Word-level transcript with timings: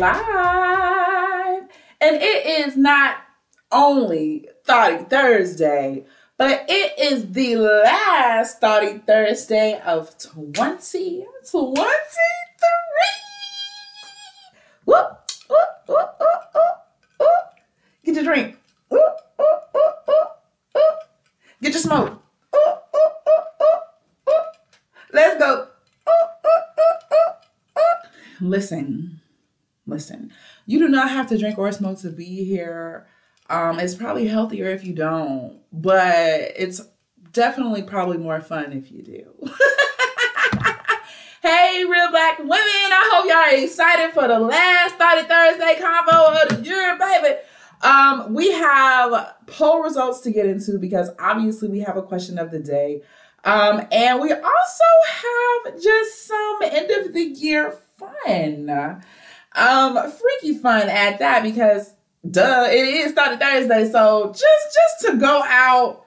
Live. 0.00 1.68
And 2.00 2.16
it 2.16 2.66
is 2.66 2.74
not 2.74 3.18
only 3.70 4.48
Thoughty 4.64 5.04
Thursday, 5.04 6.06
but 6.38 6.64
it 6.70 6.98
is 6.98 7.32
the 7.32 7.56
last 7.56 8.60
Thoughty 8.62 8.96
Thursday 8.98 9.78
of 9.84 10.16
2023. 10.16 11.26
Whoop, 14.86 15.20
whoop, 15.50 15.68
whoop, 15.86 16.16
whoop, 16.18 16.40
whoop, 16.54 16.76
whoop. 17.18 17.44
Get 18.02 18.14
your 18.14 18.24
drink. 18.24 18.56
Whoop, 18.88 19.02
whoop, 19.36 19.60
whoop, 19.74 19.94
whoop, 20.06 20.28
whoop. 20.74 20.98
Get 21.60 21.72
your 21.72 21.82
smoke. 21.82 22.22
Whoop, 22.50 22.82
whoop, 22.94 23.12
whoop, 23.26 23.44
whoop, 23.60 23.82
whoop. 24.26 24.46
Let's 25.12 25.38
go. 25.38 25.68
Whoop, 26.06 26.30
whoop, 26.42 26.64
whoop, 26.78 27.00
whoop, 27.10 27.44
whoop. 27.76 27.98
Listen, 28.40 29.20
listen. 29.90 30.32
You 30.66 30.78
do 30.78 30.88
not 30.88 31.10
have 31.10 31.28
to 31.28 31.38
drink 31.38 31.58
or 31.58 31.70
smoke 31.72 31.98
to 32.00 32.10
be 32.10 32.44
here. 32.44 33.06
Um, 33.48 33.80
it's 33.80 33.94
probably 33.94 34.28
healthier 34.28 34.70
if 34.70 34.84
you 34.84 34.94
don't, 34.94 35.60
but 35.72 36.52
it's 36.56 36.80
definitely 37.32 37.82
probably 37.82 38.18
more 38.18 38.40
fun 38.40 38.72
if 38.72 38.90
you 38.90 39.02
do. 39.02 39.34
hey, 41.42 41.84
real 41.84 42.10
black 42.10 42.38
women! 42.38 42.56
I 42.56 43.10
hope 43.12 43.28
y'all 43.28 43.36
are 43.36 43.64
excited 43.64 44.12
for 44.12 44.28
the 44.28 44.38
last 44.38 44.94
Thoughty 44.94 45.22
Thursday 45.26 45.74
convo 45.80 46.42
of 46.42 46.48
the 46.56 46.68
year, 46.68 46.96
baby. 46.98 47.40
Um, 47.82 48.34
we 48.34 48.52
have 48.52 49.34
poll 49.46 49.82
results 49.82 50.20
to 50.20 50.30
get 50.30 50.46
into 50.46 50.78
because 50.78 51.10
obviously 51.18 51.68
we 51.68 51.80
have 51.80 51.96
a 51.96 52.02
question 52.02 52.38
of 52.38 52.50
the 52.50 52.60
day. 52.60 53.02
Um, 53.44 53.86
and 53.90 54.20
we 54.20 54.32
also 54.32 54.84
have 55.06 55.82
just 55.82 56.26
some 56.26 56.58
end 56.62 56.90
of 56.90 57.14
the 57.14 57.24
year 57.24 57.78
fun. 57.98 59.00
Um, 59.54 60.10
freaky 60.10 60.58
fun 60.58 60.88
at 60.88 61.18
that 61.18 61.42
because 61.42 61.92
duh, 62.28 62.66
it 62.70 62.84
is 62.84 63.12
Thursday. 63.12 63.90
So 63.90 64.28
just 64.32 64.44
just 64.74 65.06
to 65.06 65.16
go 65.16 65.42
out 65.44 66.04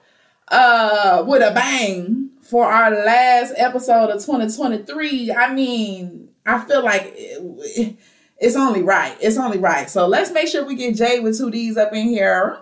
uh 0.48 1.24
with 1.26 1.42
a 1.42 1.54
bang 1.54 2.30
for 2.42 2.66
our 2.66 2.90
last 2.90 3.54
episode 3.56 4.10
of 4.10 4.24
2023, 4.24 5.32
I 5.32 5.52
mean, 5.54 6.28
I 6.46 6.60
feel 6.60 6.84
like 6.84 7.12
it, 7.16 7.96
it's 8.38 8.56
only 8.56 8.82
right. 8.82 9.16
It's 9.20 9.38
only 9.38 9.58
right. 9.58 9.88
So 9.88 10.06
let's 10.06 10.30
make 10.30 10.48
sure 10.48 10.64
we 10.64 10.74
get 10.74 10.96
Jay 10.96 11.20
with 11.20 11.38
two 11.38 11.50
D's 11.50 11.76
up 11.76 11.92
in 11.92 12.08
here. 12.08 12.58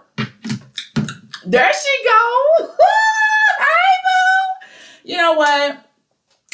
There 1.44 1.72
she 1.72 2.04
go. 2.08 2.68
You 5.04 5.16
know 5.16 5.32
what? 5.32 5.84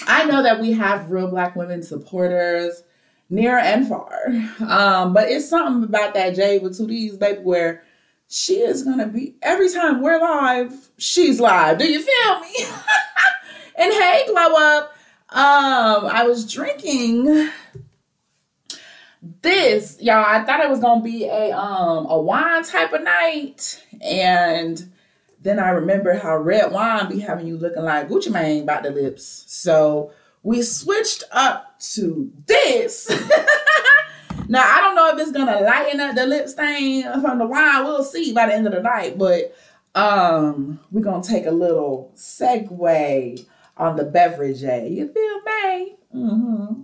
I 0.07 0.25
know 0.25 0.43
that 0.43 0.61
we 0.61 0.73
have 0.73 1.11
real 1.11 1.29
black 1.29 1.55
women 1.55 1.83
supporters 1.83 2.83
near 3.31 3.59
and 3.59 3.89
far. 3.89 4.13
Um, 4.67 5.13
but 5.13 5.29
it's 5.29 5.49
something 5.49 5.85
about 5.85 6.15
that 6.15 6.35
Jay 6.35 6.59
with 6.59 6.77
two 6.77 6.87
D's, 6.87 7.17
baby, 7.17 7.41
where 7.43 7.83
she 8.29 8.55
is 8.55 8.83
gonna 8.83 9.07
be 9.07 9.37
every 9.43 9.71
time 9.73 10.03
we're 10.03 10.21
live, 10.21 10.73
she's 10.99 11.41
live. 11.41 11.79
Do 11.79 11.91
you 11.91 12.01
feel 12.01 12.41
me? 12.41 12.55
and 13.77 13.93
hey, 13.93 14.25
glow 14.29 14.55
up. 14.57 14.95
Um, 15.31 16.07
I 16.07 16.25
was 16.27 16.51
drinking 16.51 17.51
this, 19.43 19.99
y'all. 20.01 20.25
I 20.27 20.45
thought 20.45 20.61
it 20.61 20.71
was 20.71 20.81
gonna 20.81 21.03
be 21.03 21.25
a 21.25 21.53
um 21.53 22.07
a 22.07 22.21
wine 22.21 22.65
type 22.65 22.93
of 22.93 23.03
night, 23.03 23.83
and 24.01 24.91
then 25.41 25.59
I 25.59 25.71
remember 25.71 26.15
how 26.15 26.37
red 26.37 26.73
wine 26.73 27.09
be 27.09 27.21
having 27.21 27.47
you 27.47 27.57
looking 27.57 27.85
like 27.85 28.09
Gucci 28.09 28.33
Mane 28.33 28.63
about 28.63 28.83
the 28.83 28.91
lips. 28.91 29.45
So 29.47 30.13
we 30.43 30.63
switched 30.63 31.25
up 31.31 31.68
to 31.81 32.31
this. 32.47 33.09
now 34.49 34.63
I 34.63 34.81
don't 34.81 34.95
know 34.95 35.11
if 35.11 35.19
it's 35.19 35.33
gonna 35.33 35.61
lighten 35.61 36.01
up 36.01 36.15
the 36.15 36.27
lip 36.27 36.49
stain 36.49 37.05
from 37.21 37.39
the 37.39 37.47
wine. 37.47 37.85
We'll 37.85 38.05
see 38.05 38.33
by 38.33 38.47
the 38.47 38.55
end 38.55 38.67
of 38.67 38.73
the 38.73 38.83
night, 38.83 39.19
but 39.19 39.55
um 39.95 40.81
we're 40.91 41.03
gonna 41.03 41.23
take 41.23 41.47
a 41.47 41.51
little 41.51 42.13
segue 42.15 43.47
on 43.77 43.97
the 43.97 44.05
beverage. 44.05 44.63
You 44.63 45.09
feel 45.13 45.41
me? 45.43 45.97
Mm-hmm. 46.15 46.83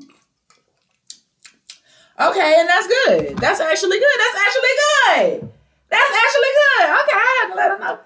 Okay, 2.21 2.55
and 2.59 2.69
that's 2.69 2.87
good. 2.87 3.37
That's 3.39 3.61
actually 3.61 3.99
good. 3.99 4.19
That's 4.19 4.39
actually 4.47 4.71
good. 4.79 5.51
That's 5.91 6.15
actually 6.23 6.53
good. 6.63 6.85
Okay, 7.01 7.17
I 7.17 7.27
had 7.41 7.49
to 7.51 7.57
let 7.57 7.71
him 7.73 7.81
know. 7.81 7.99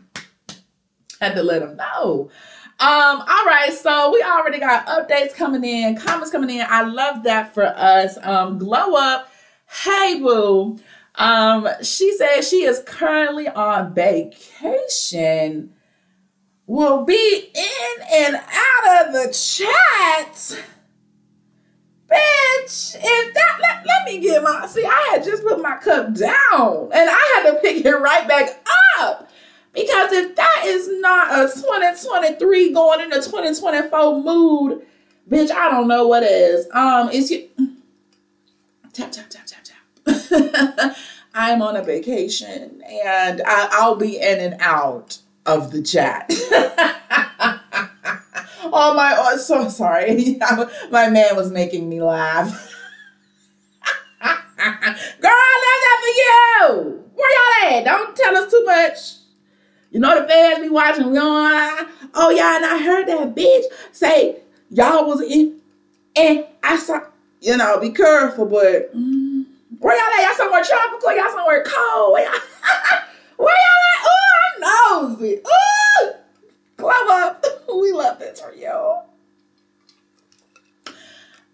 had 1.20 1.34
to 1.34 1.42
let 1.42 1.62
him 1.62 1.76
know. 1.76 2.30
Um, 2.80 3.20
all 3.20 3.44
right, 3.44 3.74
so 3.74 4.10
we 4.10 4.22
already 4.22 4.58
got 4.58 4.86
updates 4.86 5.34
coming 5.34 5.64
in, 5.64 5.96
comments 5.96 6.30
coming 6.30 6.48
in. 6.48 6.64
I 6.66 6.80
love 6.80 7.24
that 7.24 7.52
for 7.52 7.66
us. 7.66 8.16
Um, 8.22 8.56
glow 8.56 8.94
up. 8.94 9.30
Hey 9.68 10.18
boo. 10.18 10.78
Um, 11.16 11.68
she 11.82 12.16
says 12.16 12.48
she 12.48 12.62
is 12.62 12.82
currently 12.86 13.48
on 13.48 13.92
vacation. 13.92 15.74
Will 16.66 17.04
be 17.04 17.50
in 17.54 18.06
and 18.14 18.36
out 18.36 19.06
of 19.06 19.12
the 19.12 19.30
chat. 19.30 20.32
Bitch, 22.10 22.96
if 22.98 23.34
that 23.34 23.58
let, 23.60 23.86
let 23.86 24.04
me 24.06 24.20
get 24.20 24.42
my 24.42 24.66
see, 24.66 24.86
I 24.86 25.10
had 25.12 25.22
just 25.22 25.42
put 25.42 25.60
my 25.60 25.76
cup 25.76 26.14
down 26.14 26.90
and 26.94 27.10
I 27.10 27.42
had 27.44 27.52
to 27.52 27.58
pick 27.60 27.84
it 27.84 27.90
right 27.90 28.26
back 28.26 28.66
up. 29.00 29.29
Because 29.72 30.12
if 30.12 30.34
that 30.36 30.62
is 30.64 30.88
not 31.00 31.32
a 31.32 31.52
2023 31.52 32.72
going 32.72 33.00
into 33.00 33.16
2024 33.16 34.22
mood, 34.22 34.82
bitch, 35.28 35.50
I 35.50 35.70
don't 35.70 35.86
know 35.86 36.08
what 36.08 36.22
is. 36.24 36.66
Um, 36.72 37.08
is 37.10 37.30
you 37.30 37.48
tap 38.92 39.12
tap 39.12 39.30
tap 39.30 39.46
tap 39.46 39.64
tap. 39.64 40.96
I'm 41.34 41.62
on 41.62 41.76
a 41.76 41.82
vacation 41.82 42.82
and 42.84 43.42
I, 43.46 43.68
I'll 43.72 43.94
be 43.94 44.16
in 44.18 44.40
and 44.40 44.56
out 44.60 45.18
of 45.46 45.70
the 45.70 45.82
chat. 45.82 46.26
oh 48.72 48.94
my, 48.96 49.14
oh, 49.16 49.36
so 49.36 49.68
sorry. 49.68 50.36
my 50.90 51.08
man 51.08 51.36
was 51.36 51.52
making 51.52 51.88
me 51.88 52.02
laugh. 52.02 52.76
Girl, 54.20 54.36
that's 54.60 55.22
that 55.22 55.98
for 56.00 56.08
you. 56.08 57.04
Where 57.14 57.30
y'all 57.30 57.78
at? 57.78 57.84
Don't 57.84 58.16
tell 58.16 58.36
us 58.36 58.50
too 58.50 58.64
much. 58.64 59.19
You 59.90 59.98
know 59.98 60.20
the 60.20 60.28
fans 60.28 60.60
be 60.60 60.68
watching. 60.68 61.10
We 61.10 61.18
on. 61.18 61.86
Oh 62.14 62.30
yeah, 62.30 62.56
and 62.56 62.64
I 62.64 62.82
heard 62.82 63.08
that 63.08 63.34
bitch 63.34 63.64
say 63.92 64.40
y'all 64.70 65.06
was 65.06 65.20
in, 65.20 65.60
and 66.16 66.46
I 66.62 66.76
saw. 66.76 67.00
You 67.40 67.56
know, 67.56 67.80
be 67.80 67.90
careful, 67.90 68.44
but 68.44 68.94
mm, 68.94 69.44
where 69.78 69.96
y'all 69.96 70.20
at? 70.20 70.26
Y'all 70.26 70.36
somewhere 70.36 70.62
tropical? 70.62 71.16
Y'all 71.16 71.30
somewhere 71.30 71.64
cold? 71.64 72.12
Where 72.12 72.24
y'all, 72.24 72.40
where 73.36 73.56
y'all 73.56 73.86
at? 73.88 74.06
Oh, 74.06 75.00
I'm 75.00 75.10
nosy. 75.10 75.40
Oh, 75.44 76.12
glow 76.76 76.90
up. 77.08 77.44
we 77.74 77.92
love 77.92 78.18
this 78.18 78.40
for 78.40 78.52
y'all. 78.52 79.06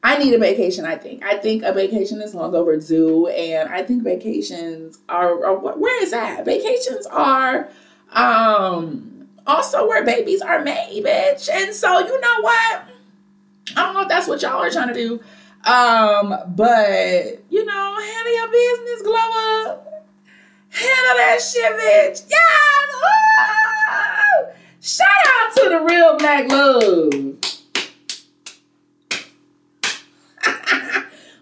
I 0.02 0.18
need 0.18 0.34
a 0.34 0.38
vacation. 0.38 0.84
I 0.84 0.96
think. 0.96 1.24
I 1.24 1.38
think 1.38 1.62
a 1.62 1.72
vacation 1.72 2.20
is 2.20 2.34
long 2.34 2.54
overdue, 2.54 3.28
and 3.28 3.68
I 3.68 3.82
think 3.82 4.02
vacations 4.02 4.98
are, 5.08 5.44
are 5.46 5.56
where 5.56 6.02
is 6.02 6.10
that? 6.10 6.44
Vacations 6.44 7.06
are 7.06 7.70
um, 8.12 9.28
also 9.46 9.86
where 9.86 10.04
babies 10.04 10.42
are 10.42 10.62
made, 10.62 11.04
bitch. 11.04 11.48
And 11.50 11.72
so 11.74 12.00
you 12.00 12.20
know 12.20 12.40
what? 12.40 12.82
I 13.76 13.82
don't 13.82 13.94
know 13.94 14.02
if 14.02 14.08
that's 14.08 14.28
what 14.28 14.42
y'all 14.42 14.62
are 14.62 14.70
trying 14.70 14.88
to 14.88 14.94
do. 14.94 15.20
Um, 15.64 16.34
but 16.54 17.42
you 17.50 17.64
know, 17.64 17.98
handle 18.00 18.34
your 18.34 18.48
business, 18.50 19.02
glow 19.02 19.66
up. 19.66 20.06
Handle 20.68 21.16
that 21.16 21.40
shit, 21.40 21.72
bitch. 21.72 22.22
Yes! 22.28 22.92
Shout 24.80 25.08
out 25.08 25.52
to 25.56 25.68
the 25.70 25.80
real 25.80 26.16
black 26.18 26.48
love. 26.48 27.12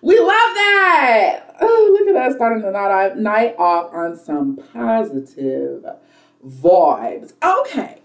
we 0.03 0.19
love 0.19 0.55
that. 0.55 1.41
Look 1.61 2.09
at 2.09 2.17
us 2.17 2.35
starting 2.37 2.63
the 2.63 2.71
night 3.17 3.55
off 3.59 3.93
on 3.93 4.17
some 4.17 4.57
positive 4.73 5.85
vibes. 6.47 7.33
Okay. 7.43 8.01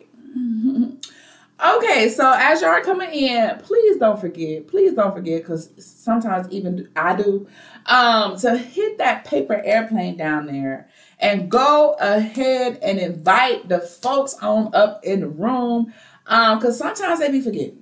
okay, 1.75 2.09
so 2.09 2.31
as 2.37 2.61
y'all 2.61 2.69
are 2.69 2.81
coming 2.81 3.09
in, 3.11 3.57
please 3.59 3.97
don't 3.97 4.19
forget, 4.19 4.67
please 4.67 4.93
don't 4.93 5.13
forget, 5.13 5.41
because 5.41 5.71
sometimes 5.77 6.47
even 6.51 6.89
I 6.95 7.15
do, 7.15 7.47
um, 7.87 8.37
to 8.37 8.57
hit 8.57 8.97
that 8.99 9.25
paper 9.25 9.61
airplane 9.63 10.17
down 10.17 10.45
there 10.45 10.89
and 11.19 11.49
go 11.49 11.95
ahead 11.99 12.79
and 12.81 12.99
invite 12.99 13.67
the 13.67 13.79
folks 13.79 14.35
on 14.35 14.73
up 14.73 15.03
in 15.03 15.21
the 15.21 15.29
room. 15.29 15.93
Um, 16.27 16.59
because 16.59 16.77
sometimes 16.77 17.19
they 17.19 17.31
be 17.31 17.41
forgetting. 17.41 17.78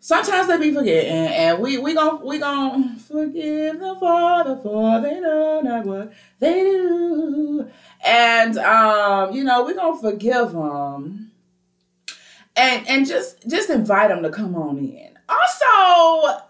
Sometimes 0.00 0.46
they 0.48 0.58
be 0.58 0.72
forgetting, 0.72 1.10
and 1.10 1.58
we 1.60 1.76
we 1.78 1.94
gon' 1.94 2.24
we 2.24 2.38
gon' 2.38 2.96
forgive 2.96 3.80
the 3.80 3.96
Father 3.98 4.56
for 4.62 5.00
they 5.00 5.18
know 5.20 5.60
not 5.60 5.84
what 5.84 6.12
they 6.38 6.62
do. 6.62 7.68
And 8.06 8.56
um, 8.58 9.32
you 9.32 9.42
know, 9.42 9.64
we're 9.64 9.74
gonna 9.74 10.00
forgive 10.00 10.52
them 10.52 11.32
and 12.58 12.88
and 12.88 13.06
just 13.06 13.48
just 13.48 13.70
invite 13.70 14.10
them 14.10 14.22
to 14.22 14.30
come 14.30 14.54
on 14.56 14.78
in. 14.78 15.18
Also, 15.28 16.40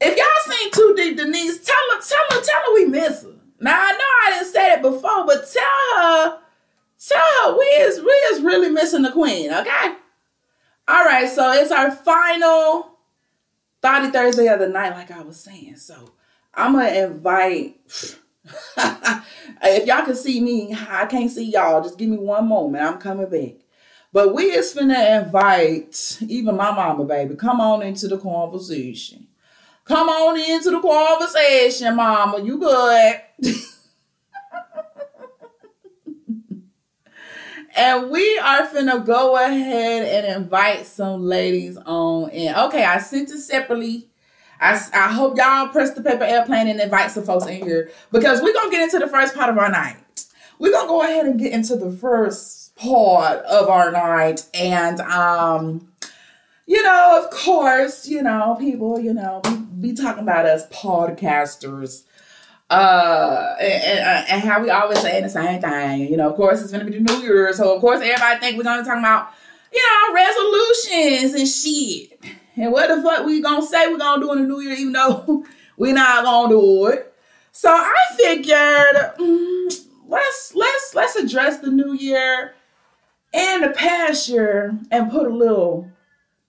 if 0.00 0.16
y'all 0.16 0.56
seen 0.56 0.70
Too 0.72 0.94
Deep 0.96 1.16
Denise, 1.16 1.64
tell 1.64 1.76
her, 1.92 2.00
tell 2.00 2.38
her, 2.38 2.44
tell 2.44 2.60
her 2.66 2.74
we 2.74 2.86
miss 2.86 3.22
her. 3.22 3.34
Now 3.60 3.78
I 3.78 3.92
know 3.92 3.98
I 3.98 4.30
didn't 4.34 4.52
say 4.52 4.72
it 4.72 4.82
before, 4.82 5.26
but 5.26 5.50
tell 5.50 6.02
her, 6.02 6.38
tell 6.98 7.20
her 7.42 7.58
we 7.58 7.64
is 7.64 8.00
we 8.00 8.10
is 8.10 8.42
really 8.42 8.70
missing 8.70 9.02
the 9.02 9.12
queen, 9.12 9.52
okay? 9.52 9.94
All 10.88 11.04
right, 11.04 11.28
so 11.28 11.52
it's 11.52 11.70
our 11.70 11.90
final 11.90 12.98
Thotty 13.82 14.10
Thursday 14.10 14.46
of 14.48 14.58
the 14.58 14.68
night, 14.68 14.94
like 14.94 15.10
I 15.10 15.20
was 15.20 15.38
saying. 15.38 15.76
So 15.76 16.12
I'm 16.54 16.72
gonna 16.72 16.88
invite 16.88 17.76
if 19.62 19.86
y'all 19.86 20.04
can 20.04 20.16
see 20.16 20.40
me, 20.40 20.74
I 20.88 21.04
can't 21.04 21.30
see 21.30 21.50
y'all. 21.50 21.82
Just 21.82 21.98
give 21.98 22.08
me 22.08 22.16
one 22.16 22.48
moment. 22.48 22.82
I'm 22.82 22.98
coming 22.98 23.28
back. 23.28 23.56
But 24.12 24.34
we 24.34 24.44
is 24.44 24.74
finna 24.74 25.22
invite 25.24 26.18
even 26.26 26.56
my 26.56 26.70
mama, 26.70 27.04
baby. 27.04 27.36
Come 27.36 27.60
on 27.60 27.82
into 27.82 28.08
the 28.08 28.16
conversation. 28.16 29.26
Come 29.84 30.08
on 30.08 30.38
into 30.38 30.70
the 30.70 30.80
conversation, 30.80 31.96
mama. 31.96 32.42
You 32.42 32.58
good? 32.58 33.20
and 37.78 38.10
we 38.10 38.38
are 38.38 38.66
finna 38.66 39.04
go 39.06 39.36
ahead 39.36 40.24
and 40.24 40.42
invite 40.42 40.86
some 40.86 41.22
ladies 41.22 41.78
on 41.86 42.30
in. 42.30 42.54
Okay, 42.54 42.84
I 42.84 42.98
sent 42.98 43.30
it 43.30 43.38
separately 43.38 44.08
I, 44.60 44.80
I 44.92 45.12
hope 45.12 45.36
y'all 45.36 45.68
press 45.68 45.92
the 45.92 46.02
paper 46.02 46.24
airplane 46.24 46.68
and 46.68 46.80
invite 46.80 47.10
some 47.10 47.24
folks 47.24 47.46
in 47.46 47.62
here 47.62 47.90
because 48.10 48.42
we're 48.42 48.54
gonna 48.54 48.70
get 48.70 48.82
into 48.82 48.98
the 48.98 49.08
first 49.08 49.34
part 49.34 49.50
of 49.50 49.58
our 49.58 49.70
night. 49.70 50.24
We're 50.58 50.72
gonna 50.72 50.88
go 50.88 51.02
ahead 51.02 51.26
and 51.26 51.38
get 51.38 51.52
into 51.52 51.76
the 51.76 51.92
first 51.92 52.74
part 52.74 53.38
of 53.44 53.68
our 53.68 53.92
night, 53.92 54.46
and 54.54 55.00
um, 55.00 55.88
you 56.66 56.82
know, 56.82 57.22
of 57.22 57.30
course, 57.30 58.08
you 58.08 58.22
know, 58.22 58.56
people, 58.58 58.98
you 58.98 59.14
know, 59.14 59.40
be, 59.44 59.90
be 59.90 59.92
talking 59.92 60.24
about 60.24 60.46
us 60.46 60.66
podcasters 60.68 62.02
uh 62.70 63.54
and, 63.60 64.28
and, 64.28 64.42
how 64.42 64.60
we 64.60 64.68
always 64.68 65.00
saying 65.00 65.22
the 65.22 65.28
same 65.30 65.60
thing 65.60 66.00
you 66.00 66.16
know 66.16 66.28
of 66.28 66.36
course 66.36 66.60
it's 66.60 66.70
gonna 66.70 66.84
be 66.84 66.98
the 66.98 67.00
new 67.00 67.22
year 67.22 67.50
so 67.54 67.74
of 67.74 67.80
course 67.80 68.00
everybody 68.02 68.38
think 68.40 68.58
we're 68.58 68.62
gonna 68.62 68.84
talk 68.84 68.98
about 68.98 69.30
you 69.72 69.82
know 69.82 70.14
resolutions 70.14 71.32
and 71.32 71.48
shit 71.48 72.38
and 72.58 72.72
what 72.72 72.88
the 72.88 73.00
fuck 73.00 73.24
we 73.24 73.40
gonna 73.40 73.64
say 73.64 73.86
we're 73.86 73.98
gonna 73.98 74.20
do 74.20 74.32
in 74.32 74.42
the 74.42 74.48
new 74.48 74.60
year, 74.60 74.74
even 74.74 74.92
though 74.92 75.44
we 75.76 75.92
not 75.92 76.24
gonna 76.24 76.48
do 76.48 76.86
it. 76.86 77.14
So 77.52 77.70
I 77.70 77.94
figured 78.16 79.16
mm, 79.18 79.86
let's 80.08 80.54
let's 80.54 80.94
let's 80.94 81.16
address 81.16 81.58
the 81.58 81.70
new 81.70 81.92
year 81.94 82.54
and 83.32 83.62
the 83.62 83.70
past 83.70 84.28
year 84.28 84.76
and 84.90 85.10
put 85.10 85.26
a 85.26 85.34
little 85.34 85.88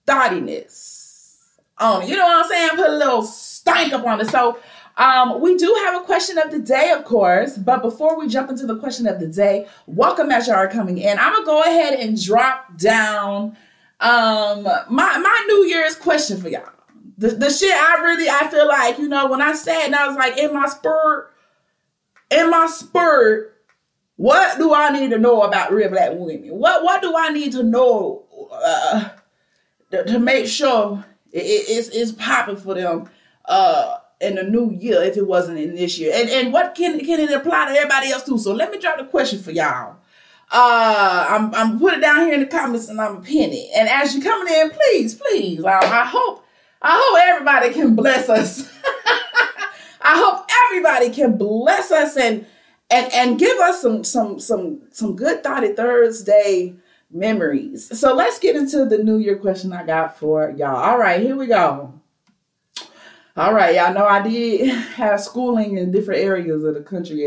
thottiness 0.06 1.58
on 1.78 2.02
it. 2.02 2.08
You 2.08 2.16
know 2.16 2.26
what 2.26 2.44
I'm 2.44 2.50
saying? 2.50 2.70
Put 2.70 2.90
a 2.90 2.96
little 2.96 3.22
stank 3.22 3.92
up 3.92 4.04
on 4.04 4.20
it. 4.20 4.28
So 4.28 4.58
um, 5.00 5.40
we 5.40 5.56
do 5.56 5.74
have 5.84 6.02
a 6.02 6.04
question 6.04 6.36
of 6.36 6.50
the 6.50 6.58
day, 6.58 6.90
of 6.90 7.06
course, 7.06 7.56
but 7.56 7.80
before 7.80 8.18
we 8.18 8.28
jump 8.28 8.50
into 8.50 8.66
the 8.66 8.76
question 8.76 9.06
of 9.06 9.18
the 9.18 9.26
day, 9.26 9.66
welcome 9.86 10.30
as 10.30 10.46
y'all 10.46 10.56
are 10.56 10.68
coming 10.68 10.98
in. 10.98 11.18
I'm 11.18 11.32
gonna 11.32 11.46
go 11.46 11.62
ahead 11.62 11.98
and 11.98 12.22
drop 12.22 12.76
down 12.76 13.56
um, 14.00 14.64
my 14.64 15.16
my 15.16 15.44
New 15.46 15.64
Year's 15.64 15.94
question 15.94 16.38
for 16.38 16.50
y'all. 16.50 16.68
The, 17.16 17.28
the 17.28 17.48
shit 17.48 17.72
I 17.74 18.02
really 18.02 18.28
I 18.28 18.48
feel 18.48 18.68
like, 18.68 18.98
you 18.98 19.08
know, 19.08 19.26
when 19.26 19.40
I 19.40 19.54
said 19.54 19.86
and 19.86 19.96
I 19.96 20.06
was 20.06 20.18
like 20.18 20.36
in 20.36 20.52
my 20.52 20.68
spur, 20.68 21.30
in 22.30 22.50
my 22.50 22.66
spur, 22.66 23.50
what 24.16 24.58
do 24.58 24.74
I 24.74 24.90
need 24.90 25.08
to 25.12 25.18
know 25.18 25.40
about 25.44 25.72
real 25.72 25.88
black 25.88 26.10
women? 26.12 26.50
What 26.50 26.84
what 26.84 27.00
do 27.00 27.14
I 27.16 27.30
need 27.30 27.52
to 27.52 27.62
know 27.62 28.26
uh, 28.52 29.08
to, 29.92 30.04
to 30.04 30.18
make 30.18 30.46
sure 30.46 31.02
it, 31.32 31.38
it, 31.38 31.70
it's, 31.70 31.88
it's 31.88 32.12
popping 32.12 32.56
for 32.56 32.74
them 32.74 33.08
uh, 33.46 33.96
in 34.20 34.34
the 34.34 34.42
new 34.42 34.70
year 34.72 35.02
if 35.02 35.16
it 35.16 35.26
wasn't 35.26 35.58
in 35.58 35.74
this 35.74 35.98
year? 35.98 36.12
And 36.14 36.28
and 36.28 36.52
what 36.52 36.74
can 36.74 36.98
can 37.04 37.20
it 37.20 37.30
apply 37.30 37.66
to 37.66 37.72
everybody 37.72 38.10
else 38.10 38.24
too? 38.24 38.38
So 38.38 38.52
let 38.52 38.70
me 38.70 38.78
drop 38.78 38.98
the 38.98 39.04
question 39.04 39.42
for 39.42 39.50
y'all. 39.50 39.96
Uh, 40.52 41.26
I'm 41.28 41.54
I'm 41.54 41.78
put 41.78 41.94
it 41.94 42.00
down 42.00 42.26
here 42.26 42.34
in 42.34 42.40
the 42.40 42.46
comments 42.46 42.88
and 42.88 43.00
I'm 43.00 43.16
a 43.16 43.20
penny. 43.20 43.70
And 43.74 43.88
as 43.88 44.14
you're 44.14 44.24
coming 44.24 44.52
in, 44.52 44.70
please, 44.70 45.14
please, 45.14 45.60
um, 45.60 45.66
I 45.66 46.04
hope 46.04 46.44
I 46.82 47.00
hope 47.00 47.20
everybody 47.28 47.72
can 47.72 47.94
bless 47.94 48.28
us. 48.28 48.68
I 50.02 50.16
hope 50.16 50.46
everybody 50.66 51.10
can 51.10 51.36
bless 51.36 51.90
us 51.90 52.16
and 52.16 52.46
and 52.90 53.12
and 53.12 53.38
give 53.38 53.58
us 53.58 53.80
some 53.80 54.02
some 54.02 54.40
some 54.40 54.82
some 54.90 55.14
good 55.14 55.42
thoughty 55.42 55.72
Thursday 55.72 56.74
memories. 57.10 57.98
So 57.98 58.14
let's 58.14 58.38
get 58.38 58.56
into 58.56 58.84
the 58.84 58.98
New 58.98 59.18
Year 59.18 59.36
question 59.36 59.72
I 59.72 59.84
got 59.84 60.18
for 60.18 60.50
y'all. 60.50 60.76
All 60.76 60.98
right, 60.98 61.20
here 61.20 61.36
we 61.36 61.46
go. 61.46 61.99
All 63.36 63.54
right, 63.54 63.74
y'all 63.74 63.94
know 63.94 64.06
I 64.06 64.22
did 64.22 64.68
have 64.94 65.20
schooling 65.20 65.78
in 65.78 65.92
different 65.92 66.22
areas 66.22 66.64
of 66.64 66.74
the 66.74 66.82
country 66.82 67.24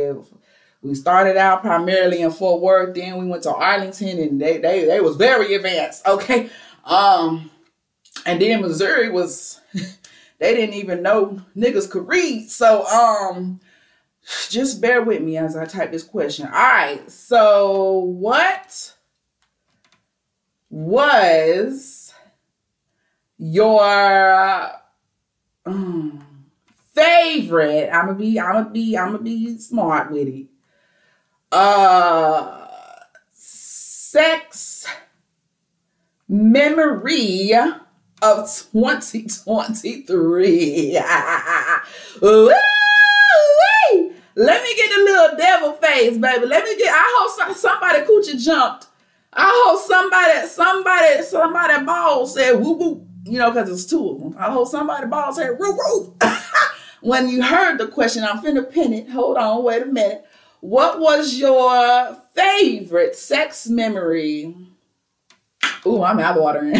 we 0.84 0.96
started 0.96 1.38
out 1.38 1.62
primarily 1.62 2.22
in 2.22 2.32
Fort 2.32 2.62
Worth, 2.62 2.94
then 2.94 3.18
we 3.18 3.26
went 3.26 3.44
to 3.44 3.54
Arlington, 3.54 4.20
and 4.20 4.40
they 4.40 4.58
they 4.58 4.86
they 4.86 5.00
was 5.00 5.16
very 5.16 5.56
advanced. 5.56 6.06
Okay, 6.14 6.50
um, 6.84 7.50
and 8.26 8.42
then 8.42 8.62
Missouri 8.62 9.10
was 9.10 9.62
they 9.74 10.54
didn't 10.54 10.76
even 10.76 11.02
know 11.02 11.42
niggas 11.56 11.90
could 11.90 12.08
read. 12.08 12.52
So 12.52 12.86
um, 12.86 13.62
just 14.50 14.82
bear 14.82 15.02
with 15.02 15.22
me 15.22 15.38
as 15.38 15.56
I 15.56 15.66
type 15.66 15.92
this 15.92 16.04
question. 16.04 16.46
All 16.48 16.52
right, 16.52 17.10
so 17.10 18.00
what 18.00 18.94
was 20.70 22.14
your 23.38 24.72
um, 25.66 26.26
favorite? 26.94 27.90
I'm 27.92 28.08
gonna 28.08 28.18
be 28.18 28.40
I'm 28.40 28.54
gonna 28.54 28.70
be 28.70 28.98
I'm 28.98 29.12
gonna 29.12 29.24
be 29.24 29.58
smart 29.58 30.12
with 30.12 30.28
it 30.28 30.48
uh 31.54 32.68
sex 33.32 34.86
memory 36.28 37.54
of 38.24 38.50
2023. 38.72 40.94
Let 44.36 44.64
me 44.64 44.76
get 44.76 44.98
a 44.98 45.04
little 45.04 45.38
devil 45.38 45.74
face, 45.74 46.18
baby. 46.18 46.48
Let 46.48 46.64
me 46.64 46.76
get. 46.76 46.92
I 46.92 47.06
hope 47.20 47.56
somebody 47.56 48.00
coochie 48.00 48.44
jumped. 48.44 48.88
I 49.32 49.48
hope 49.54 49.80
somebody, 49.86 50.48
somebody, 50.48 51.22
somebody 51.24 51.86
balls 51.86 52.34
said 52.34 52.54
woo 52.54 52.74
woo. 52.74 53.08
You 53.26 53.40
know, 53.40 53.52
because 53.52 53.70
it's 53.70 53.86
two 53.86 54.10
of 54.10 54.20
them. 54.20 54.36
I 54.38 54.52
hope 54.52 54.68
somebody 54.68 55.08
balls 55.08 55.38
said 55.38 55.58
woo 55.58 55.78
woo. 55.78 56.16
when 57.02 57.30
you 57.30 57.42
heard 57.42 57.78
the 57.78 57.88
question, 57.88 58.24
I'm 58.24 58.44
finna 58.44 58.70
pin 58.70 58.94
it. 58.94 59.10
Hold 59.10 59.38
on, 59.38 59.64
wait 59.64 59.82
a 59.84 59.86
minute. 59.86 60.26
What 60.60 61.00
was 61.00 61.36
your 61.36 62.16
favorite 62.36 63.16
sex 63.16 63.68
memory? 63.68 64.56
Ooh, 65.86 66.04
I'm 66.04 66.20
out 66.20 66.40
watering. 66.40 66.76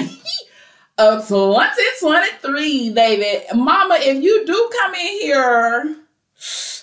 of 0.98 1.28
2023, 1.28 2.92
baby. 2.92 3.46
Mama, 3.54 3.98
if 4.00 4.24
you 4.24 4.46
do 4.46 4.70
come 4.82 4.94
in 4.96 5.22
here, 5.22 5.98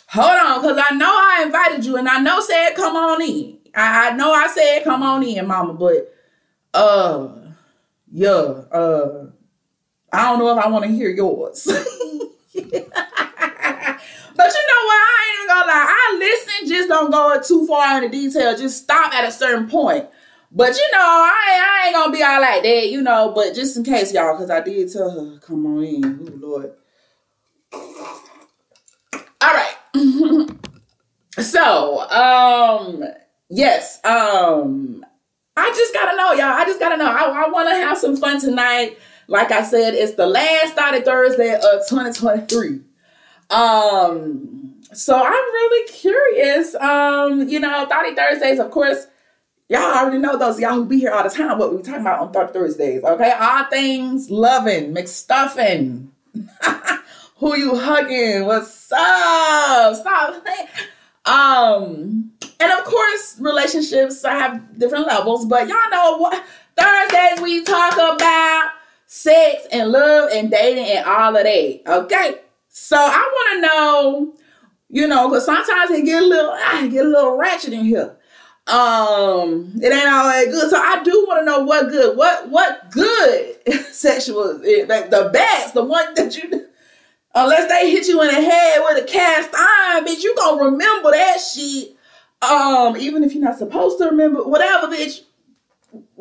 hold 0.08 0.38
on, 0.38 0.60
because 0.60 0.82
I 0.90 0.94
know 0.94 1.06
I 1.10 1.42
invited 1.46 1.84
you 1.84 1.96
and 1.96 2.08
I 2.08 2.18
know 2.20 2.40
said 2.40 2.74
come 2.74 2.96
on 2.96 3.22
in. 3.22 3.58
I, 3.74 4.10
I 4.10 4.16
know 4.16 4.32
I 4.32 4.48
said 4.48 4.84
come 4.84 5.02
on 5.02 5.22
in, 5.22 5.46
mama, 5.46 5.74
but 5.74 6.14
uh 6.74 7.28
yeah, 8.12 8.30
uh 8.30 9.26
I 10.12 10.24
don't 10.30 10.38
know 10.38 10.56
if 10.56 10.64
I 10.64 10.68
want 10.68 10.84
to 10.84 10.90
hear 10.90 11.10
yours. 11.10 11.66
But 14.40 14.46
you 14.54 14.66
know 14.68 14.86
what? 14.86 14.96
I 14.96 15.36
ain't 15.38 15.48
gonna 15.48 15.66
lie. 15.66 15.86
I 15.86 16.16
listen, 16.18 16.68
just 16.68 16.88
don't 16.88 17.10
go 17.10 17.38
too 17.42 17.66
far 17.66 18.02
into 18.02 18.08
detail. 18.08 18.56
Just 18.56 18.84
stop 18.84 19.12
at 19.12 19.28
a 19.28 19.30
certain 19.30 19.68
point. 19.68 20.06
But 20.50 20.74
you 20.74 20.88
know, 20.92 20.98
I, 20.98 21.82
I 21.82 21.86
ain't 21.86 21.94
gonna 21.94 22.10
be 22.10 22.22
all 22.22 22.40
like 22.40 22.62
that, 22.62 22.88
you 22.88 23.02
know. 23.02 23.32
But 23.34 23.54
just 23.54 23.76
in 23.76 23.84
case, 23.84 24.14
y'all, 24.14 24.32
because 24.32 24.48
I 24.48 24.62
did 24.62 24.90
tell 24.90 25.10
her, 25.10 25.38
come 25.40 25.66
on 25.66 25.84
in. 25.84 26.26
Oh 26.26 26.46
Lord. 26.46 26.72
All 29.42 29.54
right. 29.54 29.76
so, 31.38 32.00
um, 32.08 33.04
yes, 33.50 34.02
um, 34.06 35.04
I 35.54 35.68
just 35.76 35.92
gotta 35.92 36.16
know, 36.16 36.32
y'all. 36.32 36.56
I 36.56 36.64
just 36.64 36.80
gotta 36.80 36.96
know. 36.96 37.10
I, 37.10 37.44
I 37.44 37.48
want 37.50 37.68
to 37.68 37.74
have 37.74 37.98
some 37.98 38.16
fun 38.16 38.40
tonight. 38.40 38.96
Like 39.30 39.52
I 39.52 39.62
said, 39.62 39.94
it's 39.94 40.14
the 40.14 40.26
last 40.26 40.74
Thotty 40.74 41.02
Thursday 41.02 41.54
of 41.54 41.88
2023. 41.88 42.80
Um, 43.50 44.74
so 44.92 45.14
I'm 45.14 45.30
really 45.32 45.92
curious. 45.92 46.74
Um, 46.74 47.48
you 47.48 47.60
know, 47.60 47.86
Thotty 47.86 48.16
Thursdays, 48.16 48.58
of 48.58 48.72
course, 48.72 49.06
y'all 49.68 49.82
already 49.82 50.18
know 50.18 50.36
those 50.36 50.58
y'all 50.58 50.74
who 50.74 50.84
be 50.84 50.98
here 50.98 51.12
all 51.12 51.22
the 51.22 51.30
time. 51.30 51.58
What 51.58 51.72
we 51.72 51.80
talking 51.80 52.00
about 52.00 52.18
on 52.18 52.32
Thotty 52.32 52.52
Thursdays, 52.52 53.04
okay? 53.04 53.32
All 53.38 53.66
things 53.66 54.32
loving, 54.32 54.92
McStuffing. 54.92 56.08
who 57.36 57.56
you 57.56 57.78
hugging? 57.78 58.46
What's 58.46 58.90
up? 58.90 59.94
Stop. 59.94 60.44
Um, 61.24 62.32
and 62.58 62.72
of 62.72 62.84
course, 62.84 63.36
relationships 63.38 64.24
I 64.24 64.34
have 64.34 64.76
different 64.76 65.06
levels, 65.06 65.46
but 65.46 65.68
y'all 65.68 65.90
know 65.92 66.18
what 66.18 66.44
Thursdays 66.76 67.40
we 67.40 67.62
talk 67.62 67.94
about 67.94 68.72
sex 69.12 69.66
and 69.72 69.90
love 69.90 70.30
and 70.32 70.52
dating 70.52 70.84
and 70.84 71.04
all 71.04 71.36
of 71.36 71.42
that. 71.42 71.80
Okay. 71.84 72.34
So 72.68 72.96
I 72.96 73.10
want 73.10 73.54
to 73.54 73.66
know, 73.66 74.34
you 74.88 75.08
know, 75.08 75.28
because 75.28 75.44
sometimes 75.44 75.90
it 75.90 76.04
get 76.04 76.22
a 76.22 76.26
little, 76.26 76.52
ah, 76.54 76.86
get 76.88 77.04
a 77.04 77.08
little 77.08 77.36
ratchet 77.36 77.72
in 77.72 77.84
here. 77.84 78.16
Um, 78.68 79.72
it 79.82 79.92
ain't 79.92 80.06
all 80.08 80.28
that 80.28 80.46
good. 80.52 80.70
So 80.70 80.80
I 80.80 81.02
do 81.02 81.24
want 81.26 81.40
to 81.40 81.44
know 81.44 81.64
what 81.64 81.88
good, 81.88 82.16
what 82.16 82.48
what 82.50 82.92
good 82.92 83.56
sexual, 83.90 84.62
eh, 84.64 84.86
like 84.88 85.10
the 85.10 85.28
best, 85.32 85.74
the 85.74 85.82
one 85.82 86.14
that 86.14 86.40
you, 86.40 86.68
unless 87.34 87.68
they 87.68 87.90
hit 87.90 88.06
you 88.06 88.22
in 88.22 88.28
the 88.28 88.40
head 88.40 88.78
with 88.84 89.02
a 89.02 89.06
cast 89.08 89.52
iron, 89.52 90.04
bitch, 90.04 90.22
you 90.22 90.36
gonna 90.36 90.62
remember 90.62 91.10
that 91.10 91.38
shit. 91.38 91.96
Um, 92.42 92.96
even 92.96 93.24
if 93.24 93.34
you're 93.34 93.42
not 93.42 93.58
supposed 93.58 93.98
to 93.98 94.04
remember, 94.04 94.44
whatever, 94.44 94.86
bitch. 94.86 95.22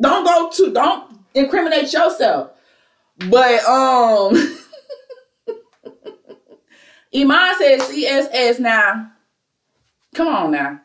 Don't 0.00 0.24
go 0.24 0.50
to, 0.50 0.72
don't 0.72 1.20
incriminate 1.34 1.92
yourself. 1.92 2.50
But 3.28 3.64
um, 3.64 4.34
Iman 7.14 7.54
says 7.58 7.82
CSS 7.82 8.60
now. 8.60 9.12
Come 10.14 10.28
on 10.28 10.50
now. 10.52 10.80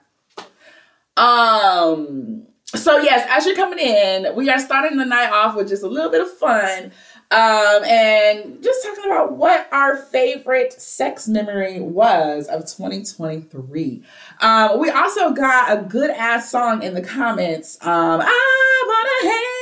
Um, 1.17 2.47
so 2.65 2.97
yes, 2.97 3.25
as 3.29 3.45
you're 3.45 3.55
coming 3.55 3.79
in, 3.79 4.35
we 4.35 4.49
are 4.49 4.59
starting 4.59 4.97
the 4.97 5.05
night 5.05 5.31
off 5.31 5.55
with 5.55 5.69
just 5.69 5.83
a 5.83 5.87
little 5.87 6.11
bit 6.11 6.21
of 6.21 6.31
fun. 6.31 6.91
Um, 7.31 7.83
and 7.85 8.63
just 8.63 8.83
talking 8.83 9.05
about 9.05 9.33
what 9.33 9.67
our 9.71 9.97
favorite 9.97 10.73
sex 10.73 11.27
memory 11.27 11.79
was 11.79 12.47
of 12.47 12.61
2023. 12.61 14.03
Um, 14.41 14.79
we 14.79 14.89
also 14.91 15.31
got 15.31 15.75
a 15.75 15.81
good 15.81 16.11
ass 16.11 16.51
song 16.51 16.83
in 16.83 16.93
the 16.93 17.01
comments. 17.01 17.77
Um, 17.81 18.21
I 18.21 18.83
wanna 18.87 19.31
hang 19.31 19.54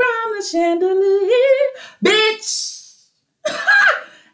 from 0.00 0.38
the 0.38 0.44
chandelier, 0.50 1.30
bitch. 2.04 3.06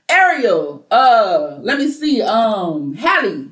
Ariel, 0.08 0.87
uh, 0.90 1.58
let 1.62 1.78
me 1.78 1.90
see, 1.90 2.23
um, 2.23 2.94
Hallie, 2.94 3.50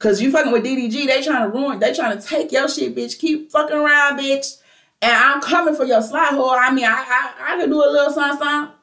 Cause 0.00 0.18
you 0.22 0.32
fucking 0.32 0.50
with 0.50 0.64
DDG, 0.64 1.06
they 1.06 1.22
trying 1.22 1.42
to 1.42 1.54
ruin, 1.54 1.78
they 1.78 1.92
trying 1.92 2.18
to 2.18 2.26
take 2.26 2.50
your 2.52 2.66
shit, 2.70 2.96
bitch. 2.96 3.18
Keep 3.18 3.52
fucking 3.52 3.76
around, 3.76 4.18
bitch. 4.18 4.56
And 5.02 5.12
I'm 5.12 5.42
coming 5.42 5.74
for 5.74 5.84
your 5.84 6.00
slide 6.00 6.32
hole. 6.32 6.48
I 6.50 6.72
mean, 6.72 6.86
I 6.86 7.04
I, 7.06 7.32
I 7.52 7.56
can 7.58 7.68
do 7.68 7.84
a 7.84 7.84
little 7.84 8.10
something, 8.10 8.38
something. 8.38 8.74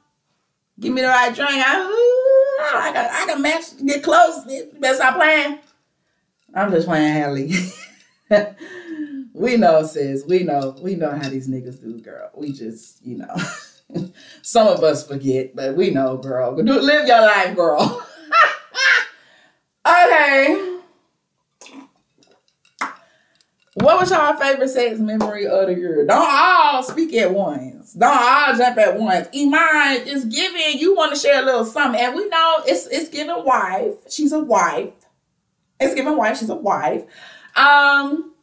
Give 0.80 0.94
me 0.94 1.02
the 1.02 1.08
right 1.08 1.34
drink. 1.34 1.50
I, 1.54 1.82
ooh, 1.82 2.78
I 2.78 2.92
can 2.94 3.10
I 3.12 3.26
can 3.34 3.42
match, 3.42 3.64
get 3.84 4.04
close. 4.04 4.46
Bitch. 4.46 5.02
I 5.02 5.14
playing. 5.14 5.60
I'm 6.54 6.72
just 6.72 6.88
playing 6.88 7.20
Hallie. 7.20 7.52
we 9.38 9.56
know, 9.56 9.86
sis. 9.86 10.24
We 10.26 10.44
know. 10.44 10.76
We 10.82 10.96
know 10.96 11.12
how 11.12 11.30
these 11.30 11.48
niggas 11.48 11.80
do, 11.82 12.00
girl. 12.00 12.32
We 12.36 12.52
just, 12.52 13.06
you 13.06 13.18
know. 13.18 13.36
Some 14.42 14.68
of 14.68 14.84
us 14.84 15.08
forget, 15.08 15.56
but 15.56 15.76
we 15.76 15.92
know, 15.92 16.18
girl. 16.18 16.56
Do 16.56 16.64
live 16.64 17.08
your 17.08 17.22
life, 17.22 17.56
girl. 17.56 18.06
okay. 19.88 20.78
What 23.76 24.00
was 24.00 24.10
y'all 24.10 24.36
favorite 24.36 24.70
sex 24.70 25.00
memory 25.00 25.46
of 25.46 25.68
the 25.68 25.76
year? 25.76 26.04
Don't 26.04 26.28
all 26.28 26.82
speak 26.82 27.14
at 27.14 27.32
once. 27.32 27.94
Don't 27.94 28.18
all 28.18 28.58
jump 28.58 28.80
at 28.80 28.98
once. 28.98 29.28
Iman 29.36 30.08
is 30.08 30.26
giving, 30.26 30.80
you 30.80 30.96
want 30.96 31.14
to 31.14 31.20
share 31.20 31.44
a 31.44 31.46
little 31.46 31.64
something. 31.64 32.02
And 32.02 32.16
we 32.16 32.28
know 32.28 32.56
it's 32.66 32.88
it's 32.88 33.10
giving 33.10 33.46
wife. 33.46 33.94
She's 34.10 34.32
a 34.32 34.40
wife. 34.40 34.94
It's 35.80 35.94
giving 35.94 36.18
wife. 36.18 36.40
She's 36.40 36.50
a 36.50 36.56
wife. 36.56 37.04
Um, 37.56 38.34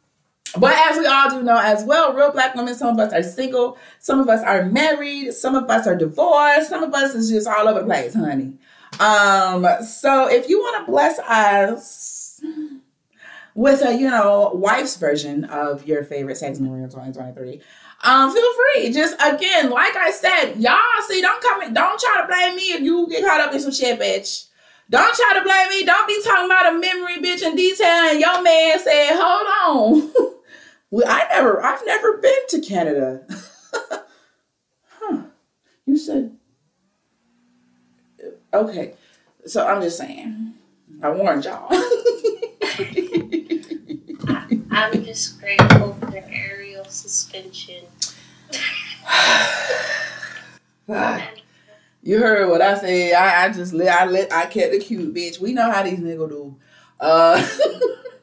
but 0.59 0.75
as 0.75 0.97
we 0.97 1.05
all 1.05 1.29
do 1.29 1.43
know 1.43 1.59
as 1.59 1.83
well, 1.83 2.13
real 2.13 2.31
black 2.31 2.55
women, 2.55 2.75
some 2.75 2.97
of 2.97 2.99
us 2.99 3.13
are 3.13 3.23
single, 3.23 3.77
some 3.99 4.19
of 4.19 4.29
us 4.29 4.43
are 4.43 4.65
married, 4.65 5.33
some 5.33 5.55
of 5.55 5.69
us 5.69 5.87
are 5.87 5.95
divorced, 5.95 6.69
some 6.69 6.83
of 6.83 6.93
us 6.93 7.15
is 7.15 7.29
just 7.29 7.47
all 7.47 7.67
over 7.67 7.79
the 7.79 7.85
place, 7.85 8.13
honey. 8.13 8.53
Um, 8.99 9.67
so 9.83 10.29
if 10.29 10.47
you 10.47 10.59
want 10.59 10.85
to 10.85 10.91
bless 10.91 11.19
us 11.19 12.41
with 13.55 13.81
a 13.81 13.93
you 13.97 14.09
know 14.09 14.51
wife's 14.53 14.97
version 14.97 15.45
of 15.45 15.87
your 15.87 16.03
favorite 16.03 16.35
sex 16.35 16.59
memory 16.59 16.83
of 16.83 16.89
2023 16.91 17.61
um 18.03 18.31
feel 18.31 18.53
free. 18.53 18.91
Just 18.91 19.15
again 19.15 19.69
like 19.69 19.95
i 19.95 20.11
said 20.11 20.55
y'all 20.57 20.77
see 21.07 21.21
don't 21.21 21.41
come 21.41 21.63
in, 21.63 21.73
don't 21.73 21.99
try 21.99 22.21
to 22.21 22.27
blame 22.27 22.55
me 22.55 22.73
if 22.73 22.81
you 22.81 23.07
get 23.09 23.23
caught 23.23 23.39
up 23.39 23.53
in 23.53 23.59
some 23.61 23.71
shit 23.71 23.99
bitch. 23.99 24.47
Don't 24.87 25.15
try 25.15 25.33
to 25.39 25.43
blame 25.43 25.69
me. 25.69 25.83
Don't 25.83 26.07
be 26.07 26.21
talking 26.23 26.45
about 26.45 26.75
a 26.75 26.77
memory 26.77 27.17
bitch 27.17 27.41
in 27.41 27.55
detail 27.55 27.87
and 27.87 28.19
your 28.19 28.43
man 28.43 28.77
said 28.79 29.15
hold 29.15 30.11
on 30.13 30.13
i 31.05 31.25
never 31.29 31.63
i've 31.63 31.85
never 31.85 32.17
been 32.17 32.47
to 32.49 32.59
canada 32.61 33.25
huh 34.99 35.21
you 35.85 35.97
said 35.97 36.35
okay 38.53 38.93
so 39.45 39.65
i'm 39.67 39.81
just 39.81 39.97
saying 39.97 40.53
i 41.01 41.09
warned 41.09 41.45
y'all 41.45 41.67
I'm 44.71 45.05
just 45.05 45.39
grateful 45.39 45.93
for 45.93 46.07
the 46.07 46.29
aerial 46.29 46.83
suspension. 46.85 47.83
you 52.03 52.19
heard 52.19 52.49
what 52.49 52.61
I 52.61 52.77
said. 52.77 53.13
I, 53.13 53.45
I 53.45 53.49
just 53.49 53.73
let 53.73 53.87
I 53.87 54.05
let 54.05 54.33
I 54.33 54.45
kept 54.47 54.73
the 54.73 54.79
cute 54.79 55.13
bitch. 55.13 55.39
We 55.39 55.53
know 55.53 55.71
how 55.71 55.83
these 55.83 55.99
niggas 55.99 56.29
do. 56.29 56.55
Uh 56.99 57.47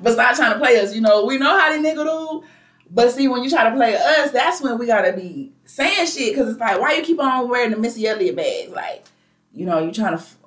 but 0.00 0.12
stop 0.12 0.36
trying 0.36 0.52
to 0.52 0.58
play 0.58 0.78
us. 0.80 0.94
You 0.94 1.00
know, 1.00 1.24
we 1.24 1.38
know 1.38 1.58
how 1.58 1.70
they 1.70 1.78
nigga 1.78 2.04
do. 2.04 2.44
But 2.90 3.10
see, 3.10 3.26
when 3.28 3.42
you 3.42 3.50
try 3.50 3.68
to 3.68 3.74
play 3.74 3.96
us, 3.96 4.30
that's 4.30 4.60
when 4.62 4.78
we 4.78 4.86
gotta 4.86 5.12
be 5.12 5.52
saying 5.64 6.06
shit. 6.06 6.36
Cause 6.36 6.48
it's 6.48 6.60
like, 6.60 6.80
why 6.80 6.92
you 6.94 7.02
keep 7.02 7.18
on 7.20 7.48
wearing 7.48 7.72
the 7.72 7.76
Missy 7.76 8.06
Elliott 8.06 8.36
bags? 8.36 8.72
Like, 8.72 9.04
you 9.52 9.66
know, 9.66 9.78
you 9.80 9.90
trying 9.92 10.16
to 10.16 10.22
f- 10.22 10.38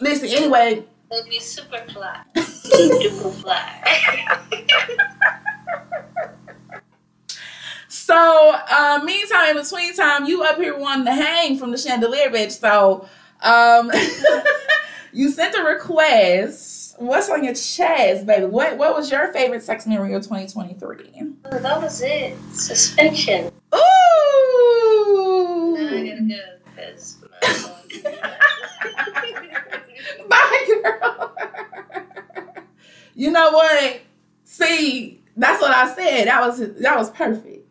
listen. 0.00 0.28
Anyway, 0.28 0.84
It'll 1.10 1.28
be 1.28 1.40
super 1.40 1.78
fly. 1.90 2.22
super 2.36 3.30
fly. 3.30 4.38
so, 7.88 8.54
uh, 8.70 9.00
meantime, 9.04 9.56
in 9.56 9.62
between 9.62 9.94
time, 9.96 10.26
you 10.26 10.42
up 10.44 10.56
here 10.56 10.76
wanting 10.78 11.06
to 11.06 11.12
hang 11.12 11.58
from 11.58 11.72
the 11.72 11.78
chandelier, 11.78 12.30
bitch. 12.30 12.52
So, 12.52 13.08
um, 13.42 13.90
you 15.12 15.30
sent 15.30 15.56
a 15.56 15.64
request. 15.64 16.79
What's 17.00 17.28
on 17.30 17.42
your 17.42 17.54
chest, 17.54 18.26
baby? 18.26 18.44
What 18.44 18.76
What 18.76 18.94
was 18.94 19.10
your 19.10 19.32
favorite 19.32 19.62
sex 19.62 19.86
memory 19.86 20.12
of 20.12 20.22
2023? 20.22 21.32
Oh, 21.46 21.58
that 21.58 21.80
was 21.80 22.02
it. 22.02 22.36
Suspension. 22.52 23.46
Ooh. 23.74 23.78
Now 25.78 25.88
I 25.88 26.06
gotta 26.06 26.20
go 26.28 26.36
because. 26.66 27.16
Bye, 30.28 30.80
girl. 30.82 31.34
you 33.14 33.30
know 33.30 33.50
what? 33.50 34.00
See, 34.44 35.22
that's 35.38 35.62
what 35.62 35.74
I 35.74 35.94
said. 35.94 36.26
That 36.26 36.42
was 36.42 36.58
that 36.58 36.98
was 36.98 37.08
perfect. 37.12 37.66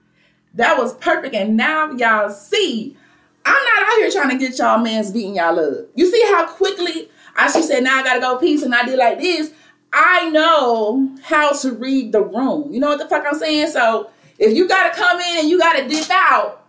That 0.56 0.76
was 0.76 0.96
perfect. 0.96 1.36
And 1.36 1.56
now 1.56 1.92
y'all 1.92 2.32
see, 2.32 2.98
I'm 3.46 3.64
not 3.64 3.84
out 3.90 3.98
here 3.98 4.10
trying 4.10 4.32
to 4.32 4.40
get 4.40 4.58
y'all 4.58 4.80
man's 4.80 5.12
beating 5.12 5.36
y'all 5.36 5.60
up. 5.60 5.86
You 5.94 6.10
see 6.10 6.24
how 6.34 6.48
quickly 6.48 7.12
I 7.40 7.52
she 7.52 7.62
said, 7.62 7.84
now 7.84 8.00
I 8.00 8.04
gotta 8.04 8.20
go 8.20 8.38
peace, 8.38 8.64
and 8.64 8.76
I 8.76 8.84
did 8.84 9.00
like 9.00 9.20
this. 9.20 9.52
I 9.94 10.30
know 10.30 11.16
how 11.24 11.52
to 11.52 11.72
read 11.72 12.12
the 12.12 12.22
room. 12.22 12.72
You 12.72 12.80
know 12.80 12.90
what 12.90 13.00
the 13.00 13.08
fuck 13.08 13.26
I'm 13.26 13.40
saying? 13.40 13.72
So 13.72 14.10
if 14.38 14.56
you 14.56 14.68
gotta 14.68 14.96
come 14.96 15.20
in 15.20 15.40
and 15.40 15.50
you 15.50 15.58
gotta 15.58 15.88
dip 15.88 16.10
out, 16.12 16.66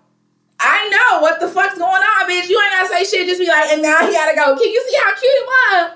I 0.60 0.88
know 0.90 1.20
what 1.20 1.40
the 1.40 1.48
fuck's 1.48 1.78
going 1.78 1.90
on, 1.90 2.28
bitch. 2.28 2.48
You 2.48 2.60
ain't 2.60 2.72
gotta 2.72 2.88
say 2.88 3.04
shit. 3.04 3.26
Just 3.26 3.40
be 3.40 3.48
like, 3.48 3.70
and 3.70 3.82
now 3.82 4.06
he 4.06 4.12
gotta 4.12 4.36
go. 4.36 4.56
Can 4.56 4.70
you 4.70 4.84
see 4.88 4.96
how 5.02 5.10
cute 5.10 5.24
it 5.24 5.46
was? 5.46 5.90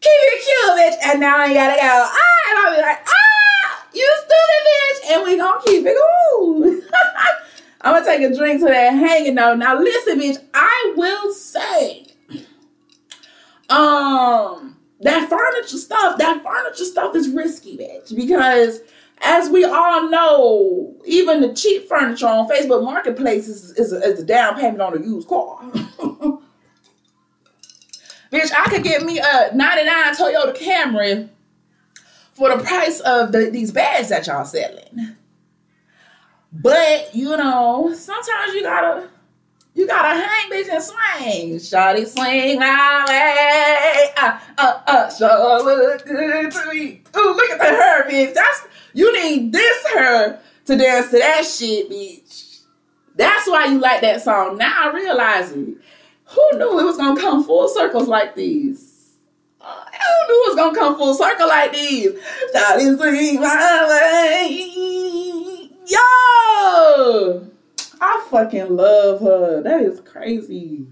Keep 0.00 0.10
it 0.12 0.44
cute, 0.44 0.72
bitch. 0.78 1.10
And 1.10 1.20
now 1.20 1.46
he 1.46 1.54
gotta 1.54 1.80
go. 1.80 1.82
Ah, 1.82 2.50
and 2.50 2.58
I'll 2.58 2.76
be 2.76 2.82
like, 2.82 2.98
ah, 3.06 3.86
you 3.94 4.14
stupid 4.18 4.62
bitch. 4.68 5.12
And 5.12 5.24
we 5.24 5.36
gonna 5.36 5.60
keep 5.64 5.86
it 5.86 5.96
cool. 5.96 6.80
I'm 7.80 7.94
gonna 7.94 8.04
take 8.04 8.22
a 8.22 8.36
drink 8.36 8.60
to 8.60 8.66
that 8.66 8.90
hanging 8.90 9.36
though. 9.36 9.54
Now 9.54 9.78
listen, 9.78 10.20
bitch. 10.20 10.42
I 10.52 10.94
will 10.96 11.32
say, 11.32 12.06
um, 13.70 14.76
that 15.00 15.28
furniture 15.28 15.76
stuff. 15.76 16.18
That 16.18 16.42
furniture 16.42 16.84
stuff 16.84 17.14
is 17.16 17.28
risky, 17.28 17.76
bitch, 17.76 18.14
because 18.14 18.80
as 19.22 19.48
we 19.50 19.64
all 19.64 20.08
know, 20.08 20.94
even 21.04 21.40
the 21.40 21.54
cheap 21.54 21.88
furniture 21.88 22.26
on 22.26 22.48
Facebook 22.48 22.84
Marketplace 22.84 23.48
is, 23.48 23.72
is, 23.72 23.92
a, 23.92 24.00
is 24.02 24.20
a 24.20 24.24
down 24.24 24.56
payment 24.56 24.80
on 24.80 24.96
a 24.96 25.00
used 25.00 25.28
car. 25.28 25.58
Bitch, 28.32 28.50
I 28.56 28.68
could 28.68 28.82
get 28.82 29.04
me 29.04 29.18
a 29.18 29.54
99 29.54 30.14
Toyota 30.14 30.56
Camry 30.56 31.28
for 32.32 32.54
the 32.54 32.62
price 32.62 33.00
of 33.00 33.32
the, 33.32 33.50
these 33.50 33.70
bags 33.70 34.08
that 34.08 34.26
y'all 34.26 34.44
selling. 34.44 35.16
But, 36.52 37.14
you 37.14 37.36
know, 37.36 37.94
sometimes 37.94 38.54
you 38.54 38.62
gotta 38.62 39.08
you 39.76 39.86
gotta 39.86 40.18
hang, 40.18 40.50
bitch, 40.50 40.72
and 40.72 40.82
swing. 40.82 41.56
Shawty 41.56 42.06
swing 42.06 42.58
my 42.58 43.04
way. 43.06 44.06
Uh, 44.16 44.38
uh, 44.56 44.80
uh, 44.86 45.10
sure 45.14 45.62
look 45.62 46.04
good 46.06 46.50
to 46.50 46.72
me. 46.72 47.02
Ooh, 47.14 47.34
look 47.34 47.50
at 47.50 47.58
the 47.58 47.64
hair, 47.64 48.04
bitch. 48.04 48.32
That's 48.34 48.66
you 48.94 49.12
need 49.12 49.52
this 49.52 49.86
her 49.94 50.40
to 50.64 50.76
dance 50.76 51.10
to 51.10 51.18
that 51.18 51.44
shit, 51.44 51.90
bitch. 51.90 52.60
That's 53.16 53.46
why 53.46 53.66
you 53.66 53.78
like 53.78 54.00
that 54.00 54.22
song. 54.22 54.56
Now 54.56 54.88
I 54.90 54.94
realize 54.94 55.52
it. 55.52 55.76
Who 56.24 56.58
knew 56.58 56.80
it 56.80 56.84
was 56.84 56.96
gonna 56.96 57.20
come 57.20 57.44
full 57.44 57.68
circles 57.68 58.08
like 58.08 58.34
these? 58.34 59.12
Who 59.60 59.66
knew 60.28 60.44
it 60.44 60.48
was 60.48 60.56
gonna 60.56 60.76
come 60.76 60.96
full 60.96 61.14
circle 61.14 61.48
like 61.48 61.72
these? 61.72 62.12
Darling, 62.54 62.96
sing 62.98 63.40
my 63.40 63.86
way. 63.88 65.70
Yo! 65.86 67.50
I 68.00 68.26
fucking 68.30 68.74
love 68.74 69.20
her. 69.20 69.62
That 69.62 69.82
is 69.82 70.00
crazy. 70.00 70.86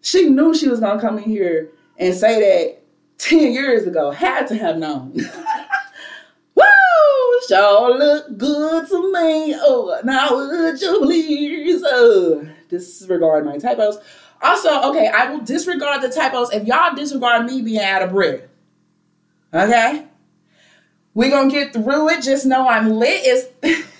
She 0.00 0.28
knew 0.28 0.54
she 0.54 0.68
was 0.68 0.80
gonna 0.80 1.00
come 1.00 1.18
in 1.18 1.24
here 1.24 1.70
and 1.98 2.14
say 2.14 2.40
that 2.40 2.82
10 3.18 3.52
years 3.52 3.86
ago. 3.86 4.10
Had 4.10 4.46
to 4.48 4.56
have 4.56 4.76
known. 4.76 5.12
Woo! 6.54 6.64
Sure 7.48 7.98
look 7.98 8.36
good 8.36 8.88
to 8.88 9.12
me. 9.12 9.54
Oh, 9.56 10.00
now 10.04 10.34
would 10.34 10.80
you 10.80 10.98
please? 11.00 11.82
Uh, 11.82 12.44
disregard 12.68 13.44
my 13.44 13.58
typos. 13.58 13.98
Also, 14.40 14.90
okay, 14.90 15.08
I 15.08 15.30
will 15.30 15.40
disregard 15.40 16.02
the 16.02 16.08
typos 16.08 16.52
if 16.52 16.64
y'all 16.64 16.94
disregard 16.94 17.46
me 17.46 17.62
being 17.62 17.80
out 17.80 18.02
of 18.02 18.10
breath. 18.10 18.42
Okay? 19.54 20.06
we 21.14 21.28
gonna 21.30 21.50
get 21.50 21.72
through 21.72 22.08
it. 22.10 22.22
Just 22.22 22.46
know 22.46 22.68
I'm 22.68 22.90
lit. 22.90 23.20
It's 23.24 23.86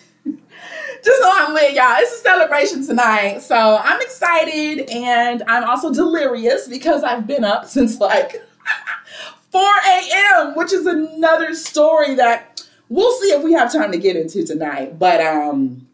just 1.05 1.21
know 1.21 1.33
I'm 1.33 1.55
lit, 1.55 1.75
y'all. 1.75 1.97
It's 1.99 2.13
a 2.13 2.19
celebration 2.19 2.87
tonight. 2.87 3.43
So 3.43 3.79
I'm 3.83 4.01
excited 4.01 4.89
and 4.91 5.43
I'm 5.47 5.65
also 5.65 5.93
delirious 5.93 6.69
because 6.69 7.03
I've 7.03 7.27
been 7.27 7.45
up 7.45 7.67
since 7.67 8.01
like 8.01 8.43
4 9.51 9.63
a.m., 9.63 10.55
which 10.55 10.73
is 10.73 10.87
another 10.87 11.55
story 11.55 12.15
that 12.15 12.65
we'll 12.89 13.13
see 13.21 13.29
if 13.29 13.43
we 13.43 13.53
have 13.53 13.73
time 13.73 13.93
to 13.93 13.99
get 13.99 14.17
into 14.17 14.45
tonight. 14.45 14.99
But 14.99 15.21
um 15.21 15.87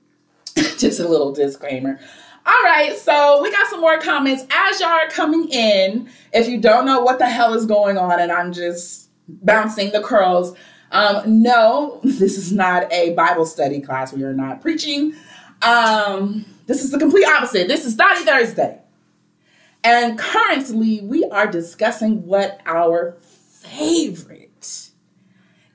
just 0.54 1.00
a 1.00 1.08
little 1.08 1.32
disclaimer. 1.32 1.98
All 2.46 2.62
right, 2.64 2.96
so 2.96 3.42
we 3.42 3.50
got 3.50 3.68
some 3.68 3.80
more 3.80 3.98
comments 3.98 4.44
as 4.50 4.80
y'all 4.80 4.88
are 4.88 5.08
coming 5.08 5.48
in. 5.50 6.08
If 6.32 6.48
you 6.48 6.58
don't 6.58 6.86
know 6.86 7.00
what 7.00 7.18
the 7.18 7.28
hell 7.28 7.52
is 7.52 7.66
going 7.66 7.98
on, 7.98 8.18
and 8.20 8.32
I'm 8.32 8.52
just 8.54 9.10
bouncing 9.28 9.92
the 9.92 10.00
curls, 10.00 10.56
um, 10.90 11.42
no, 11.42 12.00
this 12.04 12.36
is 12.36 12.52
not 12.52 12.92
a 12.92 13.12
Bible 13.14 13.46
study 13.46 13.80
class. 13.80 14.12
We 14.12 14.24
are 14.24 14.34
not 14.34 14.60
preaching. 14.60 15.14
Um, 15.62 16.44
this 16.66 16.84
is 16.84 16.90
the 16.90 16.98
complete 16.98 17.26
opposite. 17.26 17.68
This 17.68 17.84
is 17.84 17.94
Study 17.94 18.24
Thursday. 18.24 18.80
And 19.84 20.18
currently, 20.18 21.00
we 21.00 21.24
are 21.24 21.46
discussing 21.46 22.26
what 22.26 22.60
our 22.66 23.16
favorite, 23.20 24.90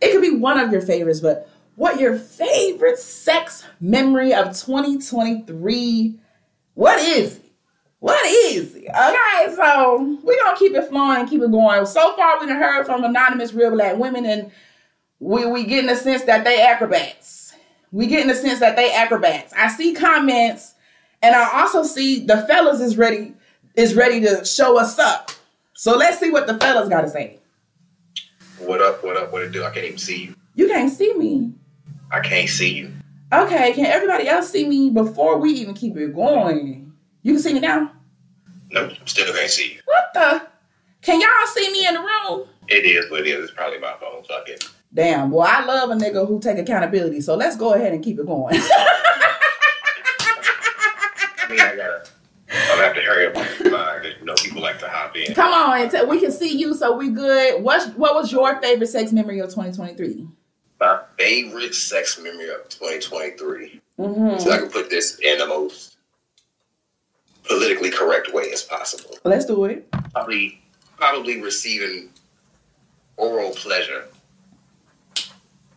it 0.01 0.11
could 0.11 0.21
be 0.21 0.35
one 0.35 0.59
of 0.59 0.71
your 0.71 0.81
favorites, 0.81 1.19
but 1.19 1.49
what 1.75 1.99
your 1.99 2.17
favorite 2.17 2.99
sex 2.99 3.65
memory 3.79 4.33
of 4.33 4.47
2023 4.47 6.19
what 6.73 6.99
is 6.99 7.37
it? 7.37 7.51
What 7.99 8.25
is 8.25 8.75
it? 8.75 8.89
Okay, 8.89 9.55
so 9.55 10.19
we're 10.23 10.43
gonna 10.43 10.57
keep 10.57 10.73
it 10.73 10.89
flowing 10.89 11.25
keep 11.27 11.41
it 11.41 11.51
going. 11.51 11.85
So 11.85 12.15
far, 12.15 12.39
we 12.39 12.47
have 12.49 12.57
heard 12.57 12.85
from 12.85 13.03
anonymous 13.03 13.53
real 13.53 13.71
black 13.71 13.97
women, 13.97 14.25
and 14.25 14.51
we 15.23 15.45
we 15.45 15.63
get 15.63 15.79
in 15.79 15.85
the 15.85 15.95
sense 15.95 16.23
that 16.23 16.43
they 16.43 16.61
acrobats. 16.61 17.53
We 17.91 18.07
get 18.07 18.21
in 18.21 18.27
the 18.27 18.35
sense 18.35 18.59
that 18.59 18.75
they 18.75 18.93
acrobats. 18.93 19.53
I 19.53 19.69
see 19.69 19.93
comments, 19.93 20.73
and 21.21 21.35
I 21.35 21.61
also 21.61 21.83
see 21.83 22.25
the 22.25 22.45
fellas 22.45 22.81
is 22.81 22.97
ready 22.97 23.33
is 23.75 23.95
ready 23.95 24.19
to 24.21 24.43
show 24.43 24.77
us 24.77 24.99
up. 24.99 25.31
So 25.73 25.97
let's 25.97 26.19
see 26.19 26.29
what 26.29 26.47
the 26.47 26.57
fellas 26.59 26.89
got 26.89 27.01
to 27.01 27.09
say. 27.09 27.39
What 28.59 28.81
up? 28.81 29.03
What 29.03 29.17
up? 29.17 29.31
What 29.31 29.43
it 29.43 29.51
do? 29.51 29.63
I 29.63 29.71
can't 29.71 29.85
even 29.85 29.97
see 29.97 30.25
you. 30.25 30.35
You 30.55 30.67
can't 30.67 30.91
see 30.91 31.13
me. 31.15 31.53
I 32.11 32.19
can't 32.19 32.49
see 32.49 32.73
you. 32.73 32.93
Okay, 33.31 33.73
can 33.73 33.85
everybody 33.85 34.27
else 34.27 34.51
see 34.51 34.67
me 34.67 34.91
before 34.91 35.39
we 35.39 35.51
even 35.53 35.73
keep 35.73 35.97
it 35.97 36.13
going? 36.13 36.93
You 37.23 37.33
can 37.33 37.41
see 37.41 37.53
me 37.53 37.59
now? 37.59 37.91
Nope, 38.69 38.91
still 39.05 39.33
can't 39.33 39.49
see 39.49 39.73
you. 39.73 39.79
What 39.85 40.03
the? 40.13 40.47
Can 41.01 41.19
y'all 41.19 41.47
see 41.47 41.71
me 41.71 41.87
in 41.87 41.95
the 41.95 41.99
room? 42.01 42.47
It 42.67 42.85
is 42.85 43.09
what 43.09 43.21
it 43.21 43.27
is. 43.27 43.45
It's 43.45 43.53
probably 43.53 43.79
my 43.79 43.93
phone. 43.99 44.23
Fuck 44.23 44.47
it. 44.49 44.69
Damn, 44.93 45.31
well, 45.31 45.47
I 45.49 45.65
love 45.65 45.89
a 45.89 45.95
nigga 45.95 46.27
who 46.27 46.39
take 46.39 46.59
accountability, 46.59 47.21
so 47.21 47.35
let's 47.35 47.55
go 47.55 47.73
ahead 47.73 47.93
and 47.93 48.03
keep 48.03 48.19
it 48.19 48.27
going. 48.27 48.55
I 48.59 48.59
mean, 51.49 51.59
I 51.59 51.75
gotta. 51.75 52.03
I'm 52.51 52.77
gonna 52.77 52.83
have 52.83 52.95
to 52.95 53.01
hurry 53.01 53.27
up. 53.27 53.33
Because 53.33 54.19
you 54.19 54.25
know 54.25 54.35
people 54.35 54.61
like 54.61 54.77
to 54.79 54.87
hop 54.87 55.15
in. 55.15 55.33
Come 55.33 55.51
on, 55.51 55.81
and 55.81 55.89
t- 55.89 56.05
we 56.05 56.19
can 56.19 56.31
see 56.31 56.55
you, 56.55 56.75
so 56.75 56.95
we 56.95 57.09
good. 57.09 57.63
What 57.63 57.97
What 57.97 58.13
was 58.13 58.31
your 58.31 58.61
favorite 58.61 58.87
sex 58.87 59.11
memory 59.11 59.39
of 59.39 59.49
2023? 59.49 60.27
My 60.79 60.99
favorite 61.17 61.73
sex 61.73 62.19
memory 62.21 62.49
of 62.49 62.69
2023. 62.69 63.81
Mm-hmm. 63.97 64.39
So 64.39 64.51
I 64.51 64.57
can 64.57 64.69
put 64.69 64.91
this 64.91 65.17
in 65.19 65.39
the 65.39 65.47
most 65.47 65.97
politically 67.47 67.89
correct 67.89 68.31
way 68.33 68.51
as 68.51 68.61
possible. 68.61 69.17
Let's 69.23 69.45
do 69.45 69.65
it. 69.65 69.89
Probably, 70.13 70.61
probably 70.97 71.41
receiving 71.41 72.09
oral 73.17 73.51
pleasure 73.51 74.05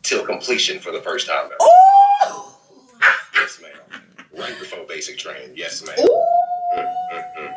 till 0.07 0.25
completion 0.25 0.79
for 0.79 0.93
the 0.93 1.01
first 1.01 1.27
time. 1.27 1.47
ever. 1.47 1.57
Oh, 1.61 2.59
Yes, 3.35 3.61
ma'am. 3.61 4.03
Right 4.37 4.59
before 4.59 4.85
basic 4.89 5.19
training. 5.19 5.53
Yes, 5.57 5.85
ma'am. 5.85 5.97
Mm, 5.99 6.95
mm, 7.13 7.37
mm. 7.39 7.55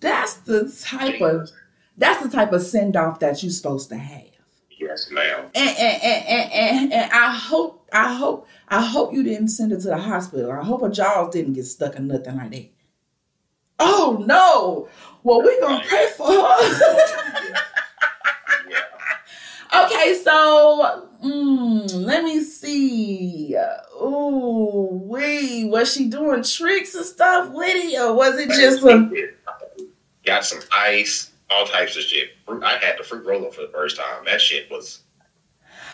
that's 0.00 0.34
the 0.34 0.70
type 0.84 1.20
of 1.20 1.50
that's 1.96 2.22
the 2.22 2.28
type 2.28 2.52
of 2.52 2.62
send 2.62 2.96
off 2.96 3.20
that 3.20 3.42
you're 3.42 3.52
supposed 3.52 3.88
to 3.90 3.96
have. 3.96 4.22
Yes, 4.78 5.08
ma'am. 5.10 5.46
And 5.54 5.68
and, 5.70 6.02
and, 6.02 6.26
and, 6.26 6.52
and 6.52 6.92
and 6.92 7.12
I 7.12 7.30
hope 7.32 7.88
I 7.92 8.12
hope 8.14 8.46
I 8.68 8.84
hope 8.84 9.12
you 9.12 9.22
didn't 9.22 9.48
send 9.48 9.72
her 9.72 9.78
to 9.78 9.88
the 9.88 9.98
hospital. 9.98 10.50
I 10.52 10.62
hope 10.64 10.82
her 10.82 10.90
jaws 10.90 11.32
didn't 11.32 11.54
get 11.54 11.64
stuck 11.64 11.96
or 11.96 12.00
nothing 12.02 12.36
like 12.36 12.50
that. 12.50 12.70
Oh 13.78 14.22
no! 14.26 14.88
Well, 15.22 15.42
we're 15.42 15.60
gonna 15.60 15.84
pray 15.86 16.06
for 16.16 16.26
her. 16.30 17.56
Okay, 19.84 20.20
so 20.22 21.08
mm, 21.24 22.04
let 22.06 22.24
me 22.24 22.40
see. 22.42 23.56
Ooh, 24.00 24.88
wait, 25.04 25.64
was 25.70 25.92
she 25.92 26.08
doing 26.08 26.42
tricks 26.42 26.94
and 26.94 27.04
stuff 27.04 27.50
with 27.52 27.74
it, 27.74 27.98
or 28.00 28.14
was 28.14 28.38
it 28.38 28.50
just 28.50 28.82
a? 28.84 29.10
Got 30.26 30.44
some 30.44 30.60
ice, 30.76 31.32
all 31.50 31.66
types 31.66 31.96
of 31.96 32.02
shit. 32.02 32.30
I 32.48 32.78
had 32.78 32.98
the 32.98 33.04
fruit 33.04 33.26
roller 33.26 33.50
for 33.52 33.62
the 33.62 33.68
first 33.68 33.96
time. 33.96 34.24
That 34.24 34.40
shit 34.40 34.70
was. 34.70 35.02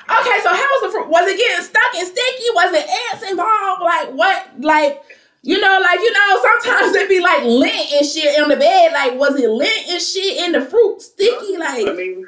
Okay, 0.09 0.41
so 0.43 0.51
how 0.51 0.57
was 0.57 0.83
the 0.83 0.91
fruit? 0.91 1.09
Was 1.09 1.31
it 1.31 1.39
getting 1.39 1.65
stuck 1.65 1.95
and 1.97 2.07
sticky? 2.07 2.45
Was 2.55 2.73
it 2.75 2.89
ants 3.13 3.31
involved? 3.31 3.83
Like 3.83 4.11
what? 4.13 4.61
Like 4.61 5.03
you 5.43 5.61
know, 5.61 5.81
like 5.83 6.01
you 6.01 6.13
know, 6.13 6.41
sometimes 6.43 6.95
it 6.97 7.09
be 7.09 7.21
like 7.21 7.45
lint 7.45 7.93
and 7.93 8.07
shit 8.07 8.41
on 8.43 8.49
the 8.49 8.57
bed. 8.57 8.93
Like 8.93 9.19
was 9.19 9.37
it 9.41 9.51
lint 9.51 9.89
and 9.89 10.01
shit 10.03 10.45
in 10.45 10.53
the 10.53 10.63
fruit 10.63 11.01
sticky? 11.03 11.57
I 11.57 11.59
Like 11.59 11.97
mean, 11.97 12.27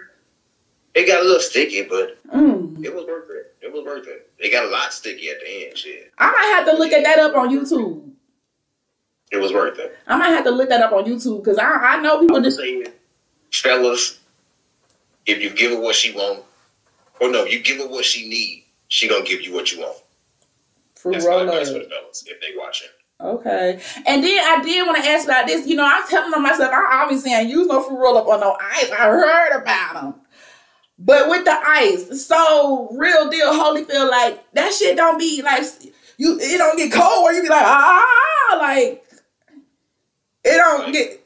it 0.94 1.07
got 1.07 1.20
a 1.20 1.24
little 1.24 1.40
sticky, 1.40 1.83
but 1.83 2.22
mm. 2.33 2.85
it 2.85 2.94
was 2.94 3.04
worth 3.07 3.30
it. 3.30 3.57
It 3.61 3.72
was 3.72 3.85
worth 3.85 4.07
it. 4.07 4.30
It 4.38 4.50
got 4.50 4.64
a 4.64 4.68
lot 4.68 4.92
sticky 4.92 5.30
at 5.30 5.40
the 5.40 5.66
end. 5.66 5.76
Shit, 5.76 6.12
I 6.18 6.30
might 6.30 6.57
have 6.57 6.66
to 6.66 6.76
look 6.76 6.92
at 6.92 7.04
that 7.04 7.18
up 7.18 7.35
on 7.35 7.50
YouTube. 7.50 8.11
it 9.33 9.38
was 9.38 9.52
worth 9.52 9.78
it. 9.78 9.96
I 10.07 10.16
might 10.16 10.28
have 10.28 10.44
to 10.44 10.50
look 10.50 10.68
that 10.68 10.83
up 10.83 10.92
on 10.92 11.04
YouTube 11.04 11.42
because 11.42 11.59
I 11.59 11.64
I 11.64 12.00
know 12.00 12.20
people 12.20 12.40
just 12.40 12.59
saying, 12.59 12.87
fellas, 13.52 14.20
if 15.26 15.40
you 15.40 15.50
give 15.50 15.72
her 15.72 15.80
what 15.80 15.96
she 15.96 16.12
want, 16.12 16.44
or 17.20 17.30
no, 17.30 17.44
you 17.44 17.61
give 17.61 17.78
her 17.78 17.88
what 17.88 18.04
she 18.04 18.28
need, 18.28 18.64
she 18.88 19.09
gonna 19.09 19.24
give 19.24 19.42
you 19.42 19.52
what 19.52 19.72
you 19.72 19.80
want. 19.80 19.98
fruit 20.94 21.14
That's 21.14 21.26
my 21.26 21.42
advice 21.42 21.72
for 21.72 21.78
the 21.78 21.88
fellas 21.88 22.24
if 22.26 22.40
they 22.40 22.57
watching. 22.57 22.88
Okay. 23.20 23.80
And 24.07 24.22
then 24.22 24.38
I 24.44 24.62
did 24.62 24.87
want 24.87 25.02
to 25.02 25.09
ask 25.09 25.24
about 25.24 25.46
this. 25.46 25.66
You 25.66 25.76
know, 25.76 25.85
I 25.85 26.00
was 26.00 26.11
telling 26.11 26.42
myself, 26.42 26.72
I 26.72 27.02
obviously 27.02 27.33
ain't 27.33 27.48
use 27.48 27.66
no 27.66 27.83
fruit 27.83 27.98
roll 27.98 28.18
up 28.18 28.26
on 28.26 28.40
no 28.40 28.57
ice. 28.61 28.90
I 28.90 29.07
heard 29.07 29.62
about 29.62 29.94
them. 29.94 30.14
But 30.98 31.28
with 31.28 31.44
the 31.44 31.52
ice, 31.52 32.24
so 32.26 32.88
real 32.92 33.28
deal, 33.28 33.52
Holyfield, 33.52 34.11
like 34.11 34.52
that 34.52 34.72
shit 34.72 34.96
don't 34.96 35.18
be 35.18 35.42
like 35.42 35.64
you. 36.18 36.38
It 36.40 36.59
don't 36.59 36.76
get 36.76 36.92
cold 36.92 37.24
where 37.24 37.35
you 37.35 37.42
be 37.42 37.48
like 37.48 37.64
ah, 37.64 38.59
like 38.61 39.04
it 40.44 40.57
don't 40.57 40.92
get. 40.92 41.20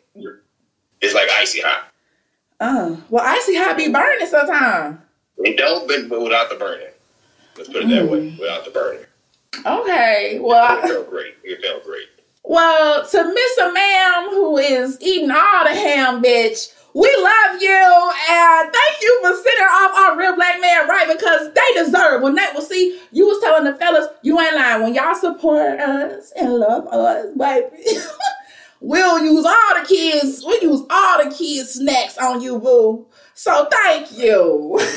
It's 1.01 1.15
like 1.15 1.29
icy 1.31 1.61
hot. 1.61 1.93
Uh, 2.61 2.97
well, 3.09 3.25
icy 3.25 3.57
hot 3.57 3.77
be 3.77 3.89
burning 3.91 4.27
sometimes. 4.27 4.99
It 5.39 5.57
don't 5.57 5.87
but 6.09 6.21
without 6.21 6.49
the 6.49 6.57
burning. 6.57 6.89
Let's 7.57 7.69
put 7.69 7.85
it 7.85 7.89
that 7.89 8.11
way. 8.11 8.31
Mm. 8.31 8.39
Without 8.41 8.65
the 8.65 8.71
burning. 8.71 9.05
Okay, 9.65 10.39
well, 10.41 10.79
It 10.79 10.89
felt 10.89 11.11
great. 11.11 11.35
It 11.43 11.61
felt 11.63 11.85
great. 11.85 12.07
Well, 12.45 13.07
to 13.07 13.25
Miss 13.35 13.59
a 13.59 13.73
Ma'am 13.73 14.31
who 14.31 14.59
is 14.59 14.99
eating 15.01 15.31
all 15.31 15.65
the 15.65 15.75
ham, 15.75 16.23
bitch, 16.23 16.73
we 16.95 17.15
love 17.19 17.61
you 17.63 18.13
and 18.31 18.73
thank 18.73 19.03
you 19.03 19.21
for 19.23 19.35
sending 19.35 19.67
off 19.67 19.95
our 19.95 20.19
real 20.19 20.35
black 20.35 20.61
man 20.61 20.89
right 20.89 21.07
because 21.09 21.53
they 21.53 21.85
deserve. 21.85 22.23
When 22.23 22.35
they 22.35 22.47
will 22.55 22.63
see, 22.63 23.01
you 23.13 23.27
was 23.27 23.41
telling 23.43 23.65
the 23.65 23.75
fellas, 23.79 24.09
you 24.23 24.41
ain't 24.41 24.55
lying. 24.55 24.83
When 24.83 24.95
y'all 24.95 25.15
support 25.15 25.81
us 25.81 26.33
and 26.33 26.55
love 26.55 26.87
us, 26.89 27.27
baby, 27.37 27.77
we'll 28.81 29.23
use 29.23 29.45
all 29.45 29.81
the 29.81 29.87
kids, 29.87 30.43
we'll 30.45 30.63
use 30.63 30.87
all 30.91 31.25
the 31.25 31.31
kids' 31.35 31.75
snacks 31.75 32.17
on 32.19 32.41
you, 32.41 32.59
boo. 32.59 33.07
So 33.35 33.69
thank 33.71 34.17
you. 34.19 34.81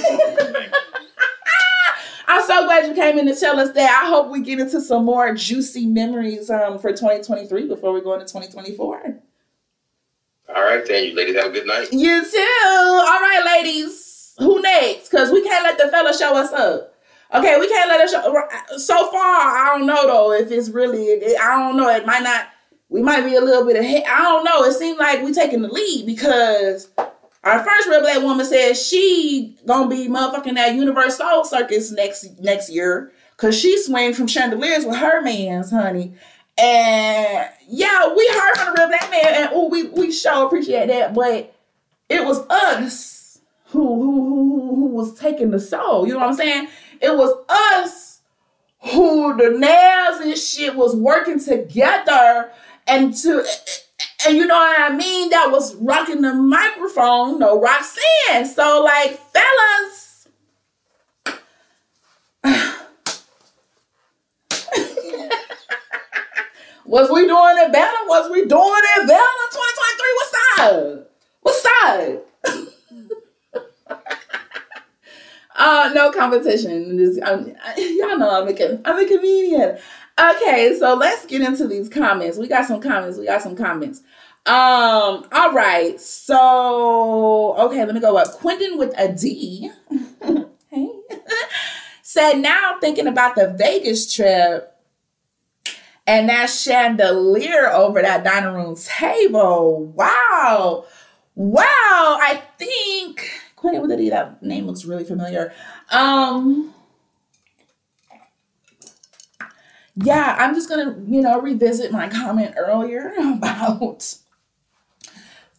I'm 2.27 2.43
so 2.47 2.63
glad 2.63 2.87
you 2.87 2.93
came 2.93 3.19
in 3.19 3.25
to 3.25 3.35
tell 3.35 3.59
us 3.59 3.73
that. 3.73 4.03
I 4.03 4.07
hope 4.07 4.29
we 4.31 4.41
get 4.41 4.59
into 4.59 4.79
some 4.79 5.03
more 5.03 5.35
juicy 5.35 5.85
memories 5.85 6.49
um, 6.49 6.79
for 6.79 6.91
2023 6.91 7.67
before 7.67 7.91
we 7.91 7.99
go 7.99 8.13
into 8.13 8.25
2024. 8.25 9.21
All 10.55 10.63
right, 10.63 10.85
then 10.85 11.05
you 11.05 11.15
ladies 11.15 11.35
have 11.35 11.47
a 11.47 11.51
good 11.51 11.67
night. 11.67 11.91
You 11.91 12.23
too. 12.23 12.37
All 12.37 13.19
right, 13.19 13.41
ladies. 13.45 14.33
Who 14.39 14.61
next? 14.61 15.09
Because 15.09 15.31
we 15.31 15.43
can't 15.43 15.63
let 15.63 15.77
the 15.77 15.87
fella 15.89 16.13
show 16.17 16.35
us 16.35 16.51
up. 16.51 16.93
Okay, 17.33 17.57
we 17.59 17.69
can't 17.69 17.89
let 17.89 18.01
us 18.01 18.11
show. 18.11 18.77
So 18.77 19.09
far, 19.11 19.21
I 19.21 19.73
don't 19.77 19.87
know 19.87 20.05
though 20.05 20.33
if 20.33 20.51
it's 20.51 20.69
really. 20.69 21.35
I 21.37 21.57
don't 21.57 21.77
know. 21.77 21.89
It 21.89 22.05
might 22.05 22.23
not. 22.23 22.47
We 22.89 23.01
might 23.01 23.21
be 23.21 23.35
a 23.35 23.41
little 23.41 23.65
bit 23.65 23.77
ahead. 23.77 24.03
I 24.09 24.21
don't 24.23 24.43
know. 24.43 24.63
It 24.63 24.73
seems 24.73 24.99
like 24.99 25.23
we 25.23 25.31
taking 25.31 25.61
the 25.61 25.69
lead 25.69 26.05
because 26.05 26.89
our 27.43 27.63
first 27.63 27.87
real 27.87 28.01
black 28.01 28.21
woman 28.21 28.45
said 28.45 28.73
she 28.75 29.57
gonna 29.65 29.89
be 29.89 30.09
motherfucking 30.09 30.57
at 30.57 30.73
UniverSoul 30.75 31.45
Circus 31.45 31.91
next 31.91 32.39
next 32.41 32.69
year 32.69 33.13
because 33.31 33.57
she 33.57 33.81
swing 33.81 34.13
from 34.13 34.27
chandeliers 34.27 34.85
with 34.85 34.97
her 34.97 35.21
man's 35.21 35.71
honey. 35.71 36.13
And 36.57 37.49
yeah, 37.67 38.13
we 38.13 38.27
heard 38.27 38.55
from 38.55 38.75
the 38.75 38.81
real 38.81 38.89
black 38.89 39.09
man, 39.09 39.33
and 39.33 39.49
oh, 39.53 39.69
we 39.69 39.87
we 39.87 40.11
sure 40.11 40.45
appreciate 40.45 40.87
that. 40.87 41.13
But 41.13 41.55
it 42.09 42.25
was 42.25 42.39
us 42.49 43.39
who 43.67 43.79
who 43.79 44.11
who 44.11 44.75
who 44.75 44.85
was 44.87 45.17
taking 45.17 45.51
the 45.51 45.59
soul. 45.59 46.05
You 46.05 46.13
know 46.13 46.19
what 46.19 46.29
I'm 46.29 46.35
saying? 46.35 46.67
It 47.01 47.15
was 47.17 47.33
us 47.49 48.21
who 48.93 49.35
the 49.37 49.57
nails 49.57 50.21
and 50.21 50.37
shit 50.37 50.75
was 50.75 50.95
working 50.95 51.39
together 51.39 52.51
and 52.87 53.15
to 53.15 53.45
and 54.27 54.37
you 54.37 54.45
know 54.45 54.55
what 54.55 54.91
I 54.91 54.95
mean? 54.95 55.29
That 55.29 55.51
was 55.51 55.75
rocking 55.75 56.21
the 56.21 56.33
microphone, 56.33 57.39
no 57.39 57.59
Roxanne. 57.59 58.45
So 58.45 58.83
like 58.83 59.19
fellas. 59.31 60.10
Was 66.91 67.09
we 67.09 67.25
doing 67.25 67.55
it 67.57 67.71
better? 67.71 67.97
Was 68.07 68.29
we 68.29 68.45
doing 68.45 68.81
it 68.97 69.07
better? 69.07 69.23
2023? 69.53 70.13
What 70.17 70.29
side? 70.35 71.05
What 71.39 71.55
side? 71.55 72.19
uh, 75.55 75.91
no 75.95 76.11
competition. 76.11 76.97
Just, 76.97 77.21
um, 77.21 77.47
y'all 77.77 78.17
know 78.17 78.41
I'm 78.41 78.47
a, 78.49 78.81
I'm 78.83 78.99
a 78.99 79.07
comedian. 79.07 79.77
Okay, 80.19 80.75
so 80.77 80.93
let's 80.95 81.25
get 81.25 81.41
into 81.41 81.65
these 81.65 81.87
comments. 81.87 82.37
We 82.37 82.49
got 82.49 82.65
some 82.65 82.81
comments. 82.81 83.17
We 83.17 83.25
got 83.25 83.41
some 83.41 83.55
comments. 83.55 84.01
Um, 84.45 85.25
all 85.31 85.53
right. 85.53 85.99
So, 85.99 87.55
okay, 87.57 87.85
let 87.85 87.95
me 87.95 88.01
go 88.01 88.17
up. 88.17 88.33
Quentin 88.33 88.77
with 88.77 88.93
a 88.97 89.13
D. 89.13 89.71
hey. 90.69 90.89
Said 92.01 92.39
now 92.39 92.75
thinking 92.81 93.07
about 93.07 93.35
the 93.35 93.55
Vegas 93.57 94.13
trip 94.13 94.70
and 96.11 96.27
that 96.27 96.47
chandelier 96.47 97.69
over 97.71 98.01
that 98.01 98.25
dining 98.25 98.53
room 98.53 98.75
table. 98.75 99.85
Wow. 99.95 100.85
Wow. 101.35 101.63
I 101.65 102.43
think 102.57 103.29
Quentin 103.55 103.97
D, 103.97 104.09
that 104.09 104.43
name 104.43 104.67
looks 104.67 104.83
really 104.83 105.05
familiar. 105.05 105.53
Um 105.89 106.73
yeah, 109.95 110.35
I'm 110.37 110.53
just 110.53 110.67
gonna, 110.67 110.97
you 111.07 111.21
know, 111.21 111.39
revisit 111.39 111.93
my 111.93 112.09
comment 112.09 112.55
earlier 112.57 113.13
about 113.17 114.13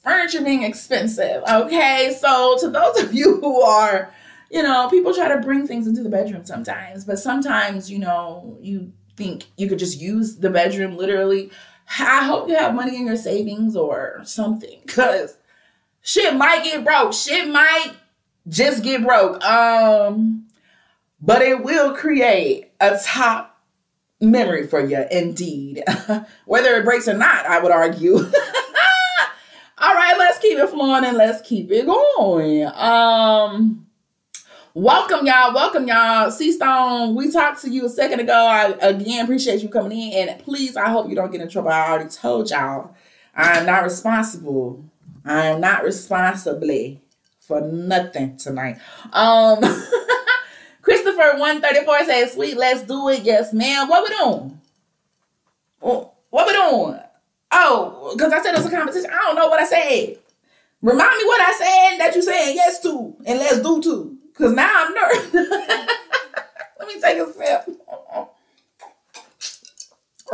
furniture 0.05 0.43
being 0.43 0.65
expensive. 0.65 1.43
Okay, 1.51 2.15
so 2.21 2.59
to 2.61 2.69
those 2.69 3.03
of 3.03 3.15
you 3.15 3.41
who 3.41 3.63
are, 3.63 4.13
you 4.51 4.63
know, 4.63 4.87
people 4.91 5.15
try 5.15 5.35
to 5.35 5.41
bring 5.41 5.67
things 5.67 5.87
into 5.87 6.03
the 6.03 6.11
bedroom 6.11 6.45
sometimes, 6.45 7.07
but 7.07 7.19
sometimes, 7.19 7.91
you 7.91 7.99
know, 7.99 8.59
you 8.61 8.93
think 9.23 9.47
you 9.57 9.69
could 9.69 9.79
just 9.79 10.01
use 10.01 10.37
the 10.37 10.51
bedroom 10.51 10.97
literally. 10.97 11.51
I 11.99 12.25
hope 12.25 12.49
you 12.49 12.57
have 12.57 12.75
money 12.75 12.97
in 12.97 13.07
your 13.07 13.17
savings 13.17 13.77
or 13.77 14.21
something 14.25 14.81
because 14.85 15.37
shit 16.01 16.35
might 16.35 16.65
get 16.65 16.85
broke. 16.85 17.13
Shit 17.13 17.49
might 17.49 17.93
just 18.49 18.83
get 18.83 19.05
broke. 19.05 19.43
Um, 19.45 20.47
but 21.21 21.43
it 21.43 21.63
will 21.63 21.95
create 21.95 22.73
a 22.81 22.99
top 23.05 23.61
memory 24.21 24.67
for 24.67 24.85
you, 24.85 25.05
indeed. 25.11 25.83
Whether 26.47 26.77
it 26.77 26.85
breaks 26.85 27.09
or 27.09 27.15
not, 27.15 27.47
I 27.47 27.61
would 27.61 27.73
argue. 27.73 28.17
All 29.79 29.95
right, 29.95 30.17
let's 30.19 30.39
keep 30.39 30.59
it 30.59 30.69
flowing 30.69 31.05
and 31.05 31.17
let's 31.17 31.47
keep 31.47 31.71
it 31.71 31.87
going. 31.87 32.67
Um, 32.67 33.87
welcome 34.75 35.27
y'all, 35.27 35.55
welcome 35.55 35.87
y'all. 35.87 36.31
Sea 36.31 36.53
Stone, 36.53 37.15
we 37.15 37.31
talked 37.31 37.63
to 37.63 37.71
you 37.71 37.87
a 37.87 37.89
second 37.89 38.21
ago. 38.21 38.35
I 38.35 38.75
again 38.81 39.25
appreciate 39.25 39.63
you 39.63 39.69
coming 39.69 40.13
in, 40.13 40.29
and 40.29 40.43
please, 40.43 40.77
I 40.77 40.89
hope 40.89 41.09
you 41.09 41.15
don't 41.15 41.31
get 41.31 41.41
in 41.41 41.49
trouble. 41.49 41.71
I 41.71 41.89
already 41.91 42.11
told 42.11 42.51
y'all, 42.51 42.95
I 43.35 43.59
am 43.59 43.67
not 43.67 43.85
responsible. 43.85 44.85
I 45.25 45.47
am 45.47 45.61
not 45.61 45.85
responsibly 45.85 47.01
for 47.41 47.61
nothing 47.61 48.37
tonight. 48.37 48.79
Um. 49.13 49.61
Christopher 50.83 51.39
134 51.39 52.05
says, 52.07 52.33
Sweet, 52.33 52.57
let's 52.57 52.83
do 52.83 53.09
it. 53.11 53.23
Yes, 53.23 53.53
ma'am. 53.53 53.89
What 53.89 54.03
we 54.03 54.17
doing? 54.17 54.61
What 55.79 56.47
we 56.47 56.53
doing? 56.53 56.99
Oh, 57.53 58.13
because 58.15 58.33
I 58.33 58.43
said 58.43 58.55
it 58.55 58.59
was 58.59 58.67
a 58.67 58.71
competition. 58.71 59.11
I 59.13 59.19
don't 59.19 59.37
know 59.37 59.49
what 59.49 59.61
I 59.61 59.65
said. 59.65 60.19
Remind 60.81 61.17
me 61.19 61.25
what 61.25 61.41
I 61.41 61.53
said 61.53 61.99
that 61.99 62.17
you 62.17 62.23
said 62.23 62.53
yes 62.53 62.81
to 62.81 63.15
and 63.25 63.39
let's 63.39 63.61
do 63.61 63.81
too. 63.81 64.12
Because 64.33 64.53
now 64.53 64.71
I'm 64.73 64.95
nervous. 64.95 65.35
Let 66.79 66.89
me 66.89 67.01
take 67.01 67.19
a 67.19 67.33
sip. 67.33 67.69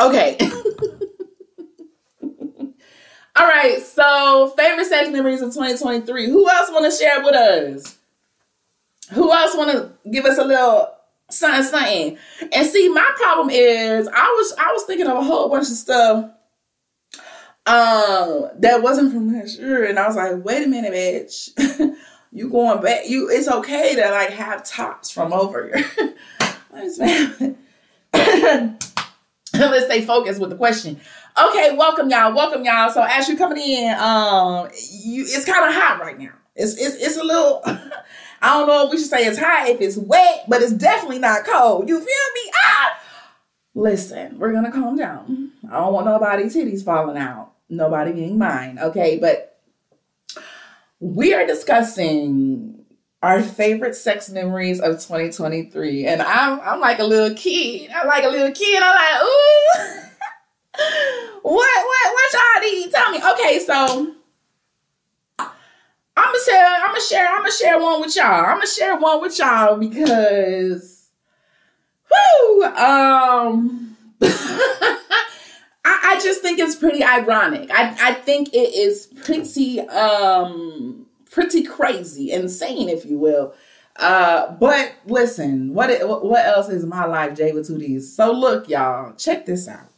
Okay. 0.00 0.38
All 3.36 3.46
right. 3.46 3.82
So, 3.82 4.52
favorite 4.56 4.86
sex 4.86 5.10
memories 5.10 5.42
of 5.42 5.50
2023. 5.50 6.28
Who 6.28 6.48
else 6.48 6.70
want 6.70 6.90
to 6.90 6.96
share 6.96 7.22
with 7.22 7.34
us? 7.34 7.98
Who 9.12 9.32
else 9.32 9.56
want 9.56 9.72
to 9.72 9.92
give 10.10 10.24
us 10.24 10.38
a 10.38 10.44
little 10.44 10.88
something, 11.30 11.62
something? 11.62 12.18
And 12.52 12.66
see, 12.68 12.88
my 12.88 13.08
problem 13.16 13.50
is 13.50 14.08
I 14.08 14.28
was 14.36 14.54
I 14.58 14.72
was 14.72 14.84
thinking 14.84 15.06
of 15.06 15.16
a 15.16 15.22
whole 15.22 15.48
bunch 15.48 15.68
of 15.68 15.74
stuff 15.74 16.30
um 17.66 18.50
that 18.58 18.82
wasn't 18.82 19.12
from 19.12 19.32
last 19.32 19.58
year, 19.58 19.84
and 19.84 19.98
I 19.98 20.06
was 20.06 20.16
like, 20.16 20.44
wait 20.44 20.64
a 20.64 20.68
minute, 20.68 20.92
bitch, 20.92 21.50
you 22.32 22.48
going 22.50 22.82
back? 22.82 23.08
You 23.08 23.28
it's 23.30 23.48
okay 23.48 23.94
to 23.96 24.10
like 24.10 24.30
have 24.30 24.64
tops 24.64 25.10
from 25.10 25.32
over 25.32 25.68
here. 25.68 26.14
Let's 29.54 29.86
stay 29.86 30.02
focused 30.02 30.40
with 30.40 30.50
the 30.50 30.56
question. 30.56 31.00
Okay, 31.42 31.74
welcome 31.76 32.10
y'all, 32.10 32.34
welcome 32.34 32.64
y'all. 32.64 32.90
So 32.90 33.02
as 33.02 33.28
you're 33.28 33.38
coming 33.38 33.58
in, 33.58 33.98
um, 33.98 34.68
you 35.02 35.22
it's 35.22 35.44
kind 35.44 35.68
of 35.68 35.74
hot 35.74 36.00
right 36.00 36.18
now. 36.18 36.32
It's 36.54 36.74
it's 36.74 36.96
it's 36.96 37.16
a 37.16 37.24
little. 37.24 37.62
I 38.40 38.54
don't 38.54 38.68
know 38.68 38.86
if 38.86 38.92
we 38.92 38.98
should 38.98 39.08
say 39.08 39.26
it's 39.26 39.38
hot 39.38 39.68
if 39.68 39.80
it's 39.80 39.96
wet, 39.96 40.44
but 40.46 40.62
it's 40.62 40.72
definitely 40.72 41.18
not 41.18 41.44
cold. 41.44 41.88
You 41.88 41.96
feel 41.96 42.04
me? 42.04 42.52
Ah! 42.64 43.00
Listen, 43.74 44.38
we're 44.38 44.52
gonna 44.52 44.70
calm 44.70 44.96
down. 44.96 45.52
I 45.70 45.80
don't 45.80 45.92
want 45.92 46.06
nobody's 46.06 46.54
titties 46.54 46.84
falling 46.84 47.16
out. 47.16 47.52
Nobody 47.68 48.12
being 48.12 48.38
mine, 48.38 48.78
okay? 48.78 49.18
But 49.18 49.47
we 51.00 51.34
are 51.34 51.46
discussing 51.46 52.84
our 53.22 53.42
favorite 53.42 53.94
sex 53.94 54.30
memories 54.30 54.80
of 54.80 54.92
2023. 54.96 56.06
And 56.06 56.22
I'm 56.22 56.60
I'm 56.60 56.80
like 56.80 56.98
a 56.98 57.04
little 57.04 57.36
kid. 57.36 57.90
I'm 57.94 58.06
like 58.06 58.24
a 58.24 58.28
little 58.28 58.52
kid. 58.52 58.82
I'm 58.82 58.94
like, 58.94 59.22
ooh. 59.22 60.02
what 61.42 61.86
what 61.86 62.14
what 62.14 62.32
y'all 62.32 62.62
need? 62.62 62.90
Tell 62.92 63.10
me. 63.10 63.18
Okay, 63.18 63.58
so 63.60 64.14
I'm 66.16 66.24
gonna 66.32 66.38
share. 66.44 66.66
I'm 66.66 66.88
gonna 66.88 67.00
share. 67.00 67.28
I'm 67.28 67.38
gonna 67.38 67.52
share 67.52 67.80
one 67.80 68.00
with 68.00 68.16
y'all. 68.16 68.44
I'm 68.44 68.56
gonna 68.56 68.66
share 68.66 68.96
one 68.96 69.20
with 69.20 69.38
y'all 69.38 69.76
because, 69.76 71.10
whoo, 72.10 72.64
um, 72.64 73.96
I, 76.18 76.22
just 76.22 76.42
think 76.42 76.58
it's 76.58 76.74
pretty 76.76 77.02
ironic. 77.04 77.70
I 77.70 77.96
I 78.00 78.14
think 78.14 78.52
it 78.52 78.74
is 78.74 79.06
pretty 79.24 79.80
um 79.80 81.06
pretty 81.30 81.62
crazy, 81.62 82.32
insane, 82.32 82.88
if 82.88 83.04
you 83.04 83.18
will. 83.18 83.54
Uh, 83.96 84.52
but 84.52 84.94
listen, 85.06 85.74
what 85.74 85.90
what 86.24 86.46
else 86.46 86.68
is 86.68 86.84
my 86.84 87.04
life, 87.04 87.36
Jay 87.36 87.52
with 87.52 87.66
two 87.66 87.78
D's? 87.78 88.14
So 88.14 88.32
look, 88.32 88.68
y'all, 88.68 89.14
check 89.14 89.46
this 89.46 89.68
out. 89.68 89.88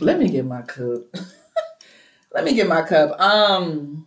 Let 0.00 0.18
me 0.18 0.28
get 0.28 0.44
my 0.44 0.62
cup. 0.62 1.02
Let 2.32 2.44
me 2.44 2.54
get 2.54 2.68
my 2.68 2.82
cup. 2.82 3.20
Um 3.20 4.06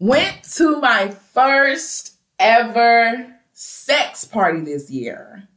Went 0.00 0.44
to 0.54 0.80
my 0.80 1.08
first 1.08 2.14
ever 2.38 3.34
sex 3.52 4.24
party 4.24 4.60
this 4.60 4.88
year. 4.90 5.48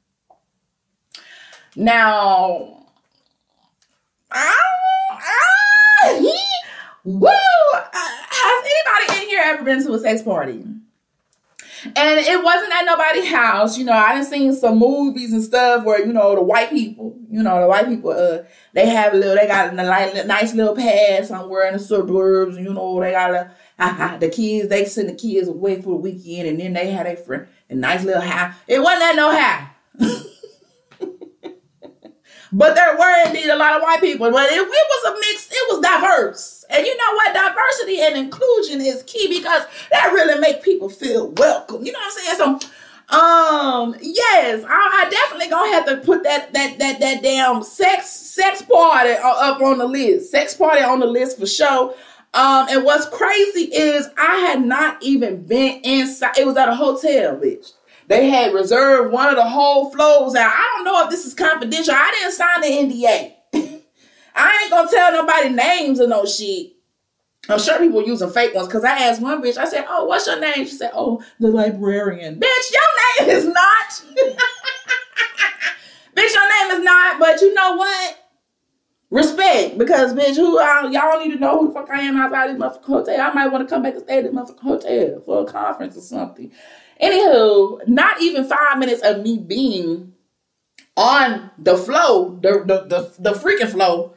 Now, 1.82 2.86
ah, 4.32 4.56
ah, 5.10 6.22
woo! 7.04 7.28
Has 7.74 8.66
anybody 8.66 9.24
in 9.24 9.30
here 9.30 9.42
ever 9.46 9.64
been 9.64 9.84
to 9.84 9.94
a 9.94 10.00
sex 10.00 10.22
party? 10.22 10.64
And 11.84 11.96
it 11.96 12.44
wasn't 12.44 12.72
at 12.72 12.86
nobody's 12.86 13.32
house. 13.32 13.80
You 13.80 13.86
know, 13.86 13.94
I 13.94 14.14
done 14.14 14.26
seen 14.26 14.54
some 14.54 14.78
movies 14.78 15.34
and 15.34 15.44
stuff 15.44 15.84
where, 15.84 16.06
you 16.06 16.14
know, 16.14 16.36
the 16.36 16.44
white 16.44 16.70
people, 16.70 17.18
you 17.32 17.42
know, 17.42 17.62
the 17.62 17.68
white 17.68 17.88
people, 17.88 18.12
uh, 18.12 18.44
they 18.74 18.86
have 18.86 19.14
a 19.14 19.18
little, 19.18 19.36
they 19.36 19.48
got 19.48 19.74
a 19.74 19.76
nice, 19.76 20.24
nice 20.28 20.54
little 20.54 20.76
pad 20.76 21.26
somewhere 21.26 21.66
in 21.66 21.74
the 21.74 21.80
suburbs. 21.80 22.58
You 22.58 22.76
know, 22.76 23.02
they 23.02 23.10
got 23.10 23.34
a, 23.80 24.18
the 24.20 24.30
kids, 24.30 24.70
they 24.70 24.86
send 24.86 25.10
the 25.10 25.16
kids 25.16 25.48
away 25.48 25.82
for 25.82 25.90
the 25.90 25.96
weekend 25.96 26.48
and 26.48 26.60
then 26.60 26.74
they 26.74 26.92
had 26.92 27.08
a 27.08 27.16
friend, 27.16 27.48
a 27.72 27.74
nice 27.74 28.04
little 28.04 28.22
house. 28.22 28.54
It 28.68 28.80
wasn't 28.80 29.02
at 29.02 29.16
no 29.16 29.36
house. 29.36 30.28
But 32.54 32.76
there 32.76 32.98
were 32.98 33.28
indeed 33.28 33.50
a 33.50 33.56
lot 33.56 33.78
of 33.78 33.82
white 33.82 34.02
people. 34.02 34.30
But 34.32 34.52
it, 34.52 34.58
it 34.58 34.68
was 34.68 35.12
a 35.12 35.14
mix, 35.14 35.48
it 35.50 35.66
was 35.70 35.82
diverse. 35.82 36.66
And 36.70 36.86
you 36.86 36.96
know 36.98 37.16
what? 37.16 37.34
Diversity 37.34 38.02
and 38.02 38.18
inclusion 38.18 38.82
is 38.82 39.04
key 39.04 39.28
because 39.28 39.64
that 39.92 40.12
really 40.14 40.40
make 40.40 40.64
people 40.64 40.90
feel 40.90 41.30
welcome. 41.32 41.86
You 41.86 41.92
know 41.92 42.00
what 42.00 42.14
I'm 42.14 42.38
saying? 42.38 42.60
So 42.60 42.70
um, 43.12 43.96
yes, 44.00 44.64
I, 44.66 45.06
I, 45.06 45.10
definitely 45.10 45.50
gonna 45.50 45.74
have 45.74 45.86
to 45.86 45.98
put 45.98 46.24
that 46.24 46.54
that 46.54 46.80
that 46.80 47.02
that 47.02 47.22
damn 47.22 47.62
sex 47.62 48.10
sex 48.10 48.62
party 48.62 49.12
up 49.22 49.62
on 49.62 49.80
the 49.80 49.86
list. 49.86 50.32
Sex 50.32 50.54
party 50.54 50.82
on 50.82 51.02
the 51.02 51.06
list 51.06 51.38
for 51.38 51.46
sure. 51.46 51.94
Um, 52.34 52.68
and 52.70 52.86
what's 52.86 53.08
crazy 53.08 53.66
is 53.74 54.08
I 54.18 54.38
had 54.48 54.64
not 54.64 55.04
even 55.04 55.46
been 55.46 55.82
inside. 55.84 56.38
It 56.38 56.48
was 56.48 56.56
at 56.56 56.70
a 56.70 56.76
hotel, 56.76 57.36
bitch. 57.36 57.74
They 58.12 58.30
had 58.30 58.54
reserved 58.54 59.14
one 59.14 59.30
of 59.30 59.38
the 59.38 59.48
whole 59.48 59.90
floors 59.90 60.36
out. 60.36 60.52
I 60.54 60.74
don't 60.76 60.84
know 60.84 61.02
if 61.06 61.10
this 61.10 61.26
is 61.26 61.34
confidential. 61.34 61.94
I 61.96 62.12
didn't 62.12 62.34
sign 62.34 62.60
the 62.60 62.68
NDA. 62.68 63.36
I 64.36 64.60
ain't 64.62 64.70
gonna 64.70 64.92
tell 64.92 65.14
nobody 65.14 65.48
names 65.48 66.02
or 66.02 66.08
no 66.10 66.26
shit. 66.26 66.74
I'm 67.48 67.58
sure 67.58 67.80
people 67.80 68.06
using 68.06 68.30
fake 68.30 68.54
ones 68.54 68.68
because 68.68 68.84
I 68.84 68.98
asked 69.04 69.22
one 69.22 69.42
bitch, 69.42 69.56
I 69.56 69.64
said, 69.64 69.86
Oh, 69.88 70.04
what's 70.04 70.28
your 70.28 70.42
name? 70.42 70.66
She 70.66 70.74
said, 70.74 70.92
Oh, 70.94 71.24
the 71.40 71.48
librarian. 71.48 72.38
Bitch, 72.38 72.74
your 72.74 73.28
name 73.28 73.38
is 73.38 73.46
not. 73.46 73.90
bitch, 76.14 76.34
your 76.34 76.68
name 76.68 76.80
is 76.80 76.84
not, 76.84 77.18
but 77.18 77.40
you 77.40 77.54
know 77.54 77.78
what? 77.78 78.18
Respect, 79.10 79.78
because 79.78 80.14
bitch, 80.14 80.36
who 80.36 80.60
I, 80.60 80.90
y'all 80.90 81.18
need 81.24 81.32
to 81.32 81.40
know 81.40 81.60
who 81.60 81.70
the 81.70 81.74
fuck 81.74 81.90
I 81.90 82.02
am 82.02 82.18
outside 82.18 82.50
this 82.50 82.62
motherfucking 82.62 82.84
hotel. 82.84 83.22
I 83.22 83.32
might 83.34 83.48
want 83.48 83.66
to 83.66 83.74
come 83.74 83.84
back 83.84 83.94
and 83.94 84.04
stay 84.04 84.18
at 84.18 84.26
this 84.26 84.34
motherfucking 84.34 84.60
hotel 84.60 85.22
for 85.26 85.44
a 85.44 85.46
conference 85.46 85.96
or 85.96 86.02
something. 86.02 86.52
Anywho, 87.02 87.88
not 87.88 88.22
even 88.22 88.46
five 88.46 88.78
minutes 88.78 89.02
of 89.02 89.22
me 89.24 89.38
being 89.40 90.14
on 90.96 91.50
the 91.58 91.78
flow, 91.78 92.38
the 92.42 92.64
the 92.66 92.86
the, 92.88 93.14
the 93.20 93.32
freaking 93.40 93.72
flow, 93.72 94.14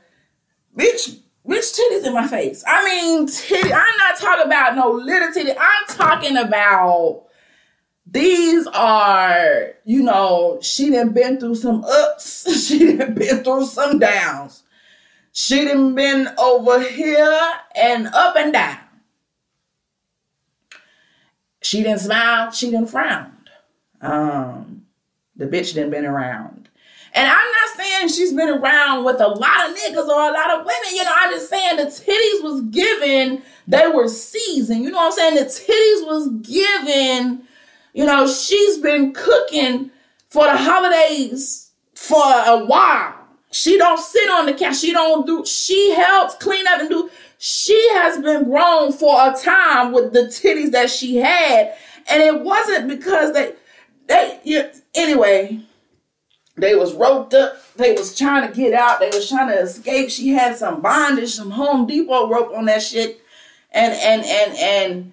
bitch, 0.76 1.18
bitch 1.48 1.78
titties 1.78 2.04
in 2.06 2.12
my 2.12 2.26
face. 2.26 2.62
I 2.66 2.84
mean, 2.84 3.26
titty, 3.26 3.72
I'm 3.72 3.96
not 3.98 4.18
talking 4.18 4.46
about 4.46 4.76
no 4.76 4.90
little 4.90 5.32
titty. 5.32 5.52
I'm 5.52 5.86
talking 5.88 6.36
about 6.36 7.24
these 8.06 8.66
are, 8.68 9.72
you 9.84 10.02
know, 10.02 10.58
she 10.60 10.90
done 10.90 11.14
been 11.14 11.40
through 11.40 11.54
some 11.56 11.84
ups, 11.84 12.66
she 12.68 12.96
done 12.96 13.14
been 13.14 13.42
through 13.42 13.66
some 13.66 13.98
downs. 13.98 14.62
She 15.32 15.64
done 15.64 15.94
been 15.94 16.28
over 16.38 16.80
here 16.80 17.40
and 17.74 18.06
up 18.08 18.36
and 18.36 18.52
down. 18.52 18.78
She 21.64 21.82
didn't 21.82 22.00
smile, 22.00 22.50
she 22.50 22.70
didn't 22.70 22.90
frown. 22.90 23.32
Um, 24.02 24.82
the 25.34 25.46
bitch 25.46 25.72
didn't 25.72 25.90
been 25.90 26.04
around. 26.04 26.68
And 27.14 27.26
I'm 27.26 27.36
not 27.36 27.76
saying 27.76 28.08
she's 28.08 28.32
been 28.32 28.50
around 28.50 29.04
with 29.04 29.20
a 29.20 29.28
lot 29.28 29.70
of 29.70 29.76
niggas 29.76 30.08
or 30.08 30.28
a 30.28 30.32
lot 30.32 30.50
of 30.50 30.66
women. 30.66 30.94
You 30.94 31.04
know, 31.04 31.12
I'm 31.14 31.32
just 31.32 31.48
saying 31.48 31.76
the 31.76 31.84
titties 31.84 32.42
was 32.42 32.60
given, 32.70 33.42
they 33.66 33.86
were 33.88 34.08
seasoned. 34.08 34.82
You 34.84 34.90
know 34.90 34.98
what 34.98 35.06
I'm 35.06 35.12
saying? 35.12 35.34
The 35.36 35.44
titties 35.44 36.06
was 36.06 36.28
given, 36.42 37.44
you 37.94 38.04
know, 38.04 38.26
she's 38.26 38.78
been 38.78 39.14
cooking 39.14 39.90
for 40.28 40.44
the 40.44 40.56
holidays 40.56 41.70
for 41.94 42.22
a 42.22 42.64
while. 42.66 43.14
She 43.52 43.78
don't 43.78 44.00
sit 44.00 44.28
on 44.28 44.46
the 44.46 44.52
couch. 44.52 44.80
She 44.80 44.92
don't 44.92 45.24
do, 45.24 45.46
she 45.46 45.92
helps 45.92 46.34
clean 46.34 46.66
up 46.66 46.80
and 46.80 46.90
do 46.90 47.08
she 47.46 47.78
has 47.90 48.16
been 48.22 48.44
grown 48.44 48.90
for 48.90 49.28
a 49.28 49.36
time 49.36 49.92
with 49.92 50.14
the 50.14 50.20
titties 50.20 50.70
that 50.70 50.88
she 50.88 51.16
had. 51.16 51.74
And 52.08 52.22
it 52.22 52.40
wasn't 52.40 52.88
because 52.88 53.34
they, 53.34 53.52
they, 54.06 54.70
anyway, 54.94 55.60
they 56.56 56.74
was 56.74 56.94
roped 56.94 57.34
up. 57.34 57.58
They 57.76 57.92
was 57.92 58.16
trying 58.16 58.48
to 58.48 58.56
get 58.56 58.72
out. 58.72 58.98
They 58.98 59.10
was 59.10 59.28
trying 59.28 59.48
to 59.48 59.60
escape. 59.60 60.08
She 60.08 60.30
had 60.30 60.56
some 60.56 60.80
bondage, 60.80 61.34
some 61.34 61.50
Home 61.50 61.86
Depot 61.86 62.30
rope 62.30 62.56
on 62.56 62.64
that 62.64 62.82
shit. 62.82 63.20
And, 63.72 63.92
and, 63.92 64.24
and, 64.24 64.56
and, 64.56 65.12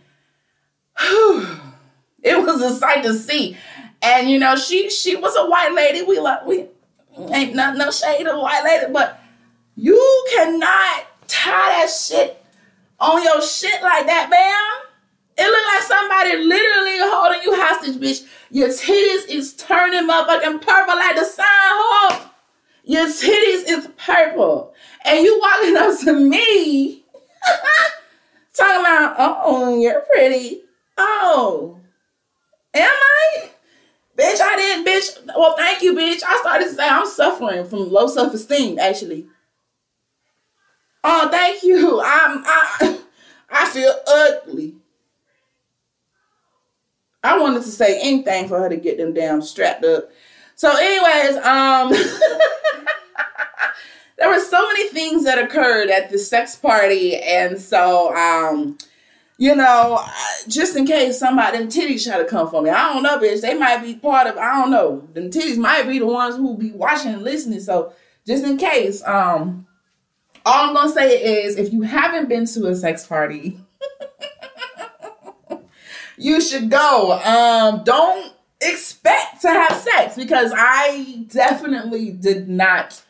whew, 1.01 1.45
it 2.23 2.41
was 2.41 2.61
a 2.61 2.73
sight 2.73 3.03
to 3.03 3.13
see. 3.13 3.57
And, 4.01 4.29
you 4.29 4.39
know, 4.39 4.55
she, 4.55 4.89
she 4.89 5.17
was 5.17 5.35
a 5.35 5.49
white 5.49 5.73
lady. 5.73 6.01
We 6.03 6.21
like, 6.21 6.45
we 6.45 6.67
ain't 7.33 7.55
not 7.55 7.75
no 7.75 7.91
shade 7.91 8.25
of 8.25 8.39
white 8.39 8.63
lady, 8.63 8.93
but 8.93 9.21
you 9.75 10.27
cannot 10.33 11.07
tie 11.31 11.69
that 11.69 11.89
shit 11.89 12.43
on 12.99 13.23
your 13.23 13.41
shit 13.41 13.81
like 13.81 14.05
that, 14.05 14.29
bam. 14.29 14.91
It 15.37 15.49
look 15.49 15.65
like 15.73 15.83
somebody 15.83 16.37
literally 16.43 16.97
holding 16.99 17.41
you 17.43 17.55
hostage, 17.55 17.95
bitch. 17.95 18.27
Your 18.51 18.67
titties 18.67 19.27
is 19.27 19.55
turning 19.55 20.07
motherfucking 20.07 20.61
purple 20.61 20.95
like 20.95 21.15
the 21.15 21.23
sign 21.23 21.45
hope. 21.47 22.31
Your 22.83 23.07
titties 23.07 23.63
is 23.67 23.89
purple. 23.97 24.73
And 25.05 25.23
you 25.23 25.39
walking 25.41 25.77
up 25.77 25.99
to 26.01 26.13
me 26.13 27.03
talking 28.53 28.81
about, 28.81 29.15
oh, 29.17 29.79
you're 29.79 30.01
pretty. 30.13 30.61
Oh, 30.97 31.79
am 32.73 32.89
I? 32.89 33.49
Bitch, 34.17 34.41
I 34.41 34.55
didn't, 34.57 34.85
bitch. 34.85 35.35
Well, 35.35 35.55
thank 35.55 35.81
you, 35.81 35.95
bitch. 35.95 36.21
I 36.27 36.37
started 36.41 36.65
to 36.65 36.73
say 36.73 36.87
I'm 36.87 37.07
suffering 37.07 37.65
from 37.65 37.91
low 37.91 38.07
self 38.07 38.33
esteem, 38.33 38.77
actually. 38.77 39.27
Oh, 41.03 41.29
thank 41.29 41.63
you. 41.63 41.99
I'm 42.01 42.43
I 42.45 42.99
I 43.49 43.69
feel 43.69 43.93
ugly. 44.07 44.75
I 47.23 47.39
wanted 47.39 47.63
to 47.63 47.69
say 47.69 47.99
anything 48.01 48.47
for 48.47 48.59
her 48.59 48.69
to 48.69 48.77
get 48.77 48.97
them 48.97 49.13
damn 49.13 49.41
strapped 49.41 49.85
up. 49.85 50.09
So, 50.55 50.75
anyways, 50.75 51.37
um 51.37 51.91
there 54.17 54.29
were 54.29 54.39
so 54.39 54.65
many 54.67 54.89
things 54.89 55.23
that 55.25 55.39
occurred 55.39 55.89
at 55.89 56.09
the 56.09 56.17
sex 56.17 56.55
party, 56.55 57.17
and 57.17 57.59
so 57.59 58.15
um 58.15 58.77
you 59.37 59.55
know, 59.55 59.99
just 60.47 60.75
in 60.75 60.85
case 60.85 61.17
somebody 61.17 61.57
them 61.57 61.67
titties 61.67 62.07
try 62.07 62.19
to 62.19 62.25
come 62.25 62.47
for 62.47 62.61
me. 62.61 62.69
I 62.69 62.93
don't 62.93 63.01
know, 63.01 63.17
bitch. 63.17 63.41
They 63.41 63.55
might 63.55 63.81
be 63.81 63.95
part 63.95 64.27
of 64.27 64.37
I 64.37 64.61
don't 64.61 64.69
know. 64.69 65.07
Them 65.13 65.31
titties 65.31 65.57
might 65.57 65.87
be 65.87 65.97
the 65.97 66.05
ones 66.05 66.35
who 66.35 66.55
be 66.55 66.71
watching 66.71 67.15
and 67.15 67.23
listening. 67.23 67.59
So 67.59 67.91
just 68.27 68.43
in 68.43 68.57
case, 68.57 69.01
um, 69.03 69.65
all 70.45 70.69
I'm 70.69 70.73
gonna 70.73 70.91
say 70.91 71.43
is 71.43 71.57
if 71.57 71.71
you 71.73 71.81
haven't 71.83 72.29
been 72.29 72.45
to 72.45 72.67
a 72.67 72.75
sex 72.75 73.05
party, 73.05 73.59
you 76.17 76.41
should 76.41 76.69
go. 76.69 77.19
Um, 77.23 77.83
don't 77.83 78.33
expect 78.61 79.41
to 79.41 79.49
have 79.49 79.75
sex 79.75 80.15
because 80.15 80.53
I 80.55 81.25
definitely 81.27 82.11
did 82.11 82.47
not 82.47 83.01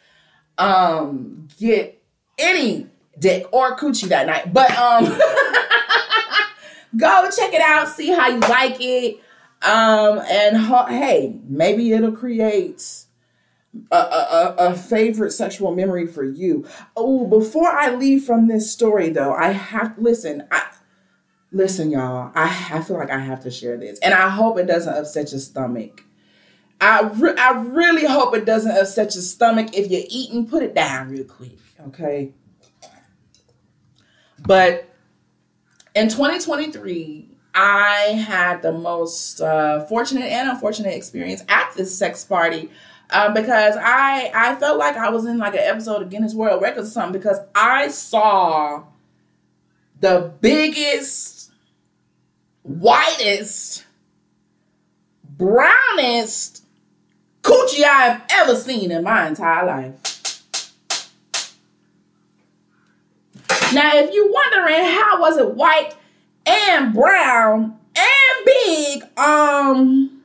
um 0.57 1.47
get 1.59 2.01
any 2.37 2.87
dick 3.19 3.45
or 3.51 3.75
coochie 3.77 4.09
that 4.09 4.27
night. 4.27 4.53
But 4.53 4.71
um 4.77 5.05
go 6.97 7.29
check 7.35 7.53
it 7.53 7.61
out, 7.61 7.89
see 7.89 8.09
how 8.09 8.27
you 8.29 8.39
like 8.39 8.77
it. 8.79 9.19
Um 9.61 10.19
and 10.29 10.57
ho- 10.57 10.85
hey, 10.85 11.35
maybe 11.47 11.91
it'll 11.93 12.11
create 12.13 13.05
a, 13.91 13.95
a, 13.95 14.55
a 14.57 14.75
favorite 14.75 15.31
sexual 15.31 15.73
memory 15.73 16.07
for 16.07 16.23
you. 16.23 16.67
Oh, 16.95 17.27
before 17.27 17.69
I 17.69 17.93
leave 17.95 18.23
from 18.23 18.47
this 18.47 18.71
story 18.71 19.09
though, 19.09 19.33
I 19.33 19.51
have 19.51 19.97
listen, 19.97 20.45
I 20.51 20.63
listen, 21.51 21.91
y'all. 21.91 22.31
I, 22.35 22.69
I 22.71 22.81
feel 22.81 22.97
like 22.97 23.09
I 23.09 23.19
have 23.19 23.41
to 23.43 23.51
share 23.51 23.77
this. 23.77 23.99
And 23.99 24.13
I 24.13 24.29
hope 24.29 24.57
it 24.57 24.67
doesn't 24.67 24.93
upset 24.93 25.31
your 25.31 25.39
stomach. 25.39 26.03
I, 26.79 27.01
re- 27.01 27.35
I 27.37 27.51
really 27.61 28.05
hope 28.05 28.35
it 28.35 28.45
doesn't 28.45 28.71
upset 28.71 29.13
your 29.13 29.21
stomach. 29.21 29.77
If 29.77 29.91
you're 29.91 30.03
eating, 30.09 30.47
put 30.47 30.63
it 30.63 30.73
down 30.73 31.09
real 31.09 31.25
quick, 31.25 31.59
okay? 31.87 32.31
But 34.39 34.89
in 35.93 36.09
2023, 36.09 37.37
I 37.53 38.23
had 38.25 38.61
the 38.63 38.71
most 38.71 39.41
uh, 39.41 39.85
fortunate 39.85 40.23
and 40.23 40.49
unfortunate 40.49 40.95
experience 40.95 41.43
at 41.49 41.71
this 41.75 41.95
sex 41.95 42.23
party 42.23 42.71
um, 43.11 43.33
because 43.33 43.75
I 43.77 44.31
I 44.33 44.55
felt 44.55 44.77
like 44.77 44.95
I 44.95 45.09
was 45.09 45.25
in 45.25 45.37
like 45.37 45.53
an 45.53 45.59
episode 45.59 46.01
of 46.01 46.09
Guinness 46.09 46.33
World 46.33 46.61
Records 46.61 46.89
or 46.89 46.91
something 46.91 47.19
because 47.19 47.39
I 47.53 47.89
saw 47.89 48.83
the 49.99 50.31
biggest, 50.41 51.51
whitest, 52.63 53.85
brownest 55.37 56.65
coochie 57.43 57.83
I've 57.83 58.21
ever 58.31 58.55
seen 58.55 58.91
in 58.91 59.03
my 59.03 59.27
entire 59.27 59.65
life. 59.65 60.11
Now, 63.73 63.91
if 63.95 64.13
you're 64.13 64.31
wondering 64.31 64.83
how 64.83 65.21
was 65.21 65.37
it 65.37 65.51
white 65.55 65.95
and 66.45 66.93
brown 66.93 67.77
and 67.95 68.45
big, 68.45 69.03
um, 69.17 70.23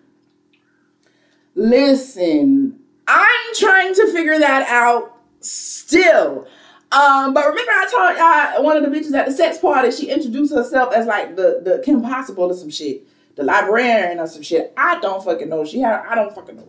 listen, 1.55 2.76
I'm 3.07 3.55
trying 3.55 3.95
to 3.95 4.13
figure 4.13 4.39
that 4.39 4.69
out 4.69 5.17
still. 5.41 6.47
Um, 6.93 7.35
but 7.35 7.47
remember 7.47 7.73
I 7.73 7.87
told 7.91 8.17
y'all 8.17 8.65
one 8.65 8.77
of 8.77 8.83
the 8.83 8.97
bitches 8.97 9.13
at 9.15 9.27
the 9.27 9.33
sex 9.33 9.59
party, 9.59 9.91
she 9.91 10.09
introduced 10.09 10.55
herself 10.55 10.93
as 10.95 11.07
like 11.07 11.37
the, 11.37 11.61
the 11.63 11.83
Kim 11.85 12.03
Possible 12.03 12.45
or 12.45 12.55
some 12.55 12.71
shit, 12.71 13.07
the 13.35 13.43
librarian 13.43 14.19
or 14.19 14.27
some 14.27 14.43
shit. 14.43 14.73
I 14.77 14.99
don't 15.01 15.23
fucking 15.23 15.49
know. 15.49 15.65
She 15.65 15.81
had 15.81 16.05
I 16.09 16.15
don't 16.15 16.35
fucking 16.35 16.57
know. 16.57 16.69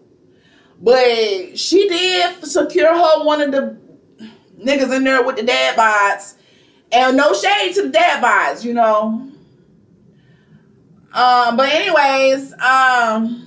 But 0.82 1.58
she 1.58 1.88
did 1.88 2.43
secure 2.45 2.93
her 2.95 3.23
one 3.23 3.41
of 3.41 3.52
the 3.52 3.78
niggas 4.60 4.95
in 4.95 5.04
there 5.04 5.23
with 5.23 5.38
the 5.38 5.43
dad 5.43 5.76
bods. 5.76 6.36
And 6.91 7.17
no 7.17 7.34
shade 7.34 7.73
to 7.76 7.84
the 7.84 7.89
dad 7.89 8.23
bods, 8.23 8.63
you 8.63 8.73
know. 8.73 9.30
Um, 11.13 11.58
but 11.58 11.69
anyways, 11.69 12.54
um 12.54 13.46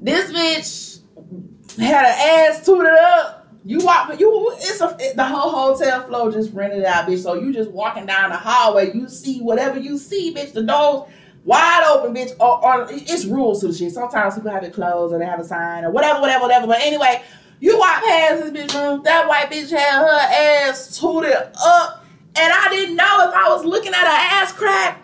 this 0.00 0.32
bitch 0.32 1.78
had 1.78 2.06
her 2.06 2.50
ass 2.52 2.64
tooted 2.64 2.92
up. 2.92 3.36
You 3.64 3.84
walk, 3.84 4.18
you 4.18 4.52
it's 4.56 4.80
a 4.80 4.96
it, 4.98 5.16
the 5.16 5.24
whole 5.24 5.50
hotel 5.50 6.06
floor 6.06 6.32
just 6.32 6.52
rented 6.54 6.84
out, 6.84 7.06
bitch. 7.06 7.22
So 7.22 7.34
you 7.34 7.52
just 7.52 7.70
walking 7.70 8.06
down 8.06 8.30
the 8.30 8.36
hallway, 8.36 8.92
you 8.94 9.08
see 9.08 9.40
whatever 9.40 9.78
you 9.78 9.98
see, 9.98 10.34
bitch. 10.34 10.54
The 10.54 10.62
doors 10.62 11.10
wide 11.44 11.84
open, 11.88 12.14
bitch. 12.14 12.32
Or, 12.40 12.64
or 12.64 12.86
it's 12.90 13.26
rules 13.26 13.60
to 13.60 13.68
the 13.68 13.74
shit. 13.74 13.92
Sometimes 13.92 14.34
people 14.34 14.50
have 14.50 14.64
it 14.64 14.72
closed 14.72 15.14
or 15.14 15.18
they 15.18 15.26
have 15.26 15.40
a 15.40 15.44
sign 15.44 15.84
or 15.84 15.90
whatever, 15.90 16.20
whatever, 16.20 16.42
whatever. 16.42 16.66
But 16.66 16.80
anyway, 16.80 17.22
you 17.60 17.78
walk 17.78 18.02
past 18.02 18.42
this 18.42 18.50
bitch 18.50 18.74
room. 18.74 19.02
That 19.02 19.28
white 19.28 19.50
bitch 19.50 19.70
had 19.70 20.00
her 20.00 20.68
ass 20.68 20.98
tooted 20.98 21.34
up, 21.34 22.04
and 22.34 22.52
I 22.52 22.68
didn't 22.70 22.96
know 22.96 23.28
if 23.28 23.34
I 23.34 23.48
was 23.50 23.64
looking 23.64 23.92
at 23.92 24.00
her 24.00 24.42
ass 24.42 24.52
crack. 24.52 25.02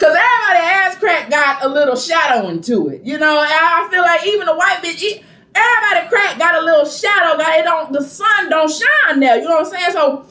Cause 0.00 0.16
everybody 0.16 0.64
ass 0.64 0.96
crack 0.96 1.28
got 1.28 1.62
a 1.62 1.68
little 1.68 1.94
shadowing 1.94 2.62
to 2.62 2.88
it, 2.88 3.02
you 3.04 3.18
know. 3.18 3.44
I 3.46 3.86
feel 3.90 4.00
like 4.00 4.26
even 4.26 4.46
the 4.46 4.54
white 4.54 4.78
bitch, 4.82 5.22
everybody 5.54 6.08
crack 6.08 6.38
got 6.38 6.54
a 6.54 6.64
little 6.64 6.86
shadow. 6.86 7.36
Got 7.36 7.58
it 7.58 7.64
don't 7.64 7.92
the 7.92 8.02
sun 8.02 8.48
don't 8.48 8.70
shine 8.70 9.20
there. 9.20 9.36
You 9.36 9.44
know 9.44 9.56
what 9.56 9.66
I'm 9.66 9.70
saying? 9.70 9.92
So 9.92 10.24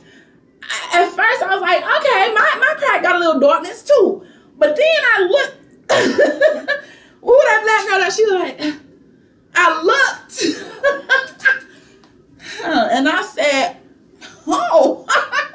at 0.91 1.09
first 1.11 1.43
I 1.43 1.53
was 1.53 1.61
like, 1.61 1.83
okay, 1.83 2.33
my 2.33 2.57
my 2.59 2.73
crack 2.79 3.03
got 3.03 3.17
a 3.17 3.19
little 3.19 3.39
darkness 3.39 3.83
too. 3.83 4.25
But 4.57 4.75
then 4.75 4.85
I 4.85 5.21
looked. 5.29 5.55
Ooh, 7.23 7.41
that 7.45 7.61
black 7.63 7.87
girl, 7.89 7.99
that 7.99 8.13
she 8.13 8.25
was 8.25 8.33
like, 8.33 8.75
I 9.53 9.83
looked, 9.83 10.43
and 12.63 13.07
I 13.07 13.21
said, 13.21 13.77
oh. 14.47 15.05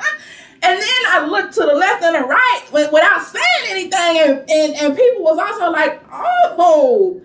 and 0.64 0.80
then 0.80 1.02
I 1.08 1.26
looked 1.26 1.54
to 1.54 1.60
the 1.60 1.74
left 1.74 2.02
and 2.02 2.14
the 2.16 2.20
right 2.26 2.62
without 2.72 3.22
saying 3.22 3.64
anything, 3.68 3.92
and, 4.18 4.50
and, 4.50 4.74
and 4.74 4.96
people 4.96 5.22
was 5.22 5.38
also 5.38 5.70
like, 5.70 6.02
oh, 6.12 7.20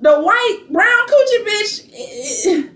the 0.00 0.20
white 0.20 0.64
brown 0.70 1.06
coochie 1.08 1.46
bitch. 1.46 2.66
eh, 2.66 2.68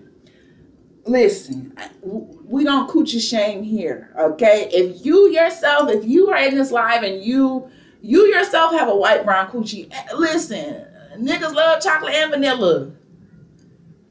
Listen, 1.05 1.77
we 2.03 2.63
don't 2.65 2.89
coochie 2.89 3.21
shame 3.21 3.63
here, 3.65 4.15
okay? 4.19 4.69
If 4.73 5.05
you 5.05 5.29
yourself, 5.31 5.91
if 5.91 6.05
you 6.05 6.31
are 6.31 6.37
in 6.39 6.55
this 6.57 6.71
live 6.71 7.03
and 7.03 7.23
you 7.23 7.69
you 8.01 8.27
yourself 8.27 8.73
have 8.73 8.89
a 8.89 8.95
white 8.97 9.25
brown 9.25 9.49
coochie, 9.51 9.89
eh, 9.93 10.15
listen, 10.17 10.85
niggas 11.17 11.55
love 11.55 11.83
chocolate 11.83 12.15
and 12.15 12.31
vanilla. 12.31 12.93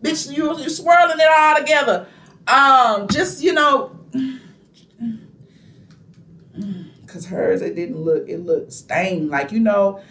Bitch, 0.02 0.36
you 0.36 0.58
you 0.60 0.70
swirling 0.70 1.17
it 1.20 1.28
all 1.34 1.58
together. 1.58 2.08
Um, 2.48 3.08
just 3.08 3.41
you 3.44 3.54
know, 3.54 3.96
cause 7.12 7.26
hers 7.26 7.62
it 7.62 7.76
didn't 7.76 7.97
look 7.97 8.28
it 8.30 8.39
looked 8.39 8.74
stained 8.74 9.30
like 9.30 9.52
you 9.52 9.60
know. 9.60 10.02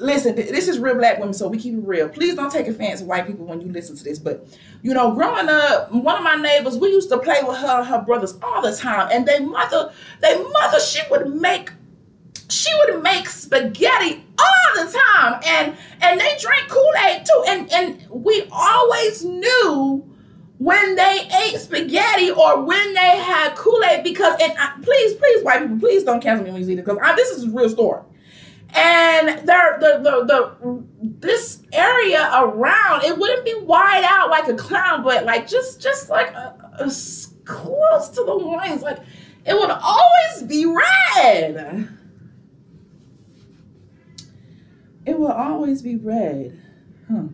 Listen, 0.00 0.34
th- 0.34 0.50
this 0.50 0.66
is 0.66 0.80
real 0.80 0.96
black 0.96 1.18
women, 1.18 1.32
so 1.32 1.46
we 1.48 1.58
keep 1.58 1.72
it 1.72 1.78
real. 1.78 2.08
Please 2.08 2.34
don't 2.34 2.50
take 2.50 2.66
offense, 2.66 3.00
white 3.02 3.26
people, 3.26 3.46
when 3.46 3.60
you 3.60 3.70
listen 3.70 3.96
to 3.96 4.02
this. 4.02 4.18
But 4.18 4.46
you 4.82 4.92
know, 4.92 5.12
growing 5.14 5.48
up, 5.48 5.92
one 5.92 6.16
of 6.16 6.24
my 6.24 6.34
neighbors, 6.34 6.76
we 6.76 6.88
used 6.88 7.08
to 7.10 7.18
play 7.18 7.38
with 7.42 7.56
her 7.58 7.78
and 7.78 7.86
her 7.86 8.02
brothers 8.02 8.36
all 8.42 8.60
the 8.60 8.76
time, 8.76 9.08
and 9.12 9.26
they 9.26 9.38
mother, 9.38 9.92
they 10.20 10.42
mother, 10.42 10.80
she 10.80 11.00
would 11.10 11.32
make 11.34 11.70
she 12.48 12.72
would 12.78 13.02
make 13.02 13.28
spaghetti 13.28 14.24
all 14.38 14.84
the 14.84 14.92
time 14.92 15.40
and 15.44 15.76
and 16.00 16.20
they 16.20 16.36
drank 16.38 16.68
kool-aid 16.68 17.24
too 17.24 17.44
and 17.48 17.72
and 17.72 18.06
we 18.08 18.46
always 18.52 19.24
knew 19.24 20.04
when 20.58 20.94
they 20.94 21.28
ate 21.44 21.58
spaghetti 21.58 22.30
or 22.30 22.62
when 22.62 22.94
they 22.94 23.18
had 23.18 23.54
kool-aid 23.56 24.02
because 24.02 24.34
and 24.40 24.52
I, 24.58 24.72
please 24.82 25.14
please 25.14 25.44
white 25.44 25.60
people 25.60 25.78
please 25.78 26.04
don't 26.04 26.20
cancel 26.20 26.44
me 26.44 26.50
when 26.50 26.60
you 26.60 26.66
see 26.66 26.74
this 26.74 26.84
because 26.84 27.16
this 27.16 27.30
is 27.30 27.44
a 27.44 27.50
real 27.50 27.68
story 27.68 28.02
and 28.70 29.46
there 29.46 29.78
the, 29.80 30.00
the 30.02 30.24
the 30.24 30.84
this 31.02 31.62
area 31.72 32.30
around 32.34 33.04
it 33.04 33.18
wouldn't 33.18 33.44
be 33.44 33.54
wide 33.60 34.04
out 34.04 34.30
like 34.30 34.48
a 34.48 34.54
clown 34.54 35.02
but 35.02 35.24
like 35.24 35.46
just 35.46 35.80
just 35.80 36.08
like 36.08 36.32
a, 36.32 36.56
a 36.78 36.90
close 37.44 38.08
to 38.08 38.24
the 38.24 38.32
lines 38.32 38.82
like 38.82 38.98
it 39.44 39.54
would 39.54 39.70
always 39.70 40.42
be 40.48 40.66
red 40.66 41.88
it 45.06 45.18
will 45.18 45.32
always 45.32 45.82
be 45.82 45.96
red. 45.96 46.60
Huh. 47.08 47.28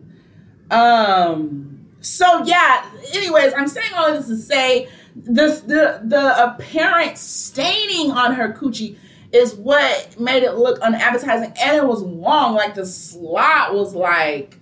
Um. 0.69 1.72
So 2.03 2.43
yeah. 2.43 2.85
Anyways, 3.13 3.53
I'm 3.53 3.67
saying 3.67 3.91
all 3.95 4.13
this 4.13 4.27
to 4.27 4.37
say 4.37 4.89
this 5.15 5.61
the 5.61 6.01
the 6.03 6.43
apparent 6.43 7.17
staining 7.17 8.11
on 8.11 8.33
her 8.33 8.53
coochie 8.53 8.97
is 9.31 9.55
what 9.55 10.19
made 10.19 10.43
it 10.43 10.55
look 10.55 10.79
unappetizing, 10.81 11.53
and 11.59 11.77
it 11.77 11.85
was 11.85 12.01
long. 12.01 12.55
Like 12.55 12.75
the 12.75 12.85
slot 12.85 13.73
was 13.73 13.95
like, 13.95 14.57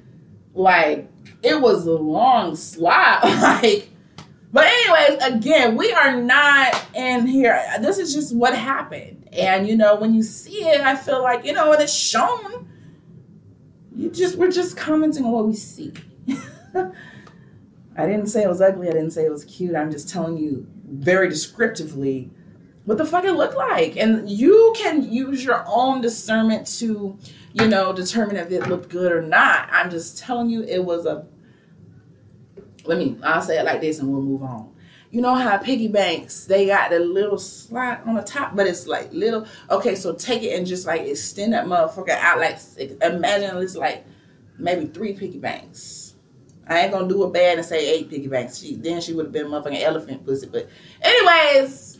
like 0.53 1.09
it 1.43 1.59
was 1.59 1.85
a 1.85 1.93
long 1.93 2.55
slot. 2.55 3.23
Like, 3.41 3.89
but 4.53 4.65
anyways, 4.65 5.23
again, 5.23 5.77
we 5.77 5.93
are 5.93 6.21
not 6.21 6.75
in 6.93 7.25
here. 7.25 7.61
This 7.79 7.97
is 7.97 8.13
just 8.13 8.35
what 8.35 8.53
happened, 8.53 9.29
and 9.31 9.67
you 9.67 9.75
know 9.75 9.95
when 9.95 10.13
you 10.13 10.23
see 10.23 10.63
it, 10.63 10.81
I 10.81 10.95
feel 10.95 11.23
like 11.23 11.45
you 11.45 11.53
know 11.53 11.69
when 11.69 11.81
it's 11.81 11.93
shown 11.93 12.67
you 13.95 14.09
just 14.09 14.37
we're 14.37 14.51
just 14.51 14.77
commenting 14.77 15.25
on 15.25 15.31
what 15.31 15.47
we 15.47 15.55
see. 15.55 15.93
I 17.97 18.05
didn't 18.05 18.27
say 18.27 18.43
it 18.43 18.49
was 18.49 18.61
ugly. 18.61 18.87
I 18.87 18.93
didn't 18.93 19.11
say 19.11 19.25
it 19.25 19.31
was 19.31 19.45
cute. 19.45 19.75
I'm 19.75 19.91
just 19.91 20.09
telling 20.09 20.37
you 20.37 20.65
very 20.85 21.29
descriptively 21.29 22.31
what 22.85 22.97
the 22.97 23.05
fuck 23.05 23.25
it 23.25 23.33
looked 23.33 23.55
like, 23.55 23.95
and 23.95 24.29
you 24.29 24.73
can 24.77 25.11
use 25.11 25.43
your 25.43 25.63
own 25.67 26.01
discernment 26.01 26.65
to, 26.79 27.17
you 27.53 27.67
know, 27.67 27.93
determine 27.93 28.37
if 28.37 28.49
it 28.51 28.67
looked 28.67 28.89
good 28.89 29.11
or 29.11 29.21
not. 29.21 29.69
I'm 29.71 29.91
just 29.91 30.17
telling 30.17 30.49
you 30.49 30.63
it 30.63 30.83
was 30.83 31.05
a. 31.05 31.25
Let 32.85 32.97
me. 32.97 33.17
I'll 33.23 33.41
say 33.41 33.59
it 33.59 33.65
like 33.65 33.81
this, 33.81 33.99
and 33.99 34.11
we'll 34.11 34.21
move 34.21 34.41
on. 34.41 34.73
You 35.11 35.21
know 35.21 35.35
how 35.35 35.57
piggy 35.57 35.89
banks 35.89 36.45
they 36.45 36.67
got 36.67 36.89
the 36.89 36.99
little 36.99 37.37
slot 37.37 38.01
on 38.07 38.15
the 38.15 38.21
top, 38.21 38.55
but 38.55 38.65
it's 38.65 38.87
like 38.87 39.11
little. 39.11 39.45
Okay, 39.69 39.93
so 39.93 40.13
take 40.13 40.41
it 40.41 40.57
and 40.57 40.65
just 40.65 40.87
like 40.87 41.01
extend 41.01 41.53
that 41.53 41.65
motherfucker 41.65 42.09
out. 42.09 42.39
Like 42.39 42.57
imagine 43.01 43.57
it's 43.57 43.75
like 43.75 44.05
maybe 44.57 44.85
three 44.87 45.13
piggy 45.13 45.37
banks. 45.37 46.00
I 46.71 46.79
ain't 46.79 46.91
gonna 46.93 47.07
do 47.07 47.25
it 47.25 47.33
bad 47.33 47.57
and 47.57 47.65
say 47.67 47.93
eight 47.93 48.09
piggy 48.09 48.27
banks. 48.27 48.59
She 48.59 48.75
then 48.75 49.01
she 49.01 49.13
would 49.13 49.25
have 49.25 49.33
been 49.33 49.47
motherfucking 49.47 49.81
elephant 49.81 50.25
pussy. 50.25 50.47
But 50.47 50.69
anyways, 51.01 51.99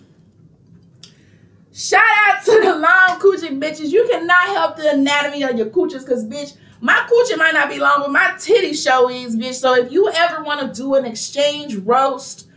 shout 1.74 2.03
out 2.28 2.43
to 2.45 2.51
the 2.63 2.76
long 2.76 3.19
coochie 3.19 3.59
bitches. 3.59 3.89
You 3.89 4.07
cannot 4.09 4.47
help 4.47 4.78
the 4.78 4.91
anatomy 4.91 5.43
of 5.43 5.57
your 5.57 5.67
coochies, 5.67 6.07
cause 6.07 6.26
bitch, 6.26 6.55
my 6.80 6.93
coochie 6.93 7.38
might 7.38 7.53
not 7.53 7.69
be 7.69 7.80
long, 7.80 7.95
but 7.99 8.11
my 8.11 8.34
titty 8.39 8.74
show 8.74 9.09
is, 9.09 9.36
bitch. 9.36 9.55
So 9.55 9.76
if 9.76 9.91
you 9.91 10.09
ever 10.09 10.41
want 10.41 10.61
to 10.61 10.82
do 10.82 10.95
an 10.95 11.05
exchange 11.05 11.76
roast 11.76 12.47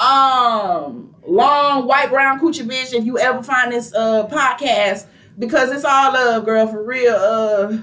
um 0.00 1.14
long 1.26 1.86
white 1.86 2.08
brown 2.08 2.40
coochie 2.40 2.66
bitch 2.66 2.94
if 2.94 3.04
you 3.04 3.18
ever 3.18 3.42
find 3.42 3.70
this 3.70 3.92
uh 3.92 4.26
podcast 4.28 5.04
because 5.38 5.70
it's 5.70 5.84
all 5.84 6.14
love 6.14 6.46
girl 6.46 6.66
for 6.66 6.82
real 6.82 7.14
uh 7.14 7.76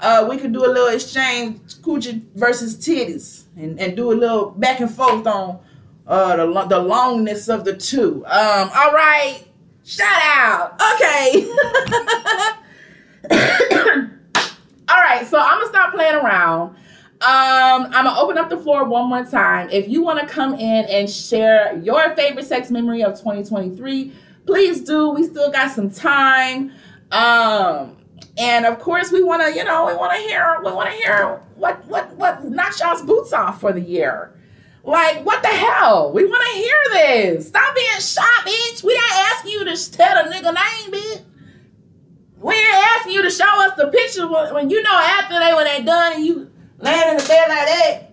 uh 0.00 0.26
we 0.28 0.36
could 0.36 0.52
do 0.52 0.64
a 0.64 0.68
little 0.68 0.88
exchange 0.88 1.58
coochie 1.82 2.22
versus 2.34 2.76
titties 2.76 3.44
and, 3.56 3.78
and 3.80 3.96
do 3.96 4.12
a 4.12 4.14
little 4.14 4.50
back 4.50 4.80
and 4.80 4.90
forth 4.90 5.26
on 5.26 5.58
uh 6.06 6.36
the, 6.36 6.46
the 6.46 6.80
longness 6.80 7.52
of 7.52 7.64
the 7.64 7.76
two 7.76 8.24
um 8.26 8.70
all 8.74 8.92
right 8.92 9.44
shout 9.84 10.22
out 10.22 10.72
okay 10.94 11.46
all 14.88 15.00
right 15.00 15.26
so 15.26 15.38
i'm 15.38 15.58
gonna 15.58 15.68
stop 15.68 15.92
playing 15.94 16.16
around 16.16 16.74
um, 17.24 17.86
I'm 17.86 18.04
gonna 18.04 18.20
open 18.20 18.36
up 18.36 18.50
the 18.50 18.58
floor 18.58 18.84
one 18.84 19.08
more 19.08 19.24
time. 19.24 19.70
If 19.70 19.88
you 19.88 20.02
want 20.02 20.20
to 20.20 20.26
come 20.26 20.54
in 20.54 20.84
and 20.86 21.08
share 21.08 21.78
your 21.78 22.14
favorite 22.14 22.44
sex 22.44 22.70
memory 22.70 23.02
of 23.02 23.12
2023, 23.12 24.12
please 24.44 24.82
do. 24.82 25.08
We 25.08 25.24
still 25.24 25.50
got 25.50 25.70
some 25.70 25.90
time. 25.90 26.72
Um, 27.12 27.96
and 28.36 28.66
of 28.66 28.78
course, 28.80 29.12
we 29.12 29.22
want 29.22 29.42
to, 29.42 29.56
you 29.56 29.64
know, 29.64 29.86
we 29.86 29.94
want 29.94 30.12
to 30.12 30.18
hear, 30.18 30.58
we 30.64 30.72
want 30.72 30.90
to 30.90 30.96
hear 30.96 31.40
what 31.56 31.84
what 31.86 32.14
what 32.16 32.44
knocks 32.44 32.80
y'all's 32.80 33.02
boots 33.02 33.32
off 33.32 33.60
for 33.60 33.72
the 33.72 33.80
year. 33.80 34.32
Like, 34.82 35.24
what 35.24 35.42
the 35.42 35.48
hell? 35.48 36.12
We 36.12 36.26
want 36.26 36.42
to 36.42 36.58
hear 36.58 36.76
this. 36.92 37.48
Stop 37.48 37.74
being 37.74 38.00
shy, 38.00 38.22
bitch. 38.44 38.84
We 38.84 38.92
ain't 38.92 39.32
asking 39.32 39.52
you 39.52 39.64
to 39.64 39.92
tell 39.92 40.18
a 40.18 40.28
nigga 40.30 40.54
name, 40.54 40.92
bitch. 40.92 41.22
We 42.36 42.54
ain't 42.54 42.74
asking 42.74 43.14
you 43.14 43.22
to 43.22 43.30
show 43.30 43.48
us 43.62 43.76
the 43.76 43.86
picture 43.86 44.28
when, 44.28 44.68
you 44.68 44.82
know 44.82 44.92
after 44.92 45.38
they 45.38 45.54
when 45.54 45.64
they 45.64 45.82
done 45.82 46.16
and 46.16 46.26
you 46.26 46.50
laying 46.78 47.08
in 47.08 47.16
the 47.16 47.22
bed 47.22 47.48
like 47.48 47.66
that. 47.66 48.10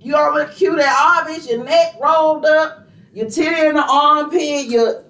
You 0.00 0.16
over 0.16 0.46
cute 0.46 0.78
that 0.78 0.96
all 0.98 1.30
bitch, 1.30 1.50
your 1.50 1.62
neck 1.62 1.96
rolled 2.00 2.46
up, 2.46 2.88
your 3.12 3.28
titty 3.28 3.66
in 3.66 3.74
the 3.74 3.84
armpit, 3.86 4.66
your 4.66 5.04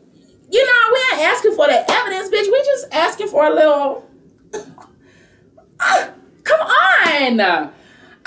you 0.51 0.67
know, 0.67 0.93
we 0.93 0.99
ain't 1.13 1.29
asking 1.29 1.55
for 1.55 1.69
the 1.69 1.89
evidence, 1.89 2.29
bitch. 2.29 2.51
We 2.51 2.61
just 2.65 2.93
asking 2.93 3.29
for 3.29 3.47
a 3.47 3.55
little 3.55 4.10
come 6.45 6.61
on. 6.61 7.41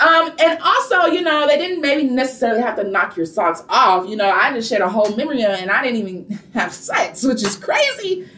Um, 0.00 0.32
and 0.38 0.58
also, 0.60 1.06
you 1.06 1.22
know, 1.22 1.46
they 1.46 1.56
didn't 1.56 1.80
maybe 1.80 2.04
necessarily 2.04 2.60
have 2.60 2.76
to 2.76 2.84
knock 2.84 3.16
your 3.16 3.26
socks 3.26 3.62
off. 3.68 4.08
You 4.08 4.16
know, 4.16 4.28
I 4.28 4.52
just 4.52 4.68
shared 4.68 4.82
a 4.82 4.88
whole 4.88 5.14
memory 5.16 5.42
and 5.42 5.70
I 5.70 5.82
didn't 5.82 6.00
even 6.00 6.40
have 6.54 6.72
sex, 6.72 7.22
which 7.22 7.42
is 7.42 7.56
crazy. 7.56 8.28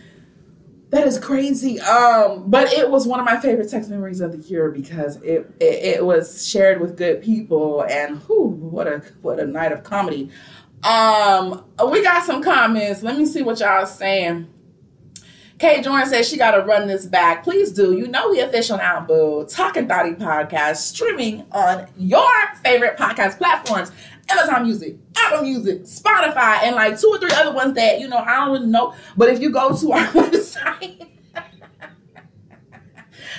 That 0.91 1.07
is 1.07 1.19
crazy. 1.19 1.81
Um, 1.81 2.49
but 2.49 2.73
it 2.73 2.91
was 2.91 3.07
one 3.07 3.19
of 3.19 3.27
my 3.27 3.41
favorite 3.41 3.69
text 3.69 3.91
memories 3.91 4.21
of 4.21 4.33
the 4.33 4.39
year 4.49 4.71
because 4.71 5.17
it, 5.23 5.51
it 5.59 5.97
it 5.97 6.05
was 6.05 6.47
shared 6.47 6.81
with 6.81 6.97
good 6.97 7.23
people 7.23 7.83
and 7.83 8.19
who 8.19 8.45
what 8.47 8.87
a 8.87 9.03
what 9.23 9.41
a 9.41 9.47
night 9.47 9.73
of 9.73 9.83
comedy. 9.83 10.31
Um, 10.85 11.65
we 11.91 12.03
got 12.03 12.23
some 12.23 12.43
comments. 12.43 13.03
Let 13.03 13.19
me 13.19 13.27
see 13.27 13.43
what 13.43 13.59
y'all 13.59 13.87
saying. 13.87 14.47
Kate 15.59 15.83
Jordan 15.83 16.07
says 16.07 16.29
she 16.29 16.37
got 16.37 16.51
to 16.51 16.63
run 16.63 16.87
this 16.87 17.07
back. 17.07 17.43
Please 17.43 17.73
do. 17.73 17.97
You 17.97 18.09
know 18.09 18.31
we 18.31 18.41
official 18.41 18.77
now, 18.77 19.01
boo. 19.01 19.47
Talking 19.49 19.89
Thotty 19.89 20.11
podcast 20.13 20.77
streaming 20.77 21.47
on 21.53 21.87
your 21.97 22.29
favorite 22.63 22.99
podcast 22.99 23.39
platforms. 23.39 23.91
Amazon 24.29 24.65
Music, 24.65 24.97
Apple 25.17 25.43
Music, 25.43 25.83
Spotify, 25.85 26.63
and 26.65 26.75
like 26.75 27.01
two 27.01 27.09
or 27.09 27.19
three 27.19 27.31
other 27.33 27.53
ones 27.53 27.75
that, 27.75 28.01
you 28.01 28.09
know, 28.09 28.19
I 28.19 28.45
don't 28.45 28.53
really 28.53 28.67
know. 28.67 28.95
But 29.17 29.29
if 29.29 29.41
you 29.41 29.51
go 29.51 29.75
to 29.75 29.93
our 29.93 30.07
website, 30.09 31.09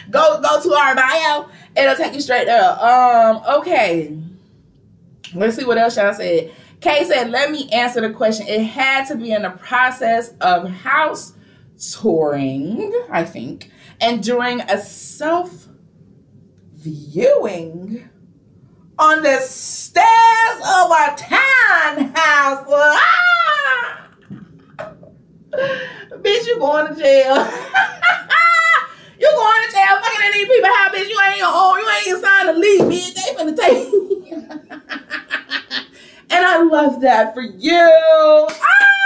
go 0.10 0.42
go 0.42 0.62
to 0.62 0.74
our 0.74 0.96
bio, 0.96 1.50
it'll 1.76 1.96
take 1.96 2.14
you 2.14 2.22
straight 2.22 2.46
there. 2.46 2.84
Um, 2.84 3.44
okay. 3.60 4.18
Let's 5.36 5.58
see 5.58 5.66
what 5.66 5.78
else 5.78 5.98
y'all 5.98 6.14
said. 6.14 6.52
Kay 6.80 7.04
said, 7.04 7.32
let 7.32 7.52
me 7.52 7.70
answer 7.72 8.02
the 8.02 8.12
question. 8.12 8.48
It 8.48 8.64
had 8.64 9.06
to 9.08 9.16
be 9.16 9.34
in 9.34 9.42
the 9.42 9.50
process 9.50 10.34
of 10.42 10.70
house 10.70 11.34
touring, 11.78 12.92
I 13.12 13.24
think, 13.24 13.72
and 14.02 14.24
during 14.24 14.62
a 14.62 14.80
self 14.80 15.68
viewing 16.74 18.10
on 19.00 19.24
the 19.24 19.40
stairs 19.40 20.60
of 20.60 20.92
a 20.92 21.16
townhouse. 21.18 22.66
Ah! 22.68 24.08
Bitch, 25.54 26.46
you 26.48 26.58
going 26.60 26.88
to 26.88 26.96
jail. 27.00 27.36
you 29.20 29.30
going 29.32 29.64
to 29.64 29.72
jail 29.72 30.00
fucking 30.02 30.26
in 30.26 30.32
these 30.34 30.48
people 30.48 30.70
house, 30.70 30.96
bitch. 30.96 31.10
You 31.10 31.20
ain't 31.28 31.38
your 31.38 31.52
own. 31.54 31.80
You 31.80 31.90
ain't 31.90 32.22
signed 32.24 32.48
to 32.48 32.54
leave, 32.54 32.82
bitch. 32.82 33.14
They 33.14 33.36
finna 33.36 33.56
take 33.56 33.94
and 36.30 36.46
I 36.46 36.62
love 36.64 37.02
that 37.02 37.34
for 37.34 37.42
you. 37.42 37.82
Ah! 37.82 38.97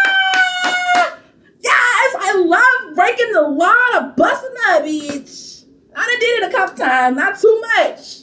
I 2.32 2.38
love 2.38 2.96
breaking 2.96 3.32
the 3.34 3.42
law 3.42 4.00
to 4.00 4.14
busting 4.16 4.54
that 4.54 4.82
bitch. 4.84 5.66
I 5.94 6.00
done 6.00 6.20
did 6.20 6.44
it 6.44 6.50
a 6.50 6.52
couple 6.52 6.78
times, 6.78 7.18
not 7.18 7.40
too 7.40 7.62
much. 7.76 8.22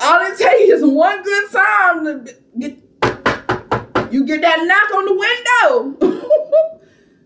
All 0.00 0.20
it 0.22 0.38
takes 0.38 0.72
is 0.72 0.84
one 0.84 1.22
good 1.22 1.50
time 1.50 2.04
to 2.04 2.34
get 2.58 2.82
you 4.10 4.24
get 4.24 4.40
that 4.40 4.64
knock 4.64 4.94
on 4.96 5.04
the 5.04 5.14
window. 5.14 6.78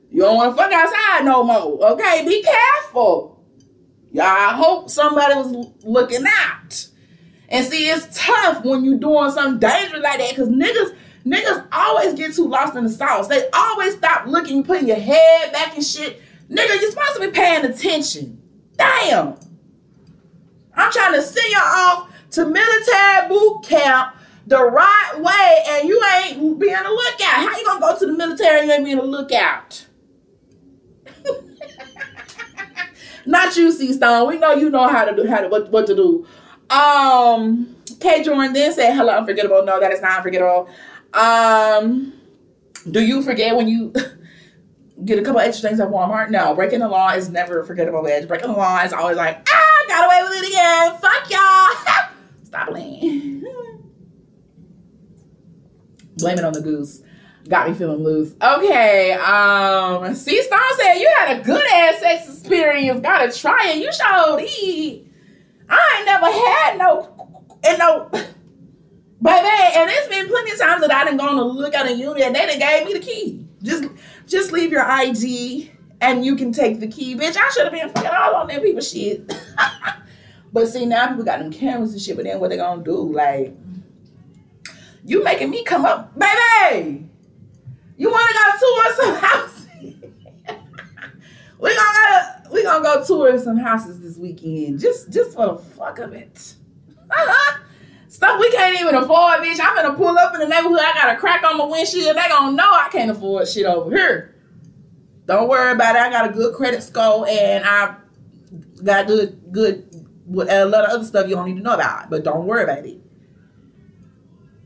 you 0.11 0.23
don't 0.23 0.37
want 0.37 0.57
to 0.57 0.63
fuck 0.63 0.73
outside 0.73 1.25
no 1.25 1.45
more. 1.45 1.93
Okay, 1.93 2.25
be 2.27 2.43
careful. 2.43 3.45
Y'all, 4.13 4.25
I 4.25 4.55
hope 4.55 4.91
somebody 4.91 5.35
was 5.35 5.69
looking 5.85 6.25
out. 6.27 6.89
And 7.49 7.67
see, 7.67 7.89
it's 7.89 8.09
tough 8.19 8.65
when 8.65 8.85
you're 8.85 8.99
doing 8.99 9.31
something 9.31 9.61
dangerous 9.61 10.03
like 10.03 10.19
that 10.19 10.31
because 10.31 10.49
niggas, 10.49 10.97
niggas 11.25 11.67
always 11.73 12.15
get 12.15 12.35
too 12.35 12.49
lost 12.49 12.77
in 12.77 12.85
the 12.85 12.91
sauce. 12.91 13.29
They 13.29 13.49
always 13.53 13.95
stop 13.97 14.27
looking, 14.27 14.65
putting 14.65 14.89
your 14.89 14.99
head 14.99 15.53
back 15.53 15.75
and 15.75 15.85
shit. 15.85 16.21
Nigga, 16.51 16.81
you're 16.81 16.91
supposed 16.91 17.15
to 17.15 17.21
be 17.21 17.31
paying 17.31 17.65
attention. 17.65 18.41
Damn. 18.77 19.37
I'm 20.75 20.91
trying 20.93 21.15
to 21.15 21.23
send 21.23 21.51
you 21.51 21.59
off 21.59 22.11
to 22.33 22.47
military 22.47 23.29
boot 23.29 23.63
camp 23.65 24.17
the 24.47 24.63
right 24.65 25.13
way 25.19 25.65
and 25.69 25.89
you 25.89 26.03
ain't 26.17 26.59
being 26.59 26.75
a 26.75 26.89
lookout. 26.91 27.21
How 27.21 27.57
you 27.59 27.65
gonna 27.67 27.81
go 27.81 27.99
to 27.99 28.07
the 28.07 28.13
military 28.13 28.61
and 28.63 28.71
ain't 28.71 28.85
being 28.85 28.99
a 28.99 29.03
lookout? 29.03 29.87
Not 33.27 33.57
you, 33.57 33.71
C 33.71 33.93
Stone. 33.93 34.29
We 34.29 34.39
know 34.39 34.55
you 34.55 34.71
know 34.71 34.89
how 34.89 35.05
to 35.05 35.15
do 35.15 35.29
how 35.29 35.41
to 35.41 35.49
what, 35.49 35.71
what 35.71 35.87
to 35.87 35.95
do. 35.95 36.27
Um 36.75 37.77
K 38.01 38.23
Jordan 38.25 38.53
then 38.53 38.73
said 38.73 38.95
hello 38.95 39.19
unforgettable. 39.19 39.65
No, 39.65 39.79
that 39.79 39.93
is 39.93 40.01
not 40.01 40.19
unforgettable. 40.19 40.69
Um 41.15 42.15
do 42.91 43.03
you 43.05 43.23
forget 43.23 43.57
when 43.57 43.69
you 43.69 43.93
get 45.05 45.19
a 45.19 45.23
couple 45.23 45.41
extra 45.41 45.69
things 45.69 45.81
at 45.81 45.89
Walmart? 45.89 46.31
No, 46.31 46.55
breaking 46.55 46.81
the 46.81 46.89
law 46.89 47.11
is 47.11 47.29
never 47.29 47.63
forgettable 47.65 48.07
edge. 48.07 48.29
Breaking 48.29 48.49
the 48.53 48.57
law 48.57 48.81
is 48.83 48.93
always 48.93 49.17
like, 49.17 49.47
ah, 49.53 49.85
got 49.89 50.07
away 50.07 50.23
with 50.23 50.43
it 50.43 50.49
again. 50.49 50.97
Fuck 50.99 51.31
y'all. 51.31 51.69
Stop 52.45 52.69
playing. 52.69 53.45
Blame 56.17 56.39
it 56.39 56.45
on 56.45 56.53
the 56.53 56.61
goose. 56.61 57.03
Got 57.49 57.69
me 57.69 57.75
feeling 57.75 58.05
loose. 58.05 58.35
Okay. 58.41 59.13
Um, 59.13 60.15
C 60.15 60.43
Star 60.43 60.61
said 60.77 60.95
you 60.95 61.11
had 61.19 61.39
a 61.39 61.43
good 61.43 61.65
ass 61.73 62.01
sex 62.01 62.29
experience. 62.29 63.01
Gotta 63.01 63.37
try 63.37 63.71
it. 63.71 63.79
You 63.79 63.91
showed 63.93 64.41
E. 64.41 65.07
I 65.69 65.97
ain't 65.97 66.07
never 66.07 66.27
had 66.27 66.79
no 66.79 67.31
and 67.65 67.79
no 67.79 68.11
baby. 69.23 69.49
And 69.77 69.91
it's 69.91 70.09
been 70.09 70.29
plenty 70.29 70.53
of 70.53 70.59
times 70.59 70.81
that 70.83 70.93
I 70.93 71.05
didn't 71.05 71.19
go 71.19 71.29
to 71.29 71.43
look 71.43 71.75
at 71.75 71.87
a 71.87 71.93
unit 71.93 72.23
and 72.23 72.35
they 72.35 72.47
done 72.47 72.59
gave 72.59 72.87
me 72.87 72.93
the 72.95 73.01
key. 73.01 73.47
Just 73.63 73.85
just 74.27 74.53
leave 74.53 74.71
your 74.71 74.83
ID 74.83 75.71
and 76.01 76.25
you 76.25 76.37
can 76.37 76.53
take 76.53 76.81
the 76.81 76.89
key. 76.89 77.15
Bitch, 77.15 77.37
I 77.37 77.51
should 77.51 77.65
have 77.65 77.73
been 77.73 77.89
fucking 77.91 78.11
all 78.11 78.37
on 78.37 78.49
them 78.49 78.63
people 78.63 78.81
shit. 78.81 79.31
but 80.53 80.69
see 80.69 80.87
now 80.87 81.09
people 81.09 81.25
got 81.25 81.41
them 81.41 81.53
cameras 81.53 81.93
and 81.93 82.01
shit, 82.01 82.17
but 82.17 82.25
then 82.25 82.41
what 82.41 82.51
they 82.51 82.57
gonna 82.57 82.83
do? 82.83 83.13
Like 83.13 83.55
you 85.05 85.23
making 85.23 85.51
me 85.51 85.65
come 85.65 85.85
up, 85.85 86.19
baby. 86.19 87.07
You 87.97 88.11
wanna 88.11 88.33
go 88.33 88.51
tour 88.59 88.95
some 88.97 89.15
houses? 89.17 89.67
we 91.59 91.77
gonna 91.77 92.43
we 92.53 92.63
gonna 92.63 92.83
go 92.83 93.05
tour 93.05 93.39
some 93.39 93.59
houses 93.59 94.01
this 94.01 94.17
weekend, 94.17 94.81
just 94.81 95.11
just 95.13 95.35
for 95.35 95.47
the 95.49 95.59
fuck 95.59 95.99
of 95.99 96.15
it. 96.15 96.55
Stuff 98.21 98.39
we 98.39 98.51
can't 98.51 98.79
even 98.79 98.95
afford, 98.97 99.41
bitch. 99.41 99.59
I'm 99.63 99.75
gonna 99.75 99.95
pull 99.95 100.19
up 100.19 100.35
in 100.35 100.41
the 100.41 100.47
neighborhood. 100.47 100.79
I 100.79 100.93
got 100.93 101.15
a 101.15 101.19
crack 101.19 101.43
on 101.43 101.57
my 101.57 101.65
windshield. 101.65 102.15
They 102.19 102.29
gonna 102.29 102.55
know 102.55 102.71
I 102.71 102.91
can't 102.93 103.11
afford 103.11 103.49
shit 103.49 103.65
over 103.65 103.91
here. 103.91 104.35
Don't 105.25 105.49
worry 105.49 105.73
about 105.73 105.97
it. 105.97 106.03
I 106.03 106.11
got 106.11 106.29
a 106.29 106.33
good 106.35 106.55
credit 106.55 106.83
score 106.83 107.27
and 107.27 107.65
I 107.65 107.97
got 108.85 109.07
good 109.07 109.51
good 109.51 109.89
a 110.29 110.67
lot 110.67 110.85
of 110.85 110.91
other 110.91 111.05
stuff 111.05 111.31
you 111.31 111.35
don't 111.35 111.47
need 111.47 111.57
to 111.57 111.63
know 111.63 111.73
about. 111.73 112.11
But 112.11 112.23
don't 112.23 112.45
worry 112.45 112.65
about 112.65 112.85
it. 112.85 113.01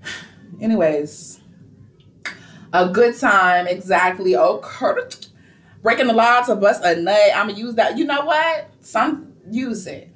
Anyways, 0.60 1.40
a 2.72 2.88
good 2.88 3.16
time 3.16 3.68
exactly. 3.68 4.34
Oh, 4.34 4.58
Kurt, 4.64 5.28
breaking 5.80 6.08
the 6.08 6.12
law 6.12 6.40
to 6.40 6.56
bust 6.56 6.82
a 6.84 6.96
nut. 6.96 7.30
I'm 7.36 7.46
gonna 7.46 7.60
use 7.60 7.76
that. 7.76 7.96
You 7.96 8.04
know 8.04 8.24
what? 8.24 8.68
Some 8.80 9.34
use 9.48 9.86
it. 9.86 10.10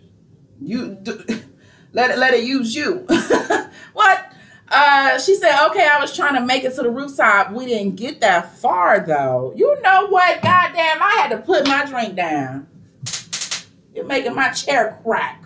You 0.61 0.97
do, 1.01 1.22
let 1.93 2.11
it 2.11 2.18
let 2.18 2.34
it 2.34 2.45
use 2.45 2.74
you. 2.74 3.07
what? 3.93 4.32
Uh, 4.70 5.18
she 5.18 5.34
said, 5.34 5.66
okay, 5.68 5.86
I 5.86 5.99
was 5.99 6.14
trying 6.14 6.34
to 6.34 6.43
make 6.45 6.62
it 6.64 6.74
to 6.74 6.82
the 6.82 6.91
rooftop. 6.91 7.53
We 7.53 7.66
didn't 7.66 7.97
get 7.97 8.20
that 8.20 8.55
far 8.59 9.01
though. 9.01 9.53
You 9.57 9.80
know 9.80 10.09
what? 10.09 10.43
Goddamn, 10.43 11.03
I 11.03 11.16
had 11.20 11.30
to 11.30 11.39
put 11.39 11.66
my 11.66 11.86
drink 11.86 12.14
down. 12.16 12.66
You're 13.95 14.05
making 14.05 14.34
my 14.34 14.51
chair 14.51 15.01
crack. 15.03 15.45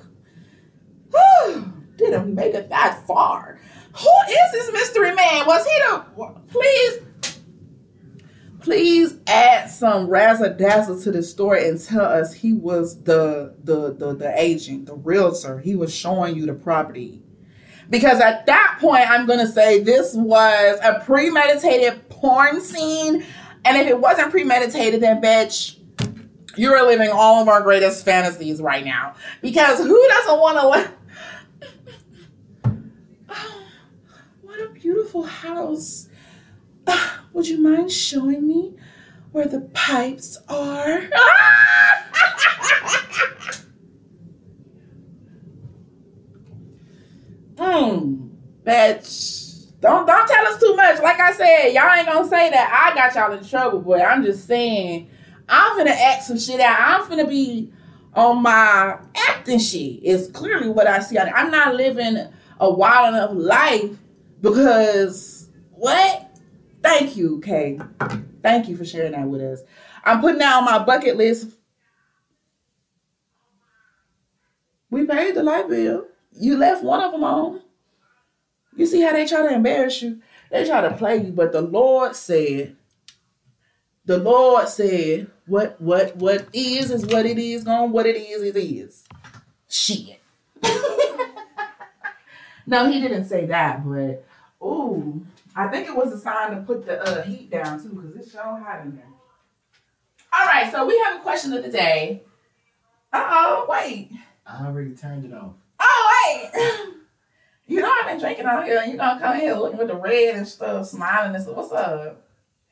Didn't 1.97 2.35
make 2.35 2.55
it 2.55 2.69
that 2.71 3.07
far. 3.07 3.59
Who 3.95 4.11
is 4.31 4.53
this 4.53 4.73
mystery 4.73 5.15
man? 5.15 5.47
Was 5.47 5.65
he 5.67 5.79
the 5.79 6.35
please? 6.49 7.02
Please 8.73 9.19
add 9.27 9.69
some 9.69 10.07
razzle 10.07 10.55
dazzle 10.55 10.99
to 11.03 11.13
the 11.13 11.23
story 11.23 11.69
and 11.69 11.79
tell 11.79 12.07
us 12.07 12.33
he 12.33 12.55
was 12.55 13.03
the 13.03 13.55
the 13.65 13.93
the 13.93 14.15
the 14.15 14.33
agent, 14.41 14.87
the 14.87 14.95
realtor. 14.95 15.59
He 15.59 15.77
was 15.77 15.95
showing 15.95 16.37
you 16.37 16.47
the 16.47 16.55
property. 16.55 17.21
Because 17.91 18.19
at 18.21 18.47
that 18.47 18.79
point, 18.81 19.11
I'm 19.11 19.27
gonna 19.27 19.47
say 19.47 19.83
this 19.83 20.15
was 20.15 20.79
a 20.83 21.01
premeditated 21.05 22.09
porn 22.09 22.63
scene. 22.63 23.23
And 23.67 23.77
if 23.77 23.89
it 23.89 24.01
wasn't 24.01 24.31
premeditated, 24.31 25.03
then 25.03 25.21
bitch, 25.21 25.77
you're 26.57 26.83
living 26.87 27.11
all 27.11 27.43
of 27.43 27.49
our 27.49 27.61
greatest 27.61 28.07
fantasies 28.07 28.63
right 28.63 28.87
now. 28.87 29.17
Because 29.43 29.81
who 29.81 30.09
doesn't 30.09 30.41
want 30.41 30.59
to 30.59 30.67
let 34.43 34.61
a 34.63 34.69
beautiful 34.73 35.25
house. 35.25 36.09
Would 37.33 37.49
you 37.49 37.61
mind 37.61 37.91
showing 37.91 38.47
me 38.47 38.75
where 39.33 39.47
the 39.47 39.61
pipes 39.73 40.39
are? 40.49 41.03
Hmm, 47.59 48.29
bitch. 48.65 49.79
Don't 49.81 50.07
don't 50.07 50.29
tell 50.29 50.47
us 50.47 50.59
too 50.61 50.75
much. 50.75 51.01
Like 51.01 51.21
I 51.21 51.33
said, 51.33 51.69
y'all 51.69 51.93
ain't 51.97 52.07
gonna 52.07 52.29
say 52.29 52.51
that 52.51 52.91
I 52.93 52.95
got 52.95 53.15
y'all 53.15 53.37
in 53.37 53.45
trouble, 53.45 53.81
boy. 53.81 54.01
I'm 54.01 54.23
just 54.25 54.47
saying, 54.47 55.09
I'm 55.49 55.79
finna 55.79 55.91
act 55.91 56.25
some 56.25 56.39
shit 56.39 56.61
out. 56.61 56.77
I'm 56.81 57.11
finna 57.11 57.29
be 57.29 57.73
on 58.15 58.43
my 58.43 58.99
acting 59.29 59.59
shit. 59.59 60.01
It's 60.03 60.29
clearly 60.31 60.69
what 60.69 60.87
I 60.87 61.01
see. 61.01 61.19
I'm 61.19 61.51
not 61.51 61.75
living 61.75 62.19
a 62.61 62.71
wild 62.73 63.15
enough 63.15 63.31
life 63.35 63.97
because 64.41 65.49
what? 65.71 66.22
Thank 66.83 67.17
you, 67.17 67.41
Kay. 67.41 67.79
Thank 68.43 68.69
you 68.69 68.77
for 68.77 68.85
sharing 68.85 69.13
that 69.13 69.29
with 69.29 69.41
us. 69.41 69.61
I'm 70.05 70.21
putting 70.21 70.39
that 70.39 70.57
on 70.57 70.65
my 70.65 70.79
bucket 70.81 71.17
list. 71.17 71.49
We 74.91 75.07
paid 75.07 75.35
the 75.35 75.43
light 75.43 75.69
bill. 75.69 76.07
You 76.33 76.57
left 76.57 76.83
one 76.83 77.01
of 77.01 77.13
them 77.13 77.25
on. 77.25 77.61
You 78.77 78.87
see 78.87 79.01
how 79.03 79.13
they 79.13 79.27
try 79.27 79.43
to 79.43 79.55
embarrass 79.55 80.03
you? 80.03 80.21
They 80.51 80.67
try 80.67 80.81
to 80.81 80.97
play 80.97 81.19
you, 81.19 81.33
but 81.33 81.53
the 81.53 81.63
Lord 81.63 82.17
said, 82.17 82.77
the 84.05 84.19
Lord 84.19 84.69
said, 84.69 85.31
what 85.47 85.81
what 85.81 86.17
what 86.17 86.47
is 86.53 86.91
is 86.91 87.07
what 87.07 87.27
it 87.27 87.39
is, 87.39 87.65
gone 87.65 87.93
what 87.93 88.07
it 88.07 88.17
is, 88.17 88.43
it 88.43 88.57
is. 88.57 89.05
Shit. 89.69 90.21
no, 92.67 92.91
he 92.91 93.01
didn't 93.01 93.27
say 93.27 93.47
that, 93.47 93.85
but 93.87 94.25
ooh, 94.67 95.25
I 95.55 95.69
think 95.69 95.89
it 95.89 95.95
was 95.95 96.13
a 96.13 96.19
sign 96.19 96.53
to 96.53 96.63
put 96.63 96.87
the 96.87 97.01
uh, 97.03 97.23
heat 97.23 97.51
down 97.51 97.83
too, 97.83 97.91
because 97.91 98.17
it's 98.17 98.33
so 98.33 98.39
hot 98.43 98.81
in 98.85 98.97
there. 98.97 99.07
All 100.33 100.47
right, 100.47 100.71
so 100.73 100.87
we 100.87 100.99
have 101.05 101.21
a 101.21 101.23
question 101.23 101.53
of 101.53 101.63
the 101.63 101.71
day. 101.71 102.23
Uh 103.13 103.27
oh, 103.29 103.67
wait. 103.69 104.11
I 104.47 104.67
already 104.67 104.95
turned 104.95 105.25
it 105.25 105.35
off. 105.35 105.53
Oh 105.79 106.51
wait. 106.55 106.93
You 107.73 107.81
know 107.81 107.91
I've 107.91 108.07
been 108.07 108.21
drinking 108.21 108.45
out 108.45 108.65
here, 108.67 108.81
and 108.83 108.93
you 108.93 108.99
gonna 108.99 109.19
come 109.19 109.39
here 109.39 109.55
looking 109.55 109.79
with 109.79 109.89
the 109.89 109.97
red 109.97 110.35
and 110.35 110.47
stuff, 110.47 110.87
smiling 110.89 111.35
and 111.35 111.43
stuff. 111.43 111.57
What's 111.57 111.73
up? 111.73 112.23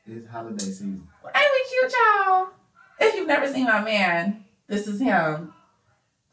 It's 0.05 0.27
holiday 0.29 0.63
season. 0.63 1.07
Ain't 1.25 1.51
we 1.51 1.69
cute, 1.69 1.93
y'all? 1.93 2.49
If 2.99 3.15
you've 3.15 3.27
never 3.27 3.51
seen 3.51 3.65
my 3.65 3.81
man, 3.81 4.45
this 4.67 4.87
is 4.87 5.01
him. 5.01 5.53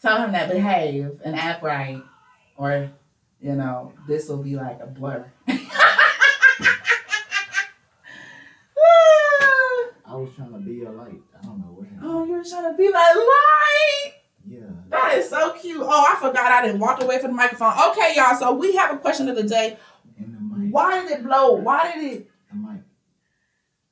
Tell 0.02 0.20
him 0.20 0.32
that 0.32 0.50
behave 0.50 1.18
and 1.24 1.34
act 1.34 1.62
right, 1.62 2.02
or 2.56 2.90
you 3.40 3.54
know, 3.54 3.94
this 4.06 4.28
will 4.28 4.42
be 4.42 4.56
like 4.56 4.80
a 4.82 4.86
blur. 4.86 5.24
was 10.18 10.34
trying 10.36 10.52
to 10.52 10.58
be 10.58 10.74
your 10.74 10.92
light. 10.92 11.20
I 11.38 11.44
don't 11.44 11.58
know 11.58 11.72
what 11.74 11.86
happened. 11.88 12.02
oh, 12.04 12.24
you're 12.24 12.44
trying 12.44 12.70
to 12.70 12.76
be 12.76 12.86
like 12.90 13.14
light. 13.16 14.12
Yeah. 14.46 14.60
That 14.88 15.14
is 15.18 15.28
so 15.28 15.52
cute. 15.52 15.82
Oh, 15.82 16.06
I 16.08 16.16
forgot 16.20 16.52
I 16.52 16.64
didn't 16.64 16.80
walk 16.80 17.02
away 17.02 17.18
from 17.18 17.32
the 17.32 17.36
microphone. 17.36 17.72
Okay, 17.90 18.14
y'all. 18.16 18.38
So 18.38 18.54
we 18.54 18.74
have 18.76 18.94
a 18.94 18.98
question 18.98 19.28
of 19.28 19.36
the 19.36 19.42
day. 19.42 19.76
In 20.18 20.32
the 20.32 20.56
mic. 20.56 20.74
Why 20.74 21.02
did 21.02 21.10
it 21.10 21.24
blow? 21.24 21.52
Why 21.52 21.92
did 21.92 22.12
it? 22.12 22.30
The 22.50 22.56
mic. 22.56 22.80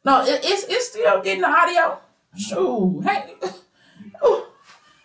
No, 0.05 0.25
it, 0.25 0.41
it's 0.45 0.65
it's 0.65 0.89
still 0.89 1.21
getting 1.23 1.43
the 1.43 1.49
audio. 1.49 1.99
Shoo. 2.37 3.01
Hey. 3.01 3.35
Ooh. 4.25 4.45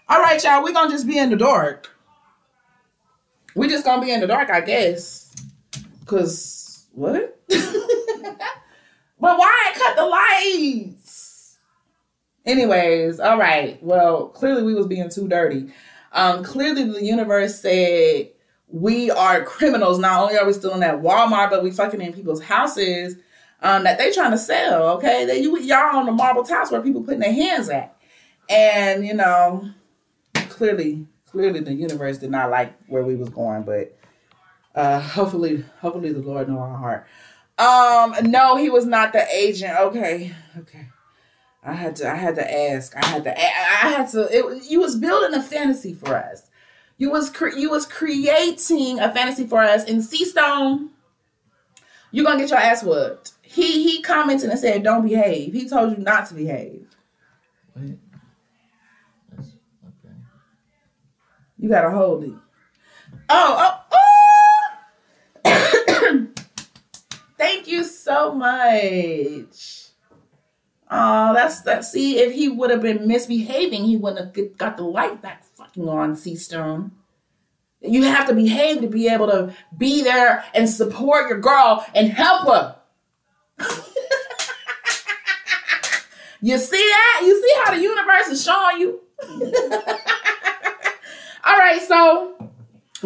All 0.08 0.20
right, 0.22 0.42
y'all. 0.44 0.64
We're 0.64 0.74
gonna 0.74 0.92
just 0.92 1.08
be 1.08 1.18
in 1.18 1.30
the 1.30 1.36
dark. 1.38 1.90
We 3.56 3.68
just 3.68 3.84
gonna 3.84 4.02
be 4.02 4.12
in 4.12 4.22
the 4.22 4.28
dark, 4.28 4.50
I 4.50 4.62
guess. 4.62 5.34
Cause 6.06 6.86
what? 6.94 7.40
but 7.48 7.98
why 9.20 9.72
cut 9.76 9.96
the 9.96 10.06
lights? 10.06 11.01
Anyways, 12.46 13.20
all 13.20 13.38
right. 13.38 13.82
Well, 13.84 14.28
clearly 14.30 14.64
we 14.64 14.74
was 14.74 14.88
being 14.88 15.10
too 15.10 15.28
dirty. 15.28 15.72
Um, 16.12 16.44
clearly 16.44 16.84
the 16.84 17.04
universe 17.04 17.60
said 17.60 18.30
we 18.68 19.12
are 19.12 19.44
criminals. 19.44 20.00
Not 20.00 20.22
only 20.22 20.38
are 20.38 20.46
we 20.46 20.54
stealing 20.54 20.76
in 20.76 20.80
that 20.82 21.02
Walmart, 21.02 21.50
but 21.50 21.64
we 21.64 21.72
fucking 21.72 22.02
in 22.02 22.14
people's 22.14 22.42
houses 22.42 23.16
um, 23.62 23.84
that 23.84 23.98
they 23.98 24.12
trying 24.12 24.32
to 24.32 24.38
sell. 24.38 24.90
Okay, 24.98 25.26
that 25.26 25.42
you 25.42 25.58
y'all 25.60 25.98
on 25.98 26.06
the 26.06 26.12
marble 26.12 26.44
tops 26.44 26.72
where 26.72 26.82
people 26.82 27.04
putting 27.04 27.20
their 27.20 27.34
hands 27.34 27.70
at, 27.70 27.96
and 28.50 29.06
you 29.06 29.14
know, 29.14 29.70
clearly, 30.34 31.06
clearly 31.28 31.60
the 31.60 31.74
universe 31.74 32.18
did 32.18 32.32
not 32.32 32.50
like 32.50 32.74
where 32.88 33.04
we 33.04 33.16
was 33.16 33.30
going, 33.30 33.64
but 33.64 33.96
uh, 34.76 35.00
hopefully, 35.00 35.64
hopefully 35.80 36.12
the 36.12 36.20
Lord 36.20 36.50
know 36.50 36.60
our 36.60 36.78
heart. 36.78 37.08
Um, 37.58 38.32
no, 38.32 38.56
he 38.56 38.70
was 38.70 38.86
not 38.86 39.14
the 39.14 39.28
agent. 39.34 39.78
Okay, 39.78 40.34
okay. 40.58 40.88
I 41.64 41.74
had 41.74 41.96
to, 41.98 42.10
I 42.10 42.16
had 42.16 42.36
to 42.36 42.54
ask. 42.72 42.96
I 42.96 43.06
had 43.06 43.24
to, 43.26 43.40
I 43.40 43.90
had 43.90 44.10
to. 44.10 44.28
It, 44.36 44.64
you 44.70 44.80
was 44.80 44.96
building 44.96 45.38
a 45.38 45.44
fantasy 45.44 45.94
for 45.94 46.16
us. 46.16 46.50
You 46.98 47.12
was, 47.12 47.30
cre- 47.30 47.56
you 47.56 47.70
was 47.70 47.86
creating 47.86 49.00
a 49.00 49.14
fantasy 49.14 49.46
for 49.46 49.62
us. 49.62 49.86
In 49.86 50.02
Sea 50.02 50.26
Stone, 50.26 50.90
you 52.12 52.24
gonna 52.24 52.40
get 52.40 52.50
your 52.50 52.60
ass 52.60 52.84
whooped. 52.84 53.34
He 53.42 53.84
he 53.84 54.02
commented 54.02 54.50
and 54.50 54.60
said, 54.60 54.84
"Don't 54.84 55.08
behave." 55.08 55.54
He 55.54 55.68
told 55.68 55.92
you 55.92 56.04
not 56.04 56.28
to 56.28 56.34
behave. 56.34 56.88
What? 57.74 57.86
Okay. 59.44 60.16
You 61.60 61.70
gotta 61.70 61.92
hold 61.92 62.24
it. 62.24 62.34
Oh, 63.30 63.78
oh, 63.92 63.98
oh! 65.46 66.28
Thank 67.38 67.68
you 67.68 67.84
so 67.84 68.34
much. 68.34 69.81
Oh, 70.94 71.34
that's 71.34 71.62
that. 71.62 71.86
See, 71.86 72.20
if 72.20 72.34
he 72.34 72.50
would 72.50 72.70
have 72.70 72.82
been 72.82 73.08
misbehaving, 73.08 73.86
he 73.86 73.96
wouldn't 73.96 74.36
have 74.36 74.58
got 74.58 74.76
the 74.76 74.84
light 74.84 75.22
back 75.22 75.46
fucking 75.56 75.88
on, 75.88 76.18
Sea 76.18 76.36
Stone. 76.36 76.92
You 77.80 78.04
have 78.04 78.28
to 78.28 78.34
behave 78.34 78.82
to 78.82 78.88
be 78.88 79.08
able 79.08 79.28
to 79.28 79.56
be 79.78 80.04
there 80.04 80.44
and 80.54 80.70
support 80.70 81.30
your 81.30 81.40
girl 81.40 81.86
and 81.96 82.10
help 82.10 82.46
her. 82.48 82.76
you 86.42 86.58
see 86.58 86.76
that? 86.76 87.22
You 87.24 87.42
see 87.42 87.54
how 87.64 87.74
the 87.74 87.82
universe 87.82 88.28
is 88.28 88.44
showing 88.44 88.82
you? 88.82 89.00
All 91.44 91.58
right, 91.58 91.82
so 91.82 92.52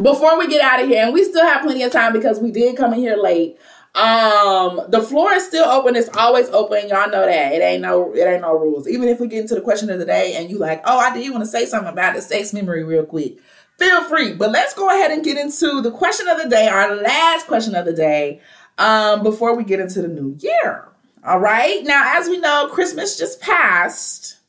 before 0.01 0.39
we 0.39 0.47
get 0.47 0.61
out 0.61 0.81
of 0.81 0.89
here, 0.89 1.03
and 1.05 1.13
we 1.13 1.23
still 1.23 1.45
have 1.45 1.61
plenty 1.61 1.83
of 1.83 1.91
time 1.91 2.13
because 2.13 2.39
we 2.39 2.51
did 2.51 2.75
come 2.75 2.93
in 2.93 2.99
here 2.99 3.15
late. 3.15 3.59
Um, 3.95 4.81
the 4.89 5.01
floor 5.01 5.31
is 5.31 5.45
still 5.45 5.63
open. 5.63 5.95
It's 5.95 6.09
always 6.17 6.49
open. 6.49 6.89
Y'all 6.89 7.09
know 7.09 7.25
that. 7.25 7.53
It 7.53 7.61
ain't 7.61 7.81
no 7.81 8.13
it 8.13 8.27
ain't 8.27 8.41
no 8.41 8.53
rules. 8.53 8.89
Even 8.89 9.07
if 9.07 9.21
we 9.21 9.27
get 9.27 9.39
into 9.41 9.55
the 9.55 9.61
question 9.61 9.89
of 9.89 9.99
the 9.99 10.05
day 10.05 10.35
and 10.35 10.49
you 10.49 10.57
like, 10.57 10.81
oh, 10.85 10.97
I 10.97 11.13
did 11.13 11.23
you 11.23 11.31
want 11.31 11.45
to 11.45 11.49
say 11.49 11.65
something 11.65 11.91
about 11.91 12.13
the 12.13 12.21
sex 12.21 12.53
memory 12.53 12.83
real 12.83 13.05
quick. 13.05 13.37
Feel 13.77 14.03
free. 14.03 14.33
But 14.33 14.51
let's 14.51 14.73
go 14.73 14.89
ahead 14.89 15.11
and 15.11 15.23
get 15.23 15.37
into 15.37 15.81
the 15.81 15.91
question 15.91 16.27
of 16.27 16.41
the 16.41 16.49
day, 16.49 16.67
our 16.67 16.95
last 16.95 17.47
question 17.47 17.73
of 17.73 17.85
the 17.85 17.93
day, 17.93 18.41
um, 18.77 19.23
before 19.23 19.55
we 19.55 19.63
get 19.63 19.79
into 19.79 20.01
the 20.01 20.07
new 20.09 20.37
year. 20.39 20.89
All 21.25 21.39
right. 21.39 21.83
Now, 21.83 22.19
as 22.19 22.27
we 22.27 22.37
know, 22.37 22.69
Christmas 22.71 23.17
just 23.17 23.41
passed. 23.41 24.39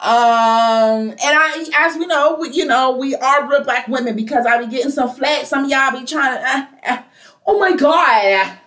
Um, 0.00 1.10
and 1.10 1.18
I, 1.22 1.64
as 1.76 1.96
we 1.96 2.06
know, 2.06 2.36
we, 2.40 2.50
you 2.50 2.64
know, 2.64 2.96
we 2.96 3.14
are 3.14 3.48
real 3.48 3.62
black 3.62 3.86
women 3.86 4.16
because 4.16 4.46
I 4.46 4.58
be 4.58 4.66
getting 4.66 4.90
some 4.90 5.10
flack. 5.10 5.46
Some 5.46 5.68
y'all 5.68 5.92
be 5.92 6.04
trying 6.04 6.38
to, 6.38 6.48
uh, 6.48 6.66
uh, 6.88 7.02
oh 7.46 7.58
my 7.58 7.76
God. 7.76 8.58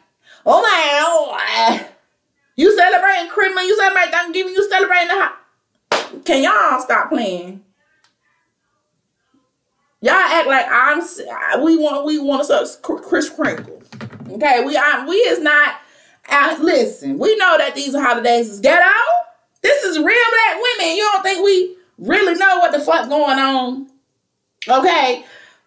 Oh 0.45 0.61
my 0.61 1.77
God. 1.77 1.87
You 2.55 2.75
celebrating 2.77 3.29
Christmas, 3.29 3.65
you 3.65 3.77
celebrate 3.77 4.11
Thanksgiving, 4.11 4.53
you 4.53 4.69
celebrating 4.69 5.07
the 5.09 6.21
Can 6.23 6.43
y'all 6.43 6.81
stop 6.81 7.09
playing? 7.09 7.63
Y'all 10.05 10.13
act 10.13 10.47
like 10.47 10.65
I'm. 10.69 11.01
We 11.63 11.77
want. 11.77 12.05
We 12.05 12.19
want 12.19 12.47
to 12.47 12.67
suck 12.67 12.81
Kris 12.83 13.27
Kringle. 13.27 13.81
Okay, 14.29 14.63
we 14.63 14.77
are. 14.77 15.07
We 15.07 15.15
is 15.15 15.39
not. 15.39 15.77
Uh, 16.29 16.57
listen, 16.61 17.17
we 17.17 17.35
know 17.37 17.57
that 17.57 17.73
these 17.73 17.95
holidays 17.95 18.49
is 18.49 18.59
ghetto. 18.59 18.91
This 19.63 19.83
is 19.83 19.97
real 19.97 20.05
black 20.05 20.57
women. 20.61 20.95
You 20.95 21.09
don't 21.11 21.23
think 21.23 21.43
we 21.43 21.75
really 21.97 22.35
know 22.35 22.59
what 22.59 22.71
the 22.71 22.79
fuck 22.81 23.09
going 23.09 23.39
on? 23.39 23.87
Okay, 24.69 25.25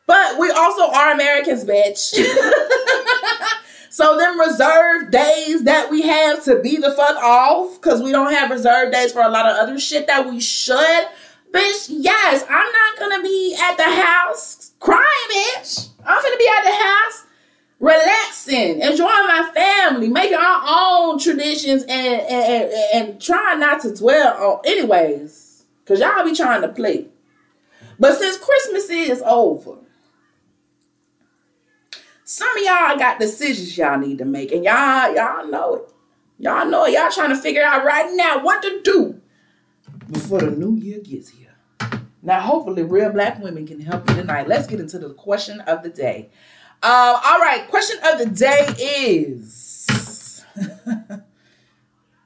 but 0.09 0.38
we 0.38 0.50
also 0.50 0.90
are 0.90 1.12
Americans, 1.12 1.66
bitch. 1.66 2.14
so 3.90 4.16
them 4.16 4.40
reserved 4.40 5.12
days 5.12 5.64
that 5.64 5.90
we 5.90 6.00
have 6.00 6.42
to 6.44 6.61
be 6.61 6.78
the 6.78 6.92
fuck 6.92 7.16
off 7.16 7.74
because 7.74 8.02
we 8.02 8.11
don't 8.11 8.32
have 8.32 8.50
reserved 8.50 8.94
days 8.94 9.12
for 9.12 9.20
a 9.20 9.28
lot 9.28 9.44
of 9.44 9.59
other 9.59 9.78
shit 9.78 10.06
that 10.06 10.26
we 10.26 10.40
should. 10.40 11.06
Bitch, 11.52 11.88
yes, 11.90 12.42
I'm 12.48 12.72
not 12.72 12.98
gonna 12.98 13.22
be 13.22 13.54
at 13.61 13.76
the 13.76 13.82
house 13.82 14.72
crying, 14.80 15.04
bitch. 15.30 15.90
I'm 16.06 16.22
gonna 16.22 16.36
be 16.38 16.48
at 16.56 16.64
the 16.64 16.84
house 16.84 17.24
relaxing, 17.78 18.80
enjoying 18.80 19.26
my 19.26 19.50
family, 19.54 20.09
making 20.09 20.38
our 20.38 20.62
own 20.66 21.18
traditions, 21.18 21.82
and 21.82 21.90
and, 21.90 22.72
and, 22.72 22.72
and 22.94 23.20
trying 23.20 23.61
not 23.61 23.82
to 23.82 23.94
dwell 23.94 24.42
on 24.42 24.61
anyways. 24.64 25.64
Cause 25.84 26.00
y'all 26.00 26.24
be 26.24 26.34
trying 26.34 26.62
to 26.62 26.68
play. 26.68 27.09
But 27.98 28.16
since 28.16 28.38
Christmas 28.38 28.88
is 28.88 29.22
over, 29.26 29.78
Some 32.30 32.58
of 32.58 32.62
y'all 32.62 32.98
got 32.98 33.18
decisions 33.18 33.78
y'all 33.78 33.98
need 33.98 34.18
to 34.18 34.26
make, 34.26 34.52
and 34.52 34.62
y'all 34.62 35.14
y'all 35.14 35.50
know 35.50 35.76
it. 35.76 35.92
Y'all 36.38 36.66
know 36.66 36.84
it. 36.84 36.92
Y'all 36.92 37.10
trying 37.10 37.30
to 37.30 37.38
figure 37.38 37.62
out 37.62 37.86
right 37.86 38.12
now 38.14 38.44
what 38.44 38.60
to 38.60 38.82
do 38.82 39.18
before 40.12 40.40
the 40.40 40.50
new 40.50 40.76
year 40.76 40.98
gets 40.98 41.30
here. 41.30 41.56
Now, 42.22 42.40
hopefully, 42.40 42.82
real 42.82 43.10
black 43.12 43.42
women 43.42 43.66
can 43.66 43.80
help 43.80 44.06
you 44.10 44.16
tonight. 44.16 44.46
Let's 44.46 44.66
get 44.66 44.78
into 44.78 44.98
the 44.98 45.14
question 45.14 45.62
of 45.62 45.82
the 45.82 45.88
day. 45.88 46.28
Um, 46.82 47.16
all 47.24 47.38
right, 47.38 47.66
question 47.70 47.96
of 48.04 48.18
the 48.18 48.26
day 48.26 48.74
is 48.76 50.44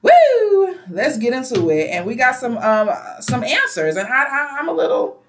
Woo! 0.03 0.78
Let's 0.90 1.16
get 1.16 1.32
into 1.32 1.70
it. 1.70 1.90
And 1.90 2.07
we 2.07 2.16
got 2.16 2.34
some 2.34 2.59
um 2.59 2.90
some 3.20 3.44
answers. 3.44 3.94
And 3.94 4.09
I, 4.09 4.24
I 4.24 4.57
I'm 4.59 4.68
a 4.68 4.72
little 4.72 5.22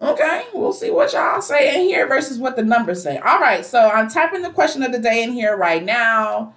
okay. 0.00 0.44
We'll 0.54 0.72
see 0.72 0.90
what 0.90 1.12
y'all 1.12 1.42
say 1.42 1.74
in 1.74 1.88
here 1.88 2.06
versus 2.06 2.38
what 2.38 2.56
the 2.56 2.64
numbers 2.64 3.02
say. 3.02 3.18
All 3.18 3.38
right, 3.38 3.64
so 3.64 3.88
I'm 3.88 4.08
typing 4.08 4.42
the 4.42 4.50
question 4.50 4.82
of 4.82 4.92
the 4.92 4.98
day 4.98 5.22
in 5.22 5.32
here 5.32 5.56
right 5.56 5.84
now. 5.84 6.54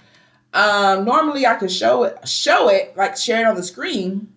Um, 0.54 1.06
normally 1.06 1.48
I 1.48 1.56
could 1.56 1.72
show 1.72 2.04
it, 2.04 2.28
show 2.28 2.70
it, 2.70 2.96
like 2.96 3.18
share 3.18 3.42
it 3.42 3.48
on 3.48 3.56
the 3.56 3.64
screen. 3.64 4.32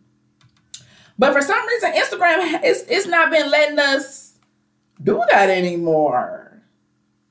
But 1.19 1.33
for 1.33 1.43
some 1.43 1.67
reason, 1.67 1.93
Instagram 1.93 2.61
it's 2.63 2.83
it's 2.89 3.07
not 3.07 3.31
been 3.31 3.51
letting 3.51 3.79
us 3.79 4.35
do 5.03 5.23
that 5.31 5.51
anymore. 5.51 6.63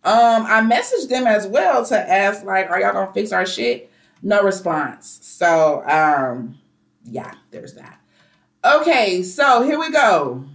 Um, 0.04 0.46
I 0.46 0.62
messaged 0.62 1.10
them 1.10 1.26
as 1.26 1.48
well 1.48 1.84
to 1.88 1.98
ask, 1.98 2.44
like, 2.44 2.70
are 2.70 2.80
y'all 2.80 2.94
gonna 2.94 3.12
fix 3.12 3.32
our 3.32 3.46
shit? 3.46 3.92
No 4.22 4.44
response. 4.44 5.20
So 5.24 5.84
um, 5.88 6.58
yeah, 7.04 7.34
there's 7.52 7.74
that. 7.74 8.00
Okay, 8.64 9.24
so 9.24 9.64
here 9.64 9.80
we 9.80 9.92
go. 9.92 10.46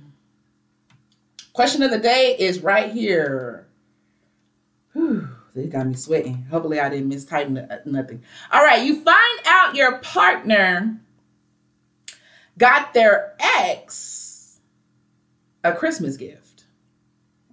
Question 1.53 1.83
of 1.83 1.91
the 1.91 1.99
day 1.99 2.37
is 2.39 2.61
right 2.61 2.93
here. 2.93 3.67
Whew, 4.93 5.29
they 5.55 5.67
got 5.67 5.87
me 5.87 5.95
sweating. 5.95 6.47
Hopefully, 6.51 6.81
I 6.81 6.89
didn't 6.89 7.11
mistype 7.11 7.87
nothing. 7.87 8.23
All 8.53 8.65
right, 8.65 8.85
you 8.85 9.03
find 9.03 9.41
out 9.47 9.75
your 9.75 9.99
partner 9.99 11.01
got 12.59 12.95
their 12.95 13.35
ex 13.41 14.61
a 15.65 15.73
Christmas 15.73 16.17
gift. 16.17 16.65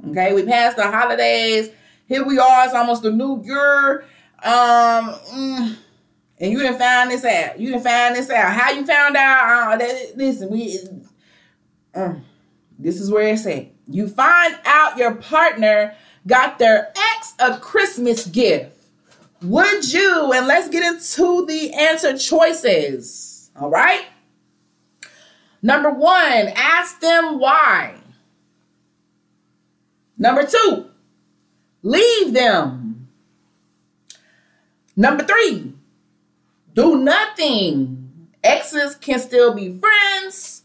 Okay, 0.10 0.34
we 0.34 0.43
passed 0.43 0.78
the 0.78 0.89
holidays. 0.89 1.70
Here 2.08 2.24
we 2.24 2.39
are. 2.39 2.66
It's 2.66 2.74
almost 2.74 3.04
the 3.04 3.12
new 3.12 3.43
year. 3.43 4.06
Um, 4.43 5.16
mm, 5.34 5.76
and 6.39 6.52
you 6.52 6.60
didn't 6.60 6.78
find 6.78 7.10
this 7.10 7.26
out. 7.26 7.60
You 7.60 7.72
didn't 7.72 7.84
find 7.84 8.16
this 8.16 8.30
out. 8.30 8.54
How 8.54 8.72
you 8.72 8.86
found 8.86 9.18
out? 9.18 9.74
Uh, 9.74 9.78
that, 9.78 10.18
listen, 10.18 10.50
we. 10.50 10.80
Uh, 11.93 12.14
this 12.78 13.02
is 13.02 13.10
where 13.10 13.34
it's 13.34 13.45
at. 13.48 13.72
You 13.89 14.07
find 14.07 14.57
out 14.65 14.97
your 14.97 15.15
partner 15.15 15.95
got 16.25 16.59
their 16.59 16.91
ex 17.15 17.33
a 17.39 17.57
Christmas 17.57 18.25
gift. 18.25 18.73
Would 19.41 19.91
you? 19.93 20.33
And 20.33 20.47
let's 20.47 20.69
get 20.69 20.83
into 20.83 21.45
the 21.45 21.73
answer 21.73 22.17
choices. 22.17 23.51
All 23.59 23.69
right. 23.69 24.05
Number 25.61 25.89
one, 25.89 26.51
ask 26.55 26.99
them 26.99 27.39
why. 27.39 27.95
Number 30.17 30.45
two, 30.45 30.88
leave 31.83 32.33
them. 32.33 33.07
Number 34.95 35.23
three, 35.23 35.73
do 36.73 36.97
nothing. 36.97 38.29
Exes 38.43 38.95
can 38.95 39.19
still 39.19 39.53
be 39.53 39.77
friends. 39.77 40.63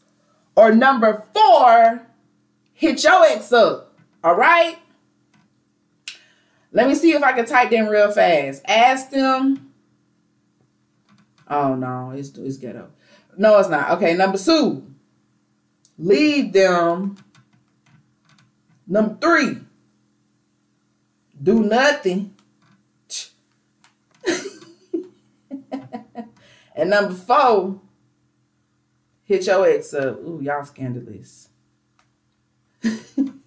Or 0.55 0.73
number 0.73 1.25
four, 1.35 2.07
hit 2.83 3.03
your 3.05 3.25
ex 3.25 3.53
up. 3.53 3.97
All 4.25 4.35
right? 4.35 4.77
Let 6.73 6.89
me 6.89 6.97
see 6.97 7.13
if 7.13 7.23
I 7.23 7.33
can 7.33 7.47
type 7.47 7.71
them 7.71 7.87
real 7.87 8.11
fast. 8.11 8.63
Ask 8.67 9.11
them. 9.11 9.73
Oh 11.49 11.77
no, 11.77 12.11
it's 12.11 12.37
it's 12.37 12.57
ghetto. 12.57 12.91
No, 13.39 13.59
it's 13.59 13.69
not. 13.69 13.93
Okay, 13.93 14.15
number 14.15 14.37
two. 14.37 14.85
Leave 15.97 16.53
them. 16.53 17.17
Number 18.87 19.17
three. 19.21 19.59
Do 21.41 21.63
nothing. 21.63 22.35
and 26.75 26.91
number 26.91 27.15
four. 27.15 27.81
Hit 29.25 29.47
your 29.47 29.67
ex 29.69 29.95
up. 29.95 30.19
Ooh, 30.19 30.41
y'all 30.43 30.65
scandalous. 30.65 31.49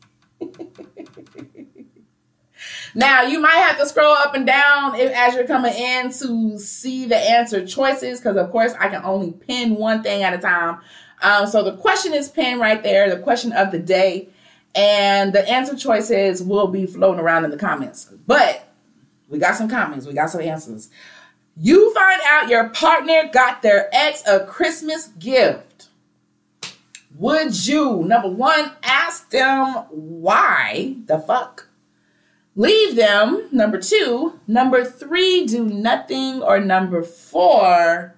Now 2.96 3.24
you 3.24 3.42
might 3.42 3.58
have 3.58 3.78
to 3.78 3.86
scroll 3.86 4.14
up 4.14 4.36
and 4.36 4.48
down 4.48 4.96
if, 4.96 5.12
as 5.12 5.36
you're 5.36 5.46
coming 5.46 5.74
in 5.74 6.12
to 6.14 6.58
see 6.58 7.06
the 7.06 7.18
answer 7.18 7.66
choices, 7.68 8.20
because 8.20 8.38
of 8.38 8.50
course 8.52 8.74
I 8.80 8.88
can 8.88 9.04
only 9.04 9.34
pin 9.34 9.76
one 9.76 10.02
thing 10.02 10.24
at 10.24 10.34
a 10.34 10.38
time. 10.38 10.80
Um, 11.22 11.46
so 11.46 11.62
the 11.62 11.76
question 11.76 12.14
is 12.14 12.30
pinned 12.30 12.62
right 12.62 12.82
there, 12.82 13.10
the 13.10 13.22
question 13.22 13.52
of 13.52 13.72
the 13.72 13.80
day, 13.80 14.30
and 14.74 15.34
the 15.34 15.48
answer 15.48 15.76
choices 15.76 16.42
will 16.42 16.68
be 16.68 16.86
floating 16.86 17.20
around 17.20 17.44
in 17.44 17.52
the 17.52 17.58
comments. 17.58 18.10
But 18.26 18.66
we 19.28 19.40
got 19.40 19.56
some 19.56 19.70
comments, 19.70 20.06
we 20.06 20.14
got 20.14 20.30
some 20.30 20.42
answers. 20.42 20.90
You 21.58 21.94
find 21.94 22.22
out 22.30 22.50
your 22.50 22.70
partner 22.70 23.30
got 23.32 23.62
their 23.62 23.90
ex 23.94 24.24
a 24.26 24.46
Christmas 24.46 25.08
gift. 25.20 25.74
Would 27.18 27.66
you, 27.66 28.03
number 28.03 28.30
one, 28.30 28.72
ask 28.84 29.30
them 29.30 29.86
why 29.89 30.97
the 31.05 31.20
fuck? 31.20 31.70
Leave 32.55 32.95
them, 32.95 33.47
number 33.51 33.78
two. 33.80 34.39
Number 34.47 34.84
three, 34.86 35.45
do 35.45 35.66
nothing. 35.66 36.41
Or 36.41 36.59
number 36.59 37.03
four, 37.03 38.16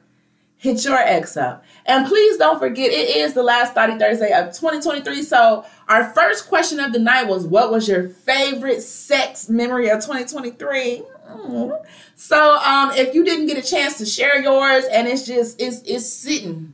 hit 0.57 0.83
your 0.85 0.97
ex 0.97 1.35
up. 1.35 1.63
And 1.85 2.07
please 2.07 2.37
don't 2.37 2.59
forget, 2.59 2.91
it 2.91 3.15
is 3.17 3.33
the 3.33 3.43
last 3.43 3.73
Thotty 3.73 3.97
Thursday 3.97 4.31
of 4.31 4.47
2023. 4.47 5.23
So, 5.23 5.65
our 5.87 6.11
first 6.11 6.47
question 6.47 6.79
of 6.79 6.93
the 6.93 6.99
night 6.99 7.27
was 7.27 7.47
What 7.47 7.71
was 7.71 7.87
your 7.87 8.09
favorite 8.09 8.81
sex 8.81 9.49
memory 9.49 9.89
of 9.89 10.01
2023? 10.01 11.03
Mm. 11.29 11.85
So, 12.15 12.57
um, 12.57 12.91
if 12.91 13.15
you 13.15 13.23
didn't 13.23 13.47
get 13.47 13.57
a 13.57 13.67
chance 13.67 13.97
to 13.97 14.05
share 14.05 14.39
yours 14.41 14.85
and 14.85 15.07
it's 15.07 15.25
just, 15.25 15.59
it's, 15.61 15.81
it's 15.83 16.07
sitting, 16.07 16.73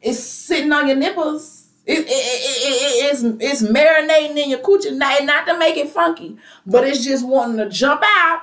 it's 0.00 0.22
sitting 0.22 0.72
on 0.72 0.88
your 0.88 0.96
nipples. 0.96 1.55
It, 1.86 2.00
it, 2.00 2.04
it, 2.08 2.08
it, 2.08 3.12
it's, 3.12 3.22
it's 3.22 3.62
marinating 3.62 4.36
in 4.36 4.50
your 4.50 4.58
coochie, 4.58 4.92
not, 4.96 5.24
not 5.24 5.46
to 5.46 5.56
make 5.56 5.76
it 5.76 5.88
funky, 5.88 6.36
but 6.66 6.84
it's 6.84 7.04
just 7.04 7.24
wanting 7.24 7.58
to 7.58 7.68
jump 7.68 8.02
out. 8.04 8.42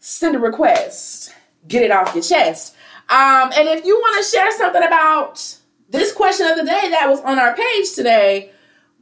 Send 0.00 0.34
a 0.34 0.38
request, 0.38 1.34
get 1.68 1.82
it 1.82 1.90
off 1.90 2.14
your 2.14 2.24
chest. 2.24 2.74
Um, 3.10 3.52
and 3.54 3.68
if 3.68 3.84
you 3.84 3.96
want 3.96 4.24
to 4.24 4.30
share 4.30 4.50
something 4.56 4.82
about 4.82 5.56
this 5.90 6.12
question 6.12 6.46
of 6.46 6.56
the 6.56 6.64
day 6.64 6.88
that 6.90 7.06
was 7.08 7.20
on 7.20 7.38
our 7.38 7.54
page 7.54 7.92
today, 7.94 8.50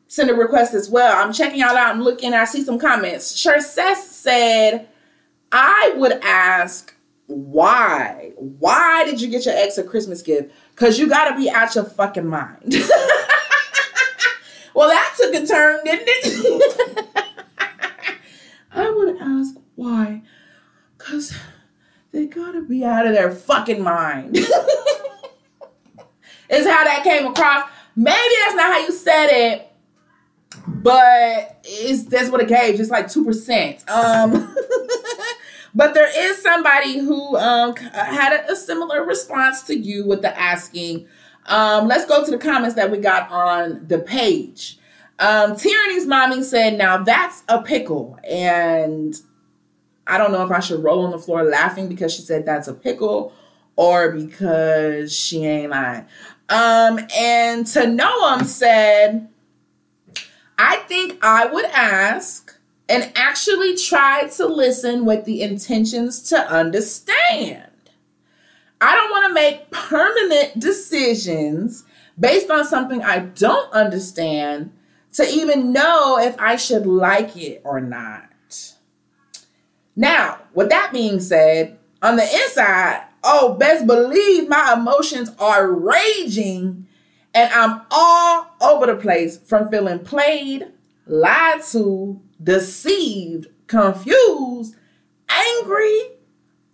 send 0.09 0.29
a 0.31 0.35
request 0.35 0.75
as 0.75 0.91
well. 0.91 1.17
I'm 1.17 1.33
checking 1.33 1.61
y'all 1.61 1.77
out. 1.77 1.95
I'm 1.95 2.03
looking. 2.03 2.35
I 2.35 2.45
see 2.45 2.65
some 2.65 2.81
comments. 2.81 3.35
Shercess 3.35 3.97
said, 3.97 4.89
I 5.53 5.95
would 5.97 6.21
ask 6.23 6.95
why? 7.27 8.33
Why 8.37 9.05
did 9.05 9.21
you 9.21 9.29
get 9.29 9.47
your 9.47 9.55
ex 9.57 9.79
a 9.79 9.85
Christmas 9.85 10.21
gift? 10.21 10.53
Because 10.75 10.99
you 10.99 11.09
got 11.09 11.31
to 11.31 11.37
be 11.37 11.49
out 11.51 11.75
your 11.75 11.85
fucking 11.85 12.27
mind. 12.27 12.75
well, 14.75 14.89
that 14.89 15.15
took 15.17 15.35
a 15.35 15.47
turn, 15.47 15.85
didn't 15.85 16.09
it? 16.09 17.09
I 18.73 18.91
would 18.91 19.17
ask 19.21 19.55
why. 19.75 20.23
Because 20.97 21.35
they 22.13 22.27
got 22.27 22.53
to 22.53 22.63
be 22.63 22.85
out 22.85 23.07
of 23.07 23.15
their 23.15 23.31
fucking 23.31 23.83
mind. 23.83 24.37
is 26.53 26.67
how 26.67 26.85
that 26.85 27.03
came 27.03 27.27
across. 27.27 27.69
Maybe 27.97 28.35
that's 28.45 28.55
not 28.55 28.73
how 28.73 28.79
you 28.79 28.93
said 28.93 29.29
it, 29.29 29.73
but 30.67 31.61
it's 31.65 32.05
that's 32.05 32.31
what 32.31 32.41
it 32.41 32.49
gave, 32.49 32.77
just 32.77 32.91
like 32.91 33.07
2%. 33.07 33.89
Um 33.89 34.55
But 35.75 35.95
there 35.95 36.11
is 36.31 36.43
somebody 36.43 36.99
who 36.99 37.37
um, 37.37 37.75
had 37.77 38.33
a, 38.33 38.53
a, 38.53 38.57
similar 38.57 39.05
response 39.05 39.63
to 39.65 39.77
you 39.77 40.07
with 40.07 40.21
the 40.23 40.39
asking. 40.39 41.07
Um, 41.47 41.89
let's 41.89 42.07
go 42.07 42.25
to 42.25 42.31
the 42.31 42.39
comments 42.39 42.77
that 42.77 42.91
we 42.91 42.99
got 42.99 43.31
on 43.31 43.87
the 43.89 43.99
page. 43.99 44.79
Um, 45.19 45.57
Tyranny's 45.57 46.07
mommy 46.07 46.43
said, 46.43 46.77
Now 46.77 47.03
that's 47.03 47.43
a 47.49 47.63
pickle. 47.63 48.19
And 48.29 49.15
I 50.07 50.19
don't 50.19 50.33
know 50.33 50.45
if 50.45 50.51
I 50.51 50.61
should 50.61 50.83
roll 50.83 51.05
on 51.05 51.11
the 51.11 51.19
floor 51.19 51.45
laughing 51.45 51.89
because 51.89 52.13
she 52.13 52.23
said 52.23 52.45
that's 52.45 52.69
a 52.69 52.75
pickle 52.75 53.33
or 53.77 54.13
because 54.13 55.17
she 55.17 55.45
ain't 55.45 55.71
lying. 55.71 56.07
Um, 56.49 57.01
and 57.17 57.67
to 57.69 57.81
Noam 57.81 58.45
said, 58.45 59.29
I 60.59 60.77
think 60.89 61.19
I 61.23 61.47
would 61.47 61.65
ask 61.67 62.42
and 62.89 63.13
actually 63.15 63.77
try 63.77 64.29
to 64.37 64.47
listen 64.47 65.05
with 65.05 65.25
the 65.25 65.43
intentions 65.43 66.23
to 66.31 66.37
understand. 66.37 67.71
I 68.81 68.95
don't 68.97 69.11
want 69.11 69.29
to 69.29 69.35
make 69.35 69.71
permanent 69.71 70.59
decisions 70.59 71.85
based 72.19 72.51
on 72.51 72.67
something 72.67 73.03
I 73.03 73.21
don't 73.21 73.73
understand 73.73 74.73
to 75.13 75.29
even 75.29 75.73
know 75.73 76.19
if 76.19 76.39
I 76.39 76.57
should 76.57 76.87
like 76.87 77.37
it 77.37 77.63
or 77.65 77.81
not. 77.81 78.29
Now, 79.95 80.39
with 80.55 80.71
that 80.71 80.93
being 80.93 81.21
said, 81.21 81.79
on 82.03 82.17
the 82.17 82.23
inside, 82.23 83.05
oh, 83.23 83.55
best 83.55 83.87
believe 83.87 84.49
my 84.49 84.75
emotions 84.77 85.31
are 85.39 85.71
raging 85.71 86.87
and 87.35 87.53
I'm 87.53 87.83
all 87.91 88.55
over 88.61 88.87
the 88.87 88.97
place 88.97 89.39
from 89.39 89.71
feeling 89.71 90.01
played, 90.01 90.67
lied 91.07 91.63
to, 91.71 92.21
deceived, 92.43 93.49
confused, 93.67 94.77
angry, 95.29 96.01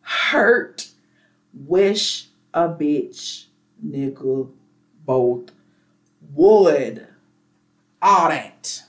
hurt, 0.01 0.89
wish 1.53 2.29
a 2.55 2.69
bitch, 2.69 3.47
nigga, 3.85 4.51
both 5.05 5.51
would. 6.35 7.07
All 8.01 8.29
that. 8.29 8.83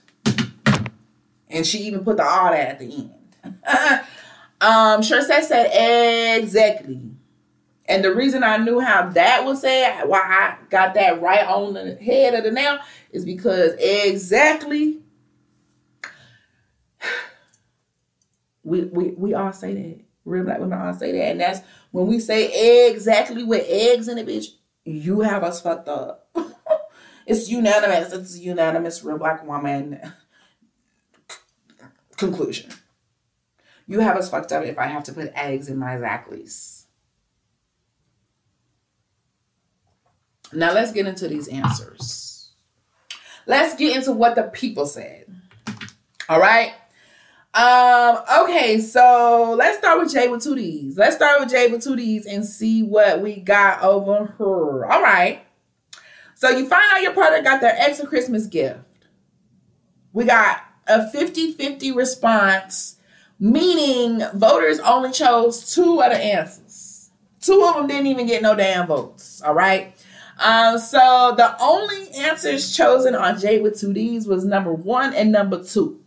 And 1.49 1.65
she 1.65 1.79
even 1.79 2.03
put 2.03 2.17
the 2.17 2.23
all 2.23 2.51
that 2.51 2.69
at 2.69 2.79
the 2.79 3.09
end. 3.43 3.61
um, 4.61 5.01
sure 5.01 5.21
said 5.21 5.41
said 5.41 6.37
exactly. 6.39 7.01
And 7.87 8.03
the 8.03 8.13
reason 8.13 8.43
I 8.43 8.57
knew 8.57 8.79
how 8.79 9.09
that 9.09 9.43
was 9.45 9.61
said, 9.61 10.03
why 10.03 10.19
I 10.19 10.57
got 10.69 10.93
that 10.93 11.21
right 11.21 11.45
on 11.47 11.73
the 11.73 11.95
head 11.95 12.35
of 12.35 12.43
the 12.43 12.51
nail, 12.51 12.77
is 13.11 13.25
because 13.25 13.73
exactly 13.79 14.99
we 18.63 18.85
we 18.85 19.11
we 19.11 19.33
all 19.33 19.53
say 19.53 19.73
that. 19.73 19.99
Real 20.25 20.43
black 20.43 20.59
women 20.59 20.79
all 20.79 20.93
say 20.93 21.11
that. 21.13 21.31
And 21.31 21.41
that's 21.41 21.61
when 21.91 22.07
we 22.07 22.19
say 22.19 22.89
exactly 22.89 23.43
with 23.43 23.65
eggs 23.67 24.07
in 24.07 24.17
it, 24.17 24.27
bitch, 24.27 24.47
you 24.85 25.21
have 25.21 25.43
us 25.43 25.61
fucked 25.61 25.87
up. 25.87 26.29
it's 27.25 27.49
unanimous. 27.49 28.13
It's 28.13 28.35
a 28.35 28.39
unanimous 28.39 29.03
real 29.03 29.17
black 29.17 29.45
woman 29.45 29.99
conclusion. 32.17 32.71
You 33.87 34.01
have 34.01 34.17
us 34.17 34.29
fucked 34.29 34.51
up 34.51 34.63
if 34.65 34.77
I 34.77 34.85
have 34.85 35.03
to 35.05 35.13
put 35.13 35.31
eggs 35.33 35.67
in 35.67 35.77
my 35.77 35.95
Zachlys. 35.95 36.85
Now 40.53 40.73
let's 40.73 40.91
get 40.91 41.07
into 41.07 41.27
these 41.27 41.47
answers. 41.47 42.51
Let's 43.47 43.75
get 43.75 43.95
into 43.95 44.11
what 44.11 44.35
the 44.35 44.43
people 44.43 44.85
said. 44.85 45.25
All 46.27 46.39
right. 46.39 46.73
Um, 47.53 48.19
okay, 48.43 48.79
so 48.79 49.55
let's 49.57 49.79
start 49.79 49.99
with 49.99 50.11
Jay 50.11 50.27
with 50.27 50.43
two 50.43 50.55
D's. 50.55 50.97
Let's 50.97 51.15
start 51.15 51.39
with 51.39 51.49
Jay 51.49 51.67
with 51.67 51.83
two 51.83 51.95
D's 51.95 52.25
and 52.25 52.45
see 52.45 52.83
what 52.83 53.21
we 53.21 53.37
got 53.37 53.81
over 53.81 54.25
her. 54.37 54.85
All 54.85 55.01
right. 55.01 55.41
So 56.35 56.49
you 56.49 56.67
find 56.67 56.85
out 56.93 57.01
your 57.01 57.13
partner 57.13 57.41
got 57.41 57.59
their 57.59 57.75
ex 57.75 57.99
a 57.99 58.07
Christmas 58.07 58.45
gift. 58.45 58.79
We 60.13 60.25
got 60.25 60.61
a 60.87 61.09
50-50 61.13 61.95
response, 61.95 62.97
meaning 63.39 64.25
voters 64.35 64.79
only 64.79 65.11
chose 65.11 65.73
two 65.73 66.01
of 66.01 66.11
the 66.11 66.17
answers. 66.17 67.09
Two 67.41 67.65
of 67.65 67.75
them 67.75 67.87
didn't 67.87 68.07
even 68.07 68.27
get 68.27 68.41
no 68.41 68.55
damn 68.55 68.87
votes. 68.87 69.41
All 69.41 69.53
right. 69.53 69.95
Um, 70.39 70.77
so 70.77 71.33
the 71.35 71.55
only 71.61 72.09
answers 72.11 72.75
chosen 72.75 73.15
on 73.15 73.39
Jay 73.39 73.59
with 73.59 73.79
two 73.79 73.91
D's 73.91 74.27
was 74.27 74.45
number 74.45 74.71
one 74.73 75.13
and 75.13 75.31
number 75.31 75.63
two. 75.63 75.99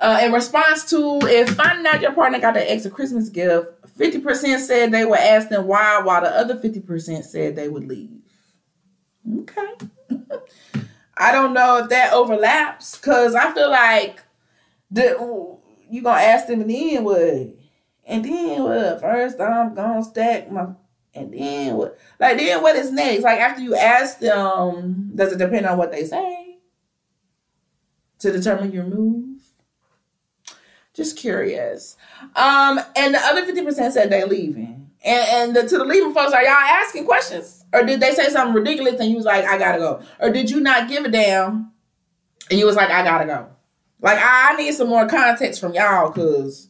Uh, 0.00 0.20
in 0.22 0.32
response 0.32 0.84
to 0.90 1.18
if 1.24 1.50
finding 1.56 1.86
out 1.86 2.00
your 2.00 2.12
partner 2.12 2.38
got 2.38 2.54
the 2.54 2.70
ex 2.70 2.84
a 2.84 2.90
Christmas 2.90 3.28
gift, 3.28 3.68
50% 3.98 4.60
said 4.60 4.92
they 4.92 5.04
would 5.04 5.18
ask 5.18 5.48
them 5.48 5.66
why, 5.66 6.00
while 6.00 6.20
the 6.20 6.30
other 6.30 6.54
50% 6.56 7.24
said 7.24 7.56
they 7.56 7.68
would 7.68 7.84
leave. 7.84 8.10
Okay. 9.40 9.72
I 11.16 11.32
don't 11.32 11.52
know 11.52 11.78
if 11.78 11.88
that 11.88 12.12
overlaps 12.12 12.96
because 12.96 13.34
I 13.34 13.52
feel 13.52 13.70
like 13.70 14.22
the, 14.90 15.58
you 15.90 16.02
gonna 16.02 16.22
ask 16.22 16.46
them 16.46 16.60
and 16.60 16.70
then 16.70 17.02
what? 17.02 17.56
And 18.06 18.24
then 18.24 18.62
what? 18.62 19.00
First 19.00 19.40
I'm 19.40 19.74
gonna 19.74 20.04
stack 20.04 20.50
my 20.50 20.68
and 21.12 21.32
then 21.32 21.74
what? 21.76 21.98
Like 22.20 22.38
then 22.38 22.62
what 22.62 22.76
is 22.76 22.92
next? 22.92 23.24
Like 23.24 23.40
after 23.40 23.62
you 23.62 23.74
ask 23.74 24.20
them, 24.20 25.10
does 25.14 25.32
it 25.32 25.38
depend 25.38 25.66
on 25.66 25.76
what 25.76 25.90
they 25.90 26.04
say 26.04 26.58
to 28.20 28.30
determine 28.30 28.70
your 28.70 28.84
move? 28.84 29.37
Just 30.98 31.16
curious. 31.16 31.96
Um, 32.34 32.80
and 32.96 33.14
the 33.14 33.20
other 33.20 33.46
50% 33.46 33.92
said 33.92 34.10
they 34.10 34.24
leaving. 34.24 34.90
And, 35.04 35.28
and 35.30 35.54
the, 35.54 35.62
to 35.62 35.78
the 35.78 35.84
leaving 35.84 36.12
folks, 36.12 36.32
are 36.32 36.42
y'all 36.42 36.50
asking 36.50 37.04
questions? 37.04 37.64
Or 37.72 37.84
did 37.84 38.00
they 38.00 38.10
say 38.14 38.28
something 38.30 38.52
ridiculous 38.52 38.98
and 38.98 39.08
you 39.08 39.14
was 39.14 39.24
like, 39.24 39.44
I 39.44 39.58
gotta 39.58 39.78
go? 39.78 40.02
Or 40.18 40.30
did 40.30 40.50
you 40.50 40.58
not 40.58 40.88
give 40.88 41.04
a 41.04 41.08
damn 41.08 41.70
and 42.50 42.58
you 42.58 42.66
was 42.66 42.74
like, 42.74 42.90
I 42.90 43.04
gotta 43.04 43.26
go? 43.26 43.46
Like, 44.00 44.18
I, 44.18 44.54
I 44.54 44.56
need 44.56 44.74
some 44.74 44.88
more 44.88 45.06
context 45.06 45.60
from 45.60 45.72
y'all 45.72 46.08
because, 46.08 46.68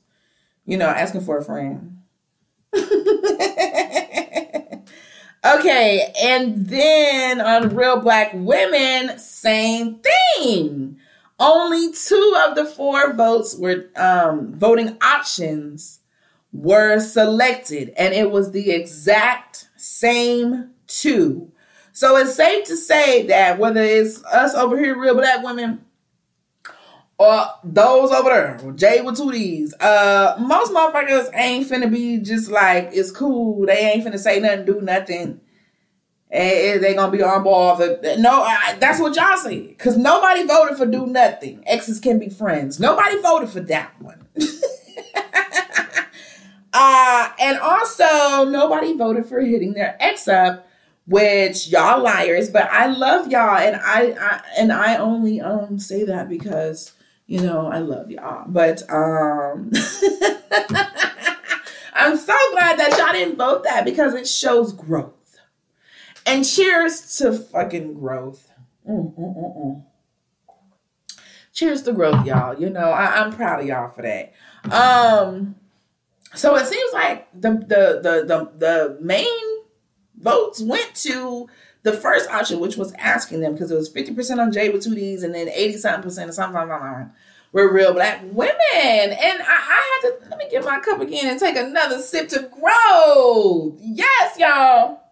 you 0.67 0.77
know, 0.77 0.89
asking 0.89 1.23
for 1.23 1.39
a 1.39 1.43
friend. 1.43 2.01
okay, 5.43 6.13
and 6.23 6.67
then 6.67 7.41
on 7.41 7.75
Real 7.75 7.99
Black 7.99 8.33
Women, 8.35 9.19
same 9.19 10.01
thing. 10.37 10.98
Only 11.41 11.93
two 11.93 12.37
of 12.47 12.57
the 12.57 12.65
four 12.65 13.13
votes 13.13 13.57
were 13.57 13.91
um, 13.97 14.55
voting 14.55 14.97
options 15.01 16.01
were 16.53 16.99
selected, 16.99 17.93
and 17.97 18.13
it 18.13 18.31
was 18.31 18.51
the 18.51 18.73
exact 18.73 19.69
same 19.77 20.71
two. 20.89 21.53
So 21.93 22.17
it's 22.17 22.35
safe 22.35 22.67
to 22.67 22.77
say 22.77 23.27
that 23.27 23.59
whether 23.59 23.83
it's 23.83 24.23
us 24.25 24.55
over 24.55 24.79
here, 24.79 24.99
real 24.99 25.15
black 25.15 25.45
women, 25.45 25.85
or 27.19 27.47
those 27.63 28.11
over 28.11 28.31
there, 28.31 28.73
Jay 28.75 29.01
with 29.01 29.17
two 29.17 29.31
D's, 29.31 29.75
uh, 29.75 30.37
most 30.41 30.73
motherfuckers 30.73 31.31
ain't 31.35 31.69
finna 31.69 31.91
be 31.91 32.19
just 32.19 32.51
like 32.51 32.91
it's 32.93 33.11
cool. 33.11 33.67
They 33.67 33.79
ain't 33.79 34.05
finna 34.05 34.19
say 34.19 34.41
nothing, 34.41 34.65
do 34.65 34.81
nothing 34.81 35.41
and 36.31 36.83
they 36.83 36.95
gonna 36.95 37.11
be 37.11 37.23
on 37.23 37.43
board. 37.43 37.79
For, 37.79 37.99
no, 38.19 38.43
I, 38.43 38.77
that's 38.79 39.01
what 39.01 39.17
y'all 39.17 39.37
say. 39.39 39.73
Cause 39.75 39.97
nobody 39.97 40.47
voted 40.47 40.77
for 40.77 40.87
do 40.87 41.07
nothing. 41.07 41.63
Exes 41.67 42.01
can 42.01 42.19
be 42.19 42.29
friends. 42.29 42.79
Nobody 42.79 43.21
voted 43.23 43.49
for 43.49 43.61
that 43.61 43.93
one. 44.01 44.27
uh, 46.73 47.31
and 47.41 47.59
also 47.59 48.45
nobody 48.45 48.97
voted 48.97 49.27
for 49.27 49.41
hitting 49.41 49.73
their 49.73 49.97
ex 50.01 50.29
up, 50.29 50.69
which 51.07 51.69
y'all 51.69 52.03
liars. 52.03 52.51
But 52.51 52.69
I 52.71 52.87
love 52.87 53.31
y'all, 53.31 53.57
and 53.57 53.77
I, 53.77 54.15
I 54.21 54.43
and 54.59 54.73
I 54.73 54.97
only 54.97 55.41
um 55.41 55.79
say 55.79 56.05
that 56.05 56.29
because 56.29 56.93
you 57.27 57.41
know 57.41 57.69
I 57.69 57.79
love 57.79 58.11
y'all. 58.11 58.45
But 58.49 58.83
um. 58.91 59.73
I'm 62.01 62.17
so 62.17 62.35
glad 62.53 62.79
that 62.79 62.97
y'all 62.97 63.13
didn't 63.13 63.37
vote 63.37 63.65
that 63.65 63.85
because 63.85 64.15
it 64.15 64.29
shows 64.29 64.73
growth. 64.73 65.18
And 66.29 66.45
cheers 66.45 67.17
to 67.17 67.33
fucking 67.33 67.95
growth. 67.95 68.51
Mm, 68.87 69.15
mm, 69.19 69.37
mm, 69.37 69.57
mm. 69.57 69.85
cheers 71.55 71.83
to 71.85 71.93
growth, 71.93 72.27
y'all. 72.27 72.59
You 72.61 72.69
know, 72.69 72.91
I, 72.91 73.23
I'm 73.23 73.33
proud 73.33 73.61
of 73.61 73.67
y'all 73.67 73.91
for 73.91 74.03
that. 74.03 74.35
Um, 74.71 75.57
so 76.35 76.55
it 76.57 76.67
seems 76.67 76.93
like 76.93 77.29
the 77.33 77.53
the 77.53 78.01
the 78.03 78.25
the, 78.27 78.51
the 78.59 78.99
main 79.01 79.27
votes 80.19 80.61
went 80.61 80.95
to 80.97 81.49
the 81.83 81.95
first 81.95 82.29
option, 82.29 82.61
which 82.61 82.77
was 82.77 82.93
asking 82.99 83.41
them 83.41 83.53
because 83.53 83.71
it 83.71 83.77
was 83.77 83.91
50% 83.91 84.39
on 84.39 84.53
Jay 84.53 84.69
with 84.69 84.83
two 84.83 84.95
D's 84.95 85.23
and 85.23 85.35
then 85.35 85.49
80 85.49 85.79
something 85.79 86.03
percent 86.03 86.29
or 86.29 86.33
something, 86.33 86.59
something, 86.59 86.77
something 86.79 87.11
were 87.53 87.73
real 87.73 87.95
black 87.95 88.21
women. 88.25 88.59
And 88.75 89.43
I, 89.43 89.47
I 89.47 90.01
had 90.03 90.11
to 90.11 90.29
let 90.29 90.39
me 90.39 90.51
get 90.51 90.65
my 90.65 90.81
cup 90.81 91.01
again 91.01 91.29
and 91.29 91.41
take 91.41 91.57
another 91.57 92.01
sip 92.01 92.29
to 92.31 92.51
grow. 92.53 93.77
Yes, 93.81 94.39
y'all 94.39 95.08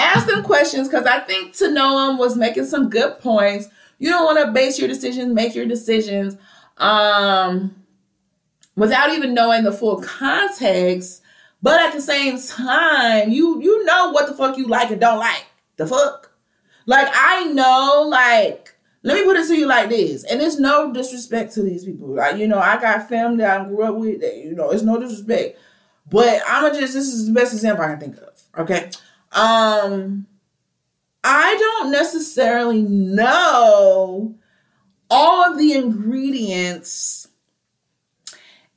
ask 0.00 0.26
them 0.26 0.42
questions 0.42 0.88
because 0.88 1.06
I 1.06 1.20
think 1.20 1.54
to 1.56 1.70
know 1.70 2.06
them 2.06 2.18
was 2.18 2.36
making 2.36 2.66
some 2.66 2.90
good 2.90 3.18
points. 3.20 3.68
You 3.98 4.10
don't 4.10 4.24
want 4.24 4.44
to 4.44 4.52
base 4.52 4.78
your 4.78 4.88
decisions, 4.88 5.32
make 5.34 5.54
your 5.54 5.66
decisions 5.66 6.36
um, 6.78 7.74
without 8.76 9.10
even 9.10 9.34
knowing 9.34 9.64
the 9.64 9.72
full 9.72 10.00
context. 10.00 11.22
But 11.62 11.80
at 11.80 11.92
the 11.92 12.00
same 12.00 12.40
time, 12.40 13.30
you 13.30 13.60
you 13.62 13.84
know 13.84 14.10
what 14.10 14.26
the 14.26 14.34
fuck 14.34 14.56
you 14.56 14.66
like 14.66 14.90
and 14.90 15.00
don't 15.00 15.18
like. 15.18 15.44
The 15.76 15.86
fuck? 15.86 16.32
Like 16.86 17.08
I 17.12 17.44
know, 17.44 18.06
like, 18.08 18.74
let 19.02 19.14
me 19.14 19.24
put 19.24 19.36
it 19.36 19.46
to 19.48 19.56
you 19.56 19.66
like 19.66 19.90
this. 19.90 20.24
And 20.24 20.40
it's 20.40 20.58
no 20.58 20.92
disrespect 20.92 21.52
to 21.54 21.62
these 21.62 21.84
people. 21.84 22.08
Like, 22.08 22.36
you 22.36 22.48
know, 22.48 22.58
I 22.58 22.80
got 22.80 23.08
family 23.08 23.44
I 23.44 23.64
grew 23.64 23.82
up 23.82 23.94
with, 23.96 24.20
that, 24.20 24.36
you 24.38 24.54
know, 24.54 24.70
it's 24.70 24.82
no 24.82 24.98
disrespect. 24.98 25.58
But 26.10 26.42
I'ma 26.48 26.70
just 26.70 26.94
this 26.94 27.06
is 27.06 27.26
the 27.26 27.32
best 27.32 27.52
example 27.52 27.84
I 27.84 27.88
can 27.90 28.00
think 28.00 28.16
of. 28.16 28.42
Okay. 28.58 28.90
Um, 29.32 30.26
I 31.22 31.56
don't 31.58 31.92
necessarily 31.92 32.82
know 32.82 34.34
all 35.10 35.50
of 35.50 35.58
the 35.58 35.72
ingredients 35.72 37.28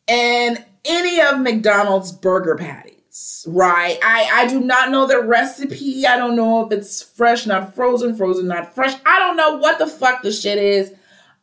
in 0.08 0.64
any 0.86 1.22
of 1.22 1.39
McDonald's 1.39 2.12
burger 2.12 2.56
patties, 2.56 3.45
right? 3.47 3.97
I, 4.04 4.30
I 4.34 4.47
do 4.47 4.60
not 4.60 4.91
know 4.91 5.08
the 5.08 5.22
recipe. 5.22 6.06
I 6.06 6.18
don't 6.18 6.36
know 6.36 6.66
if 6.66 6.72
it's 6.72 7.01
fresh, 7.01 7.45
not 7.45 7.74
frozen, 7.76 8.16
frozen, 8.16 8.47
not 8.47 8.76
fresh. 8.76 8.93
I 9.06 9.20
don't 9.20 9.38
know 9.38 9.58
what 9.58 9.80
the 9.80 9.88
fuck 9.88 10.22
the 10.22 10.32
shit 10.32 10.58
is. 10.58 10.91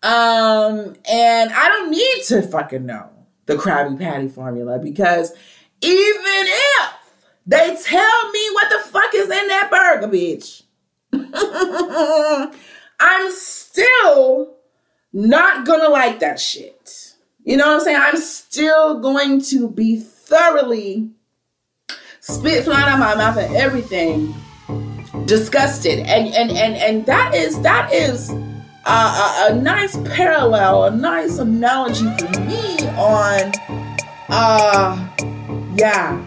Um, 0.03 0.97
and 1.11 1.53
I 1.53 1.69
don't 1.69 1.91
need 1.91 2.23
to 2.25 2.43
fucking 2.43 2.87
know 2.87 3.11
the 3.47 3.57
Krabby 3.57 3.99
Patty 3.99 4.29
formula 4.29 4.79
because 4.79 5.33
even 5.83 6.45
if 6.47 6.93
they 7.51 7.77
tell 7.83 8.31
me 8.31 8.49
what 8.53 8.71
the 8.71 8.79
fuck 8.91 9.13
is 9.13 9.29
in 9.29 9.49
that 9.49 9.69
burger, 9.71 10.07
bitch, 10.07 10.63
I'm 13.01 13.33
still 13.33 14.55
not 15.13 15.67
gonna 15.67 15.89
like 15.89 16.21
that 16.21 16.39
shit. 16.39 17.15
You 17.43 17.57
know 17.57 17.67
what 17.67 17.75
I'm 17.75 17.81
saying? 17.81 17.97
I'm 18.01 18.19
still 18.19 19.01
going 19.01 19.41
to 19.43 19.69
be 19.69 19.99
thoroughly 19.99 21.11
spit 22.21 22.65
flying 22.65 22.85
out 22.85 23.01
my 23.01 23.17
mouth 23.17 23.37
and 23.37 23.57
everything 23.57 24.33
disgusted 25.25 25.99
and 26.01 26.33
and 26.33 26.53
and 26.53 26.77
and 26.77 27.07
that 27.07 27.35
is 27.35 27.61
that 27.63 27.93
is 27.93 28.31
a, 28.31 28.91
a, 28.91 29.47
a 29.51 29.55
nice 29.55 29.97
parallel 30.15 30.85
a 30.85 30.91
nice 30.93 31.39
analogy 31.39 32.07
for 32.17 32.41
me 32.43 32.77
on 32.91 33.53
uh 34.29 35.09
yeah 35.77 36.25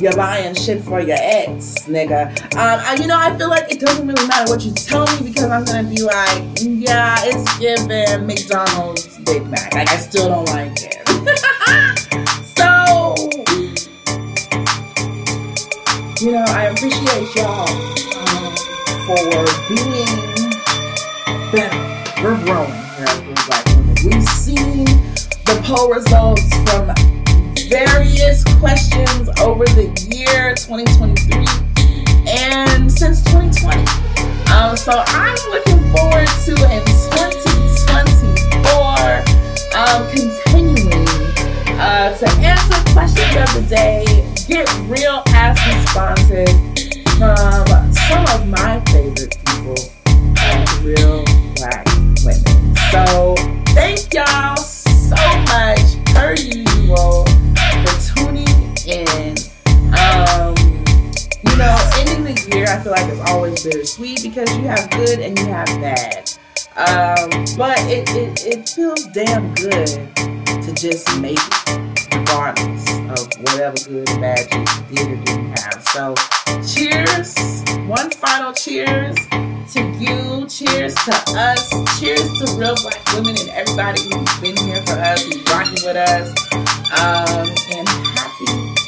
you're 0.00 0.16
buying 0.16 0.54
shit 0.54 0.82
for 0.82 1.00
your 1.00 1.16
ex 1.20 1.86
nigga 1.86 2.30
um 2.54 2.80
I, 2.84 2.96
you 3.00 3.06
know 3.06 3.18
i 3.18 3.36
feel 3.36 3.48
like 3.48 3.70
it 3.70 3.80
doesn't 3.80 4.06
really 4.06 4.26
matter 4.28 4.50
what 4.50 4.62
you 4.62 4.72
tell 4.72 5.06
me 5.16 5.28
because 5.28 5.50
i'm 5.50 5.64
gonna 5.64 5.88
be 5.88 6.02
like 6.02 6.42
yeah 6.60 7.16
it's 7.22 7.58
given 7.58 8.26
mcdonald's 8.26 9.18
big 9.18 9.46
mac 9.46 9.74
like 9.74 9.88
i 9.88 9.96
still 9.96 10.28
don't 10.28 10.48
like 10.50 10.72
it 10.76 10.94
so 12.56 13.28
you 16.20 16.32
know, 16.32 16.44
I 16.48 16.64
appreciate 16.64 17.32
y'all 17.36 17.68
um, 18.18 18.56
for 19.06 19.44
being 19.68 20.50
better. 21.52 22.22
We're 22.22 22.36
growing 22.44 22.72
here. 22.96 23.14
We've 24.04 24.28
seen 24.28 24.84
the 25.44 25.60
poll 25.64 25.92
results 25.94 26.42
from 26.70 27.17
various 27.68 28.42
questions 28.58 29.28
over 29.40 29.64
the 29.76 29.86
year 30.08 30.54
2023 30.54 31.44
and 32.26 32.90
since 32.90 33.22
2020. 33.24 33.84
Um, 34.52 34.74
so 34.76 35.04
I'm 35.06 35.36
looking 35.50 35.78
forward 35.92 36.28
to 36.48 36.52
in 36.72 36.82
2024 37.12 39.20
um, 39.76 40.08
continuing 40.08 41.04
uh, 41.78 42.16
to 42.16 42.26
answer 42.40 42.80
questions 42.92 43.36
of 43.36 43.52
the 43.54 43.60
day, 43.68 44.24
get 44.48 44.66
real 44.88 45.22
ass 45.28 45.60
responses 45.68 46.48
from 47.18 47.92
some 47.92 48.24
of 48.32 48.48
my 48.48 48.80
favorite 48.88 49.36
people, 49.44 49.76
real 50.82 51.22
black 51.56 51.84
women. 52.24 52.48
So 52.90 53.36
thank 53.74 54.14
y'all 54.14 54.56
feel 62.88 63.04
like 63.04 63.12
it's 63.12 63.30
always 63.30 63.64
bittersweet 63.64 64.22
because 64.22 64.56
you 64.56 64.64
have 64.64 64.88
good 64.90 65.18
and 65.18 65.38
you 65.38 65.46
have 65.46 65.66
bad. 65.80 66.30
Um, 66.76 67.28
but 67.56 67.78
it, 67.80 68.08
it, 68.10 68.46
it 68.46 68.68
feels 68.68 69.04
damn 69.08 69.52
good 69.54 69.88
to 70.16 70.72
just 70.72 71.20
make 71.20 71.38
it, 71.38 72.14
regardless 72.14 72.88
of 73.10 73.28
whatever 73.42 73.76
good 73.84 74.08
and 74.08 74.20
bad 74.20 74.54
you 74.54 74.64
did 74.96 75.12
or 75.12 75.16
didn't 75.24 75.58
have. 75.58 75.82
So, 75.88 76.14
cheers. 76.66 77.34
One 77.86 78.10
final 78.10 78.52
cheers 78.54 79.16
to 79.28 79.80
you. 79.98 80.46
Cheers 80.48 80.94
to 80.94 81.12
us. 81.36 82.00
Cheers 82.00 82.38
to 82.40 82.56
real 82.56 82.74
black 82.76 83.04
women 83.12 83.36
and 83.38 83.50
everybody 83.50 84.00
who's 84.00 84.40
been 84.40 84.56
here 84.56 84.80
for 84.86 84.92
us, 84.92 85.22
who's 85.24 85.42
rocking 85.50 85.84
with 85.84 85.96
us. 85.96 86.30
Um, 86.54 87.48
and 87.76 87.88
happy 88.16 88.78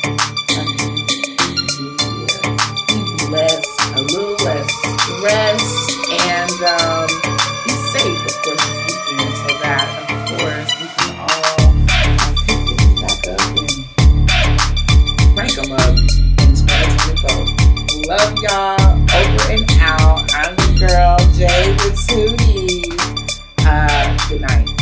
year. 2.20 2.56
Be 2.88 3.26
blessed, 3.26 3.79
a 4.00 4.02
little 4.02 4.32
less 4.46 4.72
stress 5.02 5.62
and 6.08 6.56
um, 6.64 7.06
be 7.64 7.72
safe, 7.92 8.24
of 8.24 8.42
course, 8.42 8.64
this 8.64 8.96
weekend, 9.06 9.34
so 9.36 9.50
that, 9.60 9.86
of 10.08 10.20
course, 10.40 10.70
we 10.80 10.86
can 10.96 11.12
all 11.20 11.68
pick 12.48 12.96
back 12.96 13.20
up 13.28 13.44
and 13.60 13.72
crank 15.36 15.52
them 15.52 15.72
up 15.72 15.94
and 16.40 16.56
spread 16.56 16.88
to 17.00 17.12
the 17.12 17.28
Love 18.08 18.34
y'all. 18.40 18.80
Over 19.12 19.52
and 19.52 19.70
out. 19.80 20.32
I'm 20.32 20.56
the 20.56 20.68
girl, 20.80 21.18
Jay 21.36 21.76
with 21.84 21.98
two 22.08 22.36
D's. 22.38 23.40
Uh, 23.66 24.28
good 24.30 24.40
night. 24.40 24.79